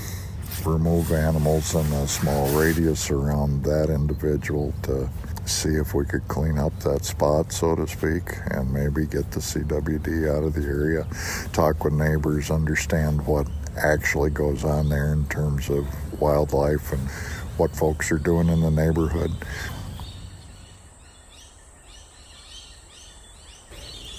remove 0.66 1.12
animals 1.12 1.76
in 1.76 1.86
a 1.94 2.08
small 2.08 2.48
radius 2.58 3.10
around 3.10 3.64
that 3.64 3.90
individual 3.90 4.74
to 4.84 5.10
see 5.48 5.76
if 5.76 5.94
we 5.94 6.06
could 6.06 6.28
clean 6.28 6.58
up 6.58 6.78
that 6.82 7.06
spot, 7.06 7.52
so 7.52 7.76
to 7.76 7.88
speak, 7.88 8.24
and 8.52 8.72
maybe 8.72 9.06
get 9.06 9.32
the 9.32 9.40
CWD 9.40 10.30
out 10.36 10.44
of 10.44 10.54
the 10.54 10.64
area. 10.64 11.08
Talk 11.54 11.84
with 11.84 11.94
neighbors, 11.94 12.52
understand 12.52 13.26
what 13.26 13.48
actually 13.78 14.30
goes 14.30 14.64
on 14.64 14.90
there 14.90 15.14
in 15.14 15.26
terms 15.28 15.70
of 15.70 15.86
wildlife 16.20 16.92
and 16.92 17.02
what 17.58 17.76
folks 17.76 18.12
are 18.12 18.18
doing 18.18 18.50
in 18.50 18.62
the 18.62 18.72
neighborhood. 18.72 19.32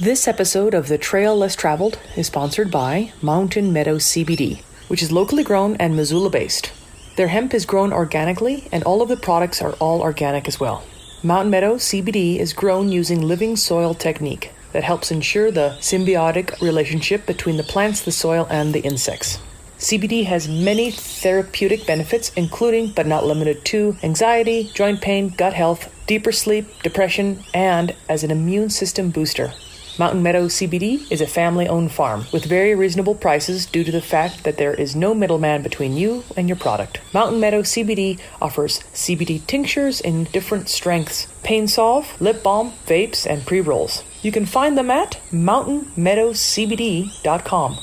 This 0.00 0.28
episode 0.28 0.74
of 0.74 0.86
The 0.86 0.98
Trail 0.98 1.36
Less 1.36 1.56
Traveled 1.56 1.98
is 2.16 2.28
sponsored 2.28 2.70
by 2.70 3.12
Mountain 3.20 3.72
Meadow 3.72 3.96
CBD, 3.96 4.62
which 4.86 5.02
is 5.02 5.10
locally 5.10 5.42
grown 5.42 5.74
and 5.76 5.96
Missoula 5.96 6.30
based. 6.30 6.72
Their 7.16 7.26
hemp 7.26 7.52
is 7.52 7.66
grown 7.66 7.92
organically, 7.92 8.68
and 8.70 8.84
all 8.84 9.02
of 9.02 9.08
the 9.08 9.16
products 9.16 9.60
are 9.60 9.72
all 9.80 10.00
organic 10.02 10.46
as 10.46 10.60
well. 10.60 10.84
Mountain 11.20 11.50
Meadow 11.50 11.74
CBD 11.74 12.38
is 12.38 12.52
grown 12.52 12.92
using 12.92 13.26
living 13.26 13.56
soil 13.56 13.92
technique 13.92 14.52
that 14.72 14.84
helps 14.84 15.10
ensure 15.10 15.50
the 15.50 15.76
symbiotic 15.80 16.60
relationship 16.60 17.26
between 17.26 17.56
the 17.56 17.64
plants, 17.64 18.02
the 18.02 18.12
soil, 18.12 18.46
and 18.50 18.72
the 18.72 18.82
insects. 18.82 19.40
CBD 19.80 20.26
has 20.26 20.46
many 20.46 20.92
therapeutic 20.92 21.84
benefits, 21.88 22.30
including 22.36 22.92
but 22.92 23.08
not 23.08 23.26
limited 23.26 23.64
to 23.64 23.96
anxiety, 24.04 24.70
joint 24.74 25.00
pain, 25.00 25.30
gut 25.30 25.54
health, 25.54 25.92
deeper 26.06 26.30
sleep, 26.30 26.66
depression, 26.84 27.42
and 27.52 27.96
as 28.08 28.22
an 28.22 28.30
immune 28.30 28.70
system 28.70 29.10
booster. 29.10 29.52
Mountain 29.98 30.22
Meadow 30.22 30.46
CBD 30.46 31.10
is 31.10 31.20
a 31.20 31.26
family 31.26 31.66
owned 31.66 31.90
farm 31.90 32.26
with 32.32 32.44
very 32.44 32.76
reasonable 32.76 33.16
prices 33.16 33.66
due 33.66 33.82
to 33.82 33.90
the 33.90 34.00
fact 34.00 34.44
that 34.44 34.56
there 34.56 34.72
is 34.72 34.94
no 34.94 35.12
middleman 35.12 35.60
between 35.60 35.96
you 35.96 36.22
and 36.36 36.48
your 36.48 36.56
product. 36.56 37.00
Mountain 37.12 37.40
Meadow 37.40 37.62
CBD 37.62 38.20
offers 38.40 38.78
CBD 38.94 39.44
tinctures 39.48 40.00
in 40.00 40.22
different 40.24 40.68
strengths, 40.68 41.26
pain 41.42 41.66
solve, 41.66 42.20
lip 42.20 42.44
balm, 42.44 42.74
vapes, 42.86 43.28
and 43.28 43.44
pre 43.44 43.60
rolls. 43.60 44.04
You 44.22 44.30
can 44.30 44.46
find 44.46 44.78
them 44.78 44.88
at 44.88 45.20
mountainmeadowcbd.com 45.32 47.78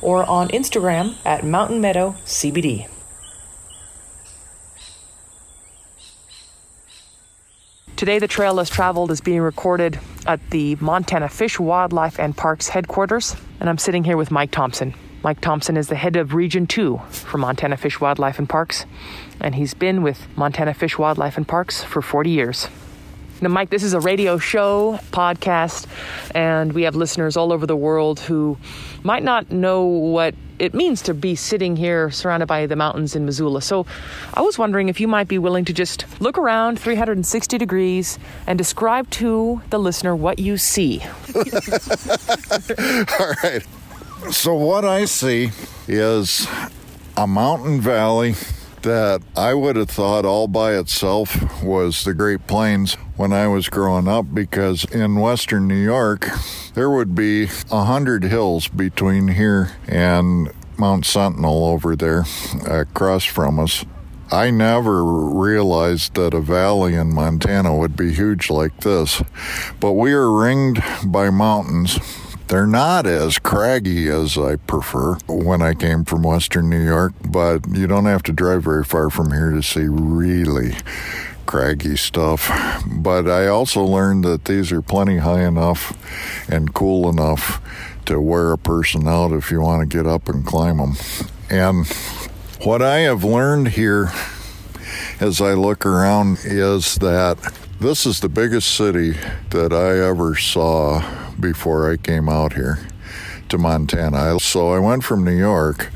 or 0.00 0.24
on 0.24 0.48
Instagram 0.48 1.16
at 1.26 1.44
Mountain 1.44 1.82
Meadow 1.82 2.14
CBD. 2.24 2.88
Today, 7.98 8.20
the 8.20 8.28
Trail 8.28 8.54
Less 8.54 8.70
Traveled 8.70 9.10
is 9.10 9.20
being 9.20 9.40
recorded 9.40 9.98
at 10.24 10.50
the 10.50 10.76
Montana 10.76 11.28
Fish, 11.28 11.58
Wildlife, 11.58 12.20
and 12.20 12.36
Parks 12.36 12.68
headquarters, 12.68 13.34
and 13.58 13.68
I'm 13.68 13.76
sitting 13.76 14.04
here 14.04 14.16
with 14.16 14.30
Mike 14.30 14.52
Thompson. 14.52 14.94
Mike 15.24 15.40
Thompson 15.40 15.76
is 15.76 15.88
the 15.88 15.96
head 15.96 16.14
of 16.14 16.32
Region 16.32 16.68
2 16.68 16.96
for 17.08 17.38
Montana 17.38 17.76
Fish, 17.76 18.00
Wildlife, 18.00 18.38
and 18.38 18.48
Parks, 18.48 18.86
and 19.40 19.56
he's 19.56 19.74
been 19.74 20.04
with 20.04 20.28
Montana 20.36 20.74
Fish, 20.74 20.96
Wildlife, 20.96 21.36
and 21.36 21.48
Parks 21.48 21.82
for 21.82 22.00
40 22.00 22.30
years. 22.30 22.68
Now, 23.40 23.50
Mike, 23.50 23.70
this 23.70 23.84
is 23.84 23.94
a 23.94 24.00
radio 24.00 24.36
show, 24.38 24.98
podcast, 25.12 25.86
and 26.34 26.72
we 26.72 26.82
have 26.82 26.96
listeners 26.96 27.36
all 27.36 27.52
over 27.52 27.66
the 27.66 27.76
world 27.76 28.18
who 28.18 28.58
might 29.04 29.22
not 29.22 29.52
know 29.52 29.84
what 29.84 30.34
it 30.58 30.74
means 30.74 31.02
to 31.02 31.14
be 31.14 31.36
sitting 31.36 31.76
here 31.76 32.10
surrounded 32.10 32.46
by 32.46 32.66
the 32.66 32.74
mountains 32.74 33.14
in 33.14 33.24
Missoula. 33.24 33.62
So 33.62 33.86
I 34.34 34.40
was 34.40 34.58
wondering 34.58 34.88
if 34.88 35.00
you 35.00 35.06
might 35.06 35.28
be 35.28 35.38
willing 35.38 35.64
to 35.66 35.72
just 35.72 36.04
look 36.20 36.36
around 36.36 36.80
360 36.80 37.58
degrees 37.58 38.18
and 38.48 38.58
describe 38.58 39.08
to 39.10 39.62
the 39.70 39.78
listener 39.78 40.16
what 40.16 40.40
you 40.40 40.56
see. 40.56 41.00
All 41.36 41.44
right. 43.44 43.64
So, 44.32 44.54
what 44.54 44.84
I 44.84 45.04
see 45.04 45.52
is 45.86 46.48
a 47.16 47.28
mountain 47.28 47.80
valley 47.80 48.34
that 48.88 49.20
I 49.36 49.52
would 49.52 49.76
have 49.76 49.90
thought 49.90 50.24
all 50.24 50.48
by 50.48 50.72
itself 50.72 51.62
was 51.62 52.04
the 52.04 52.14
Great 52.14 52.46
Plains 52.46 52.94
when 53.16 53.34
I 53.34 53.46
was 53.46 53.68
growing 53.68 54.08
up 54.08 54.32
because 54.32 54.86
in 54.86 55.16
western 55.16 55.68
New 55.68 55.76
York 55.76 56.26
there 56.72 56.88
would 56.88 57.14
be 57.14 57.50
a 57.70 57.84
hundred 57.84 58.24
hills 58.24 58.66
between 58.66 59.28
here 59.28 59.72
and 59.86 60.50
Mount 60.78 61.04
Sentinel 61.04 61.66
over 61.66 61.94
there 61.94 62.24
across 62.66 63.24
from 63.24 63.60
us. 63.60 63.84
I 64.32 64.50
never 64.50 65.04
realized 65.04 66.14
that 66.14 66.32
a 66.32 66.40
valley 66.40 66.94
in 66.94 67.12
Montana 67.12 67.76
would 67.76 67.94
be 67.94 68.14
huge 68.14 68.48
like 68.48 68.80
this, 68.80 69.22
but 69.80 69.92
we 69.92 70.14
are 70.14 70.30
ringed 70.30 70.82
by 71.04 71.28
mountains 71.28 71.98
they're 72.48 72.66
not 72.66 73.06
as 73.06 73.38
craggy 73.38 74.08
as 74.08 74.38
I 74.38 74.56
prefer 74.56 75.16
when 75.28 75.60
I 75.60 75.74
came 75.74 76.04
from 76.04 76.22
Western 76.22 76.70
New 76.70 76.82
York, 76.82 77.12
but 77.30 77.68
you 77.68 77.86
don't 77.86 78.06
have 78.06 78.22
to 78.24 78.32
drive 78.32 78.64
very 78.64 78.84
far 78.84 79.10
from 79.10 79.32
here 79.32 79.50
to 79.50 79.62
see 79.62 79.86
really 79.86 80.74
craggy 81.44 81.96
stuff. 81.96 82.50
But 82.86 83.28
I 83.28 83.48
also 83.48 83.82
learned 83.82 84.24
that 84.24 84.46
these 84.46 84.72
are 84.72 84.82
plenty 84.82 85.18
high 85.18 85.46
enough 85.46 85.96
and 86.50 86.72
cool 86.72 87.08
enough 87.08 87.60
to 88.06 88.18
wear 88.18 88.52
a 88.52 88.58
person 88.58 89.06
out 89.06 89.32
if 89.32 89.50
you 89.50 89.60
want 89.60 89.88
to 89.88 89.96
get 89.96 90.06
up 90.06 90.28
and 90.28 90.44
climb 90.44 90.78
them. 90.78 90.94
And 91.50 91.86
what 92.62 92.80
I 92.80 93.00
have 93.00 93.24
learned 93.24 93.68
here 93.68 94.10
as 95.20 95.42
I 95.42 95.52
look 95.52 95.84
around 95.84 96.38
is 96.44 96.94
that 96.96 97.36
this 97.78 98.06
is 98.06 98.20
the 98.20 98.28
biggest 98.30 98.74
city 98.74 99.12
that 99.50 99.72
I 99.72 99.98
ever 100.08 100.34
saw 100.34 101.27
before 101.40 101.90
I 101.90 101.96
came 101.96 102.28
out 102.28 102.54
here 102.54 102.78
to 103.48 103.58
Montana. 103.58 104.38
So 104.40 104.72
I 104.72 104.78
went 104.78 105.04
from 105.04 105.24
New 105.24 105.36
York 105.36 105.90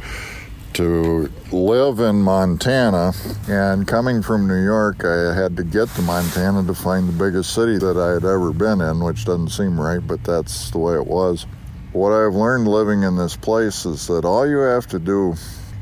to 0.75 1.31
live 1.51 2.01
in 2.01 2.23
Montana, 2.23 3.13
and 3.47 3.87
coming 3.87 4.23
from 4.23 4.49
New 4.49 4.63
York, 4.65 5.05
I 5.05 5.35
had 5.35 5.57
to 5.59 5.65
get 5.65 5.89
to 5.91 6.03
Montana 6.03 6.65
to 6.65 6.75
find 6.75 7.07
the 7.09 7.13
biggest 7.13 7.53
city 7.55 7.77
that 7.77 7.99
I 7.99 8.15
had 8.15 8.25
ever 8.25 8.53
been 8.53 8.81
in, 8.81 9.01
which 9.01 9.27
doesn't 9.27 9.51
seem 9.51 9.79
right, 9.79 10.01
but 10.07 10.25
that's 10.25 10.71
the 10.71 10.79
way 10.79 10.95
it 10.95 11.07
was. 11.07 11.47
What 11.93 12.13
I've 12.13 12.35
learned 12.35 12.67
living 12.69 13.03
in 13.03 13.17
this 13.17 13.37
place 13.37 13.85
is 13.85 14.07
that 14.07 14.25
all 14.25 14.49
you 14.49 14.59
have 14.59 14.87
to 14.89 14.99
do 14.99 15.35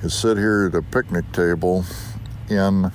is 0.03 0.13
sit 0.13 0.37
here 0.37 0.67
at 0.73 0.75
a 0.77 0.83
picnic 0.83 1.31
table 1.31 1.85
in 2.49 2.91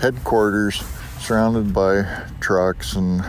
headquarters 0.00 0.82
surrounded 1.20 1.72
by 1.72 2.02
trucks 2.40 2.96
and 2.96 3.24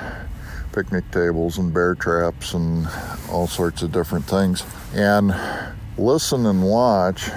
picnic 0.71 1.09
tables 1.11 1.57
and 1.57 1.73
bear 1.73 1.95
traps 1.95 2.53
and 2.53 2.87
all 3.29 3.47
sorts 3.47 3.81
of 3.81 3.91
different 3.91 4.25
things. 4.25 4.63
And 4.93 5.33
listen 5.97 6.45
and 6.45 6.63
watch, 6.63 7.29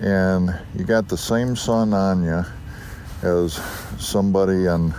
and 0.00 0.50
you 0.74 0.84
got 0.84 1.08
the 1.08 1.16
same 1.16 1.56
sun 1.56 1.92
on 1.92 2.24
you 2.24 2.44
as 3.22 3.54
somebody 3.98 4.66
in 4.66 4.94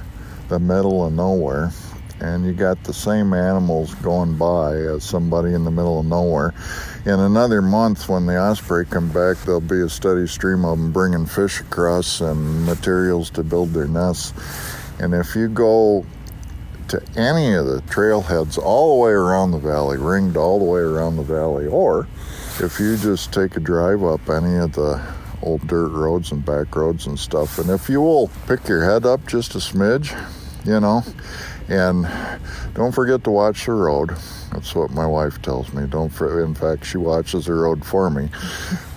the 0.49 0.59
middle 0.59 1.05
of 1.05 1.13
nowhere 1.13 1.71
and 2.19 2.45
you 2.45 2.53
got 2.53 2.83
the 2.83 2.93
same 2.93 3.33
animals 3.33 3.93
going 3.95 4.37
by 4.37 4.75
as 4.75 5.03
somebody 5.03 5.53
in 5.53 5.63
the 5.63 5.71
middle 5.71 5.99
of 5.99 6.05
nowhere. 6.05 6.53
In 7.05 7.19
another 7.19 7.61
month, 7.61 8.09
when 8.09 8.25
the 8.25 8.39
osprey 8.39 8.85
come 8.85 9.09
back, 9.09 9.37
there'll 9.45 9.61
be 9.61 9.81
a 9.81 9.89
steady 9.89 10.25
stream 10.27 10.65
of 10.65 10.79
them 10.79 10.91
bringing 10.91 11.25
fish 11.25 11.61
across 11.61 12.21
and 12.21 12.65
materials 12.65 13.29
to 13.31 13.43
build 13.43 13.69
their 13.69 13.87
nests. 13.87 14.33
And 14.99 15.13
if 15.13 15.35
you 15.35 15.47
go 15.47 16.05
to 16.89 17.01
any 17.15 17.53
of 17.53 17.65
the 17.65 17.81
trailheads 17.83 18.57
all 18.57 18.97
the 18.97 19.03
way 19.03 19.11
around 19.11 19.51
the 19.51 19.59
valley, 19.59 19.97
ringed 19.97 20.37
all 20.37 20.59
the 20.59 20.65
way 20.65 20.81
around 20.81 21.17
the 21.17 21.23
valley, 21.23 21.67
or 21.67 22.07
if 22.59 22.79
you 22.79 22.97
just 22.97 23.33
take 23.33 23.55
a 23.55 23.59
drive 23.59 24.03
up 24.03 24.29
any 24.29 24.57
of 24.57 24.73
the 24.73 25.01
old 25.41 25.65
dirt 25.67 25.89
roads 25.89 26.31
and 26.31 26.45
back 26.45 26.75
roads 26.75 27.07
and 27.07 27.19
stuff, 27.19 27.59
and 27.59 27.69
if 27.69 27.89
you 27.89 28.01
will 28.01 28.29
pick 28.47 28.67
your 28.67 28.83
head 28.83 29.05
up 29.05 29.25
just 29.27 29.55
a 29.55 29.59
smidge, 29.59 30.11
you 30.65 30.79
know, 30.79 31.03
and 31.69 32.07
don't 32.73 32.93
forget 32.93 33.23
to 33.23 33.31
watch 33.31 33.65
the 33.65 33.73
road. 33.73 34.15
That's 34.51 34.73
what 34.73 34.91
my 34.91 35.05
wife 35.05 35.41
tells 35.41 35.73
me. 35.73 35.85
Don't 35.87 36.11
in 36.21 36.55
fact 36.55 36.85
she 36.85 36.97
watches 36.97 37.45
the 37.45 37.53
road 37.53 37.85
for 37.85 38.09
me. 38.09 38.29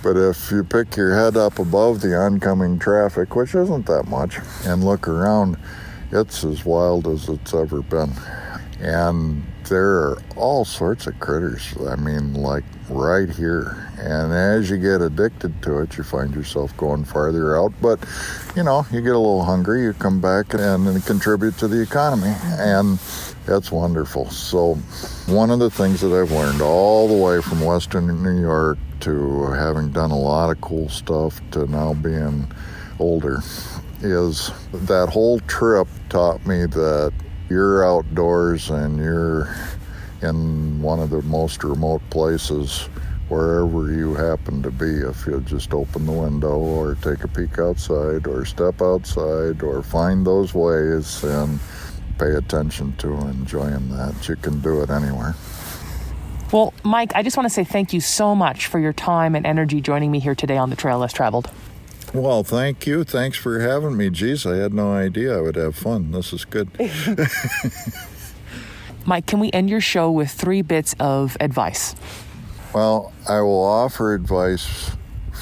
But 0.03 0.17
if 0.17 0.51
you 0.51 0.65
pick 0.65 0.97
your 0.97 1.15
head 1.15 1.37
up 1.37 1.59
above 1.59 2.01
the 2.01 2.17
oncoming 2.17 2.79
traffic, 2.79 3.35
which 3.35 3.55
isn't 3.55 3.87
that 3.87 4.07
much, 4.07 4.39
and 4.65 4.85
look 4.85 5.09
around, 5.09 5.59
it's 6.13 6.45
as 6.45 6.65
wild 6.65 7.07
as 7.07 7.29
it's 7.29 7.55
ever 7.55 7.83
been. 7.83 8.13
And 8.81 9.45
there 9.69 9.91
are 9.91 10.23
all 10.37 10.65
sorts 10.65 11.07
of 11.07 11.19
critters. 11.21 11.75
I 11.87 11.97
mean, 11.97 12.35
like 12.35 12.65
right 12.89 13.29
here. 13.29 13.89
And 13.99 14.33
as 14.33 14.71
you 14.71 14.79
get 14.79 15.01
addicted 15.03 15.63
to 15.63 15.81
it, 15.81 15.97
you 15.97 16.03
find 16.03 16.35
yourself 16.35 16.77
going 16.77 17.05
farther 17.05 17.57
out. 17.57 17.73
But, 17.81 18.01
you 18.57 18.63
know, 18.63 18.87
you 18.91 19.01
get 19.01 19.15
a 19.15 19.19
little 19.19 19.45
hungry, 19.45 19.83
you 19.83 19.93
come 19.93 20.21
back 20.21 20.55
and, 20.55 20.89
and 20.89 21.05
contribute 21.05 21.59
to 21.59 21.69
the 21.69 21.81
economy. 21.81 22.35
And 22.59 22.99
that's 23.47 23.71
wonderful. 23.71 24.31
So, 24.31 24.75
one 25.27 25.51
of 25.51 25.59
the 25.59 25.71
things 25.71 26.01
that 26.01 26.13
I've 26.13 26.33
learned 26.33 26.63
all 26.63 27.07
the 27.07 27.23
way 27.23 27.41
from 27.41 27.61
Western 27.61 28.23
New 28.23 28.41
York 28.41 28.79
to 29.01 29.47
having 29.53 29.91
done 29.93 30.11
a 30.11 30.19
lot 30.19 30.51
of 30.51 30.61
cool 30.61 30.89
stuff 30.89 31.41
to 31.53 31.67
now 31.67 31.95
being 31.95 32.51
older 32.99 33.41
is 34.03 34.51
that 34.73 35.09
whole 35.09 35.41
trip 35.41 35.89
taught 36.09 36.45
me 36.47 36.67
that 36.67 37.13
you're 37.49 37.85
outdoors 37.85 38.71
and 38.71 38.99
you're 38.99 39.55
in 40.23 40.81
one 40.81 41.01
of 41.01 41.11
the 41.11 41.23
most 41.23 41.65
remote 41.65 42.03
places 42.11 42.89
wherever 43.29 43.93
you 43.93 44.15
happen 44.15 44.63
to 44.63 44.71
be. 44.71 44.87
If 44.87 45.27
you 45.27 45.41
just 45.41 45.73
open 45.73 46.07
the 46.07 46.13
window 46.13 46.59
or 46.59 46.95
take 46.97 47.25
a 47.25 47.29
peek 47.29 47.59
outside 47.59 48.27
or 48.27 48.45
step 48.45 48.83
outside 48.83 49.63
or 49.63 49.83
find 49.83 50.27
those 50.27 50.55
ways 50.55 51.23
and 51.23 51.61
pay 52.19 52.35
attention 52.35 52.95
to 52.99 53.13
enjoying 53.13 53.89
that 53.91 54.29
you 54.29 54.37
can 54.37 54.61
do 54.61 54.83
it 54.83 54.91
anywhere. 54.91 55.35
Well 56.53 56.75
mike 56.83 57.13
i 57.15 57.23
just 57.23 57.37
want 57.37 57.49
to 57.49 57.51
say 57.51 57.63
thank 57.63 57.93
you 57.93 58.01
so 58.01 58.35
much 58.35 58.67
for 58.67 58.81
your 58.81 58.93
time 58.93 59.37
and 59.37 59.47
energy 59.47 59.81
joining 59.81 60.11
me 60.11 60.19
here 60.19 60.35
today 60.35 60.57
on 60.57 60.69
the 60.69 60.75
trail 60.75 60.99
less 60.99 61.13
traveled 61.13 61.49
well, 62.13 62.43
thank 62.45 62.87
you. 62.87 63.05
Thanks 63.05 63.37
for 63.39 63.61
having 63.61 63.97
me. 63.97 64.11
Geez, 64.11 64.47
I 64.47 64.57
had 64.57 64.75
no 64.75 64.93
idea 64.93 65.39
I 65.39 65.41
would 65.41 65.57
have 65.57 65.77
fun. 65.77 66.13
This 66.13 66.33
is 66.33 66.45
good. 66.45 66.69
Mike, 69.07 69.27
can 69.27 69.41
we 69.41 69.51
end 69.53 69.71
your 69.71 69.81
show 69.81 70.11
with 70.11 70.31
three 70.31 70.63
bits 70.63 70.95
of 71.01 71.37
advice? 71.41 71.95
Well, 72.75 73.13
I 73.29 73.41
will 73.41 73.65
offer 73.65 74.15
advice 74.15 74.93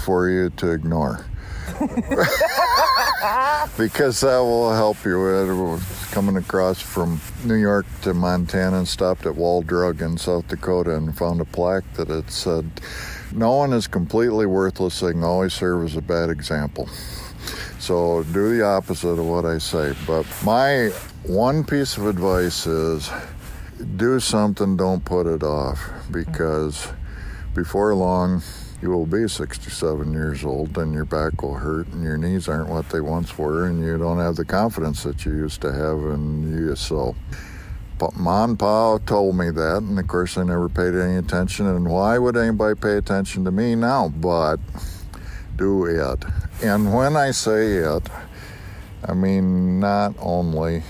for 0.04 0.28
you 0.28 0.50
to 0.50 0.70
ignore. 0.70 1.26
because 3.76 4.20
that 4.20 4.38
will 4.38 4.72
help 4.72 5.04
you. 5.04 5.78
Coming 6.10 6.36
across 6.36 6.80
from 6.80 7.20
New 7.44 7.56
York 7.56 7.86
to 8.02 8.14
Montana 8.14 8.78
and 8.78 8.88
stopped 8.88 9.26
at 9.26 9.36
Wall 9.36 9.62
Drug 9.62 10.00
in 10.00 10.16
South 10.16 10.48
Dakota 10.48 10.96
and 10.96 11.16
found 11.16 11.40
a 11.40 11.44
plaque 11.44 11.92
that 11.94 12.10
it 12.10 12.30
said, 12.30 12.70
No 13.32 13.52
one 13.52 13.72
is 13.72 13.86
completely 13.86 14.46
worthless. 14.46 15.00
They 15.00 15.12
can 15.12 15.22
always 15.22 15.52
serve 15.52 15.84
as 15.84 15.96
a 15.96 16.02
bad 16.02 16.30
example. 16.30 16.88
So 17.78 18.22
do 18.24 18.56
the 18.56 18.64
opposite 18.64 19.08
of 19.08 19.26
what 19.26 19.44
I 19.44 19.58
say. 19.58 19.94
But 20.06 20.26
my 20.44 20.88
one 21.24 21.64
piece 21.64 21.96
of 21.96 22.06
advice 22.06 22.66
is 22.66 23.10
do 23.96 24.18
something, 24.18 24.76
don't 24.76 25.04
put 25.04 25.26
it 25.26 25.42
off 25.42 25.78
because 26.10 26.88
before 27.54 27.94
long 27.94 28.42
you 28.80 28.90
will 28.90 29.06
be 29.06 29.26
67 29.28 30.12
years 30.12 30.44
old 30.44 30.76
and 30.78 30.94
your 30.94 31.04
back 31.04 31.42
will 31.42 31.54
hurt 31.54 31.88
and 31.88 32.02
your 32.02 32.16
knees 32.16 32.48
aren't 32.48 32.68
what 32.68 32.88
they 32.90 33.00
once 33.00 33.36
were 33.36 33.66
and 33.66 33.84
you 33.84 33.98
don't 33.98 34.18
have 34.18 34.36
the 34.36 34.44
confidence 34.44 35.02
that 35.02 35.24
you 35.24 35.32
used 35.32 35.60
to 35.60 35.72
have 35.72 35.98
and 35.98 36.48
you 36.56 36.74
so 36.76 37.14
and 38.00 38.58
pa 38.58 38.98
told 39.06 39.36
me 39.36 39.50
that 39.50 39.78
and 39.78 39.98
of 39.98 40.06
course 40.06 40.38
i 40.38 40.42
never 40.42 40.68
paid 40.68 40.94
any 40.94 41.16
attention 41.16 41.66
and 41.66 41.88
why 41.88 42.18
would 42.18 42.36
anybody 42.36 42.78
pay 42.78 42.96
attention 42.96 43.44
to 43.44 43.50
me 43.50 43.74
now 43.74 44.08
but 44.08 44.58
do 45.56 45.84
it 45.84 46.24
and 46.62 46.94
when 46.94 47.16
i 47.16 47.30
say 47.30 47.76
it 47.76 48.08
i 49.06 49.12
mean 49.12 49.80
not 49.80 50.14
only 50.18 50.82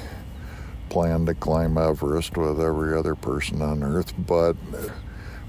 plan 0.89 1.27
to 1.27 1.35
climb 1.35 1.77
everest 1.79 2.37
with 2.37 2.61
every 2.61 2.97
other 2.97 3.15
person 3.15 3.63
on 3.63 3.83
earth 3.83 4.15
but 4.19 4.57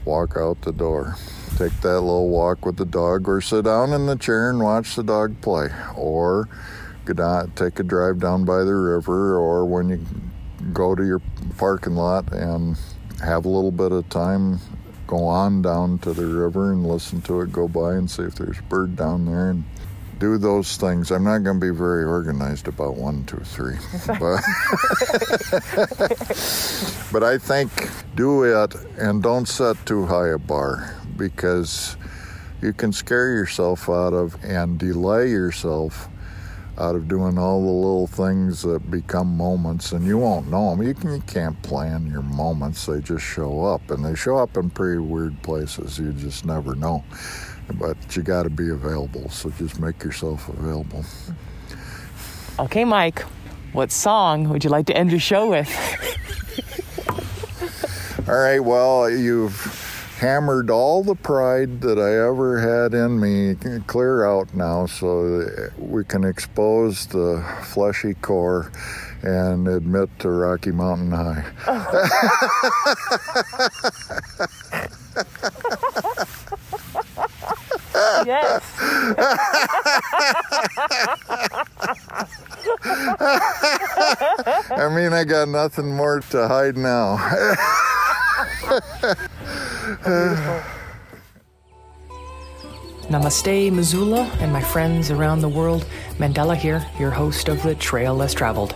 walk 0.05 0.35
out 0.37 0.61
the 0.61 0.71
door. 0.71 1.15
Take 1.57 1.79
that 1.81 2.01
little 2.01 2.29
walk 2.29 2.65
with 2.65 2.77
the 2.77 2.85
dog, 2.85 3.27
or 3.29 3.41
sit 3.41 3.65
down 3.65 3.93
in 3.93 4.07
the 4.07 4.15
chair 4.15 4.49
and 4.49 4.59
watch 4.59 4.95
the 4.95 5.03
dog 5.03 5.39
play, 5.41 5.69
or 5.95 6.49
go 7.05 7.13
down, 7.13 7.51
take 7.51 7.79
a 7.79 7.83
drive 7.83 8.19
down 8.19 8.45
by 8.45 8.63
the 8.63 8.73
river, 8.73 9.37
or 9.37 9.65
when 9.65 9.89
you 9.89 9.99
go 10.73 10.95
to 10.95 11.05
your 11.05 11.21
parking 11.57 11.95
lot 11.95 12.31
and 12.33 12.77
have 13.23 13.45
a 13.45 13.49
little 13.49 13.71
bit 13.71 13.91
of 13.91 14.07
time, 14.09 14.59
go 15.07 15.25
on 15.25 15.61
down 15.61 15.97
to 15.99 16.13
the 16.13 16.25
river 16.25 16.71
and 16.71 16.85
listen 16.85 17.21
to 17.21 17.41
it 17.41 17.51
go 17.51 17.67
by 17.67 17.93
and 17.93 18.09
see 18.09 18.23
if 18.23 18.35
there's 18.35 18.59
a 18.59 18.63
bird 18.63 18.95
down 18.95 19.25
there 19.25 19.49
and 19.49 19.63
do 20.19 20.37
those 20.37 20.77
things. 20.77 21.11
I'm 21.11 21.23
not 21.23 21.39
going 21.39 21.59
to 21.59 21.65
be 21.65 21.75
very 21.75 22.03
organized 22.03 22.67
about 22.67 22.95
one, 22.95 23.23
two, 23.25 23.37
three, 23.37 23.77
but 24.07 24.41
but 27.11 27.23
I 27.23 27.37
think 27.37 27.71
do 28.15 28.43
it 28.43 28.75
and 28.97 29.23
don't 29.23 29.47
set 29.47 29.83
too 29.85 30.05
high 30.05 30.27
a 30.27 30.37
bar 30.37 30.95
because 31.15 31.95
you 32.61 32.73
can 32.73 32.91
scare 32.91 33.33
yourself 33.33 33.89
out 33.89 34.13
of 34.13 34.37
and 34.43 34.77
delay 34.77 35.29
yourself 35.29 36.09
out 36.79 36.95
of 36.95 37.07
doing 37.07 37.37
all 37.37 37.61
the 37.61 37.71
little 37.71 38.07
things 38.07 38.61
that 38.61 38.89
become 38.89 39.35
moments 39.35 39.91
and 39.91 40.05
you 40.05 40.17
won't 40.17 40.47
know 40.49 40.69
them. 40.69 40.85
You, 40.85 40.93
can, 40.93 41.13
you 41.13 41.21
can't 41.21 41.61
plan 41.61 42.07
your 42.07 42.21
moments, 42.21 42.85
they 42.85 43.01
just 43.01 43.23
show 43.23 43.65
up 43.65 43.91
and 43.91 44.03
they 44.03 44.15
show 44.15 44.37
up 44.37 44.55
in 44.57 44.69
pretty 44.69 44.99
weird 44.99 45.41
places. 45.43 45.99
You 45.99 46.13
just 46.13 46.45
never 46.45 46.75
know 46.75 47.03
but 47.77 47.97
you 48.15 48.23
got 48.23 48.43
to 48.43 48.49
be 48.49 48.69
available. 48.69 49.29
So 49.29 49.49
just 49.51 49.79
make 49.79 50.03
yourself 50.03 50.49
available. 50.49 51.05
Okay, 52.57 52.85
Mike, 52.85 53.21
what 53.73 53.91
song 53.91 54.49
would 54.49 54.63
you 54.63 54.69
like 54.69 54.85
to 54.87 54.97
end 54.97 55.11
your 55.11 55.19
show 55.19 55.49
with? 55.49 55.69
all 58.27 58.37
right, 58.37 58.59
well, 58.59 59.09
you've 59.09 59.55
hammered 60.19 60.69
all 60.69 61.01
the 61.01 61.15
pride 61.15 61.79
that 61.79 61.97
I 61.97 62.27
ever 62.27 62.59
had 62.59 62.93
in 62.93 63.21
me 63.21 63.55
clear 63.87 64.25
out 64.25 64.53
now 64.53 64.85
so 64.85 65.47
we 65.77 66.03
can 66.03 66.25
expose 66.25 67.07
the 67.07 67.41
fleshy 67.63 68.15
core 68.15 68.69
and 69.21 69.65
admit 69.69 70.09
to 70.19 70.29
Rocky 70.29 70.71
Mountain 70.71 71.11
High. 71.11 71.45
yes. 78.25 78.61
I 84.71 84.89
mean, 84.93 85.13
I 85.13 85.23
got 85.23 85.47
nothing 85.47 85.95
more 85.95 86.19
to 86.19 86.47
hide 86.49 86.75
now. 86.75 87.15
Namaste, 93.09 93.71
Missoula, 93.71 94.31
and 94.39 94.53
my 94.53 94.61
friends 94.61 95.09
around 95.11 95.41
the 95.41 95.49
world. 95.49 95.85
Mandela 96.19 96.55
here, 96.55 96.85
your 96.97 97.11
host 97.11 97.49
of 97.49 97.61
the 97.63 97.75
Trail 97.75 98.15
Less 98.15 98.33
Traveled. 98.33 98.73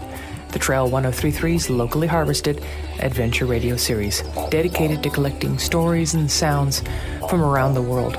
The 0.50 0.60
Trail 0.60 0.90
1033's 0.90 1.70
locally 1.70 2.08
harvested 2.08 2.62
adventure 3.00 3.46
radio 3.46 3.78
series, 3.78 4.22
dedicated 4.50 5.02
to 5.04 5.10
collecting 5.10 5.58
stories 5.58 6.14
and 6.14 6.30
sounds 6.30 6.84
from 7.30 7.42
around 7.42 7.74
the 7.74 7.82
world. 7.82 8.18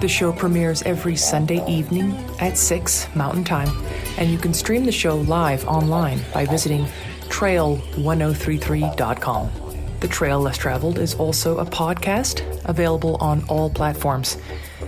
The 0.00 0.08
show 0.08 0.32
premieres 0.32 0.82
every 0.82 1.14
Sunday 1.14 1.64
evening 1.70 2.12
at 2.40 2.58
6 2.58 3.06
Mountain 3.14 3.44
Time, 3.44 3.70
and 4.18 4.28
you 4.30 4.38
can 4.38 4.52
stream 4.52 4.84
the 4.84 4.90
show 4.90 5.14
live 5.16 5.64
online 5.66 6.20
by 6.34 6.44
visiting 6.44 6.86
trail1033.com. 7.28 9.71
The 10.02 10.08
Trail 10.08 10.40
Less 10.40 10.58
Traveled 10.58 10.98
is 10.98 11.14
also 11.14 11.58
a 11.58 11.64
podcast 11.64 12.42
available 12.64 13.14
on 13.20 13.44
all 13.44 13.70
platforms, 13.70 14.36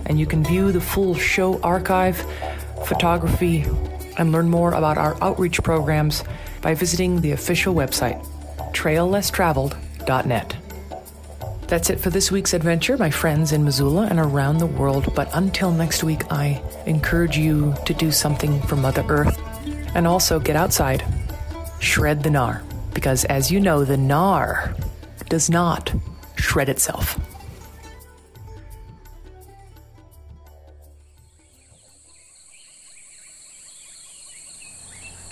and 0.07 0.19
you 0.19 0.25
can 0.25 0.43
view 0.43 0.73
the 0.73 0.81
full 0.81 1.15
show 1.15 1.57
archive, 1.61 2.17
photography, 2.85 3.63
and 4.17 4.33
learn 4.33 4.49
more 4.49 4.73
about 4.73 4.97
our 4.97 5.15
outreach 5.23 5.63
programs 5.63 6.25
by 6.61 6.73
visiting 6.73 7.21
the 7.21 7.31
official 7.31 7.73
website, 7.73 8.21
traillesstraveled.net. 8.73 10.57
That's 11.69 11.89
it 11.89 12.01
for 12.01 12.09
this 12.09 12.29
week's 12.29 12.53
adventure, 12.53 12.97
my 12.97 13.09
friends 13.09 13.53
in 13.53 13.63
Missoula 13.63 14.07
and 14.09 14.19
around 14.19 14.57
the 14.57 14.65
world. 14.65 15.15
But 15.15 15.29
until 15.33 15.71
next 15.71 16.03
week, 16.03 16.29
I 16.29 16.61
encourage 16.87 17.37
you 17.37 17.73
to 17.85 17.93
do 17.93 18.11
something 18.11 18.61
for 18.63 18.75
Mother 18.75 19.05
Earth 19.07 19.39
and 19.95 20.07
also 20.07 20.41
get 20.41 20.57
outside. 20.57 21.05
Shred 21.79 22.21
the 22.21 22.29
gnar, 22.29 22.63
because 22.93 23.23
as 23.25 23.49
you 23.49 23.61
know, 23.61 23.85
the 23.85 23.95
gnar 23.95 24.75
does 25.29 25.49
not 25.49 25.93
shred 26.35 26.69
itself. 26.69 27.19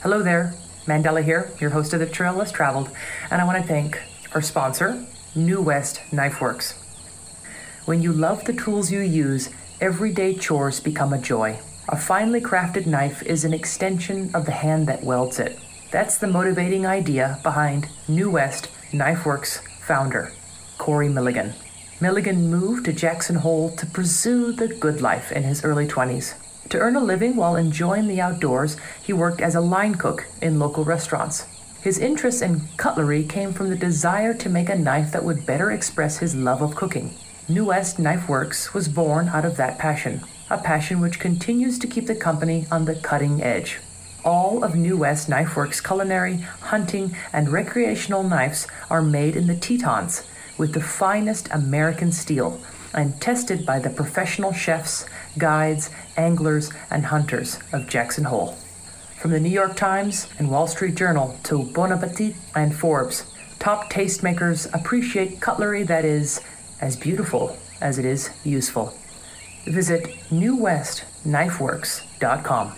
Hello 0.02 0.22
there, 0.22 0.54
Mandela 0.86 1.24
here, 1.24 1.50
your 1.62 1.70
host 1.70 1.94
of 1.94 2.00
the 2.00 2.06
Trail 2.06 2.34
Less 2.34 2.52
Traveled, 2.52 2.90
and 3.32 3.42
I 3.42 3.46
want 3.46 3.62
to 3.62 3.68
thank 3.68 4.02
our 4.36 4.42
sponsor, 4.42 5.06
New 5.34 5.62
West 5.62 6.02
Knife 6.12 6.42
Works. 6.42 6.74
When 7.86 8.02
you 8.02 8.12
love 8.12 8.44
the 8.44 8.54
tools 8.54 8.92
you 8.92 9.00
use, 9.00 9.50
everyday 9.80 10.36
chores 10.36 10.80
become 10.80 11.14
a 11.14 11.18
joy. 11.22 11.58
A 11.90 11.98
finely 11.98 12.42
crafted 12.42 12.86
knife 12.86 13.24
is 13.24 13.46
an 13.46 13.54
extension 13.54 14.30
of 14.34 14.46
the 14.46 14.52
hand 14.52 14.88
that 14.88 15.04
welds 15.04 15.40
it. 15.40 15.58
That's 15.92 16.18
the 16.18 16.28
motivating 16.28 16.86
idea 16.86 17.40
behind 17.44 17.88
New 18.08 18.30
West 18.30 18.70
Knife 18.92 19.26
Works 19.26 19.62
founder, 19.86 20.32
Corey 20.78 21.10
Milligan. 21.10 21.54
Milligan 22.00 22.50
moved 22.50 22.86
to 22.86 22.94
Jackson 22.94 23.36
Hole 23.36 23.70
to 23.76 23.86
pursue 23.86 24.54
the 24.54 24.70
good 24.70 25.02
life 25.02 25.32
in 25.32 25.44
his 25.44 25.64
early 25.66 25.86
20s. 25.86 26.36
To 26.70 26.80
earn 26.80 26.96
a 26.96 27.04
living 27.04 27.36
while 27.36 27.58
enjoying 27.58 28.08
the 28.08 28.22
outdoors, 28.22 28.78
he 29.04 29.12
worked 29.12 29.42
as 29.42 29.56
a 29.56 29.62
line 29.62 29.96
cook 29.96 30.26
in 30.42 30.58
local 30.58 30.86
restaurants. 30.86 31.46
His 31.82 32.00
interest 32.00 32.42
in 32.42 32.62
cutlery 32.78 33.24
came 33.24 33.52
from 33.52 33.70
the 33.70 33.76
desire 33.76 34.34
to 34.36 34.50
make 34.50 34.70
a 34.70 34.76
knife 34.76 35.12
that 35.12 35.26
would 35.26 35.46
better 35.46 35.72
express 35.72 36.18
his 36.18 36.34
love 36.34 36.62
of 36.62 36.76
cooking. 36.76 37.14
New 37.50 37.66
West 37.66 38.00
Knife 38.00 38.30
Works 38.30 38.74
was 38.74 38.88
born 38.88 39.28
out 39.28 39.44
of 39.44 39.58
that 39.58 39.78
passion, 39.78 40.22
a 40.50 40.58
passion 40.58 41.02
which 41.02 41.20
continues 41.20 41.78
to 41.80 41.88
keep 41.88 42.08
the 42.08 42.16
company 42.16 42.66
on 42.72 42.86
the 42.86 42.96
cutting 42.96 43.44
edge. 43.44 43.80
All 44.24 44.64
of 44.64 44.76
New 44.76 44.98
West 44.98 45.28
Knife 45.28 45.58
Works 45.58 45.82
culinary, 45.82 46.38
hunting, 46.62 47.16
and 47.34 47.50
recreational 47.50 48.22
knives 48.24 48.68
are 48.90 49.02
made 49.02 49.36
in 49.36 49.48
the 49.48 49.56
Tetons 49.56 50.24
with 50.58 50.74
the 50.74 50.82
finest 50.82 51.50
American 51.52 52.12
steel 52.12 52.60
and 52.94 53.20
tested 53.20 53.66
by 53.66 53.80
the 53.80 53.90
professional 53.90 54.54
chefs, 54.54 55.06
guides, 55.38 55.90
anglers, 56.16 56.72
and 56.90 57.04
hunters 57.06 57.60
of 57.74 57.90
Jackson 57.90 58.24
Hole. 58.24 58.56
From 59.20 59.32
the 59.32 59.42
New 59.42 59.50
York 59.50 59.76
Times 59.76 60.30
and 60.40 60.50
Wall 60.50 60.68
Street 60.68 60.96
Journal 60.96 61.38
to 61.44 61.64
Bon 61.64 61.92
Appetit 61.92 62.36
and 62.56 62.74
Forbes, 62.74 63.26
top 63.60 63.92
tastemakers 63.92 64.74
appreciate 64.74 65.42
cutlery 65.42 65.84
that 65.84 66.06
is 66.06 66.40
as 66.80 66.96
beautiful 66.96 67.58
as 67.82 68.00
it 68.00 68.06
is 68.06 68.30
useful. 68.46 68.94
Visit 69.66 70.06
newwestknifeworks.com. 70.30 72.76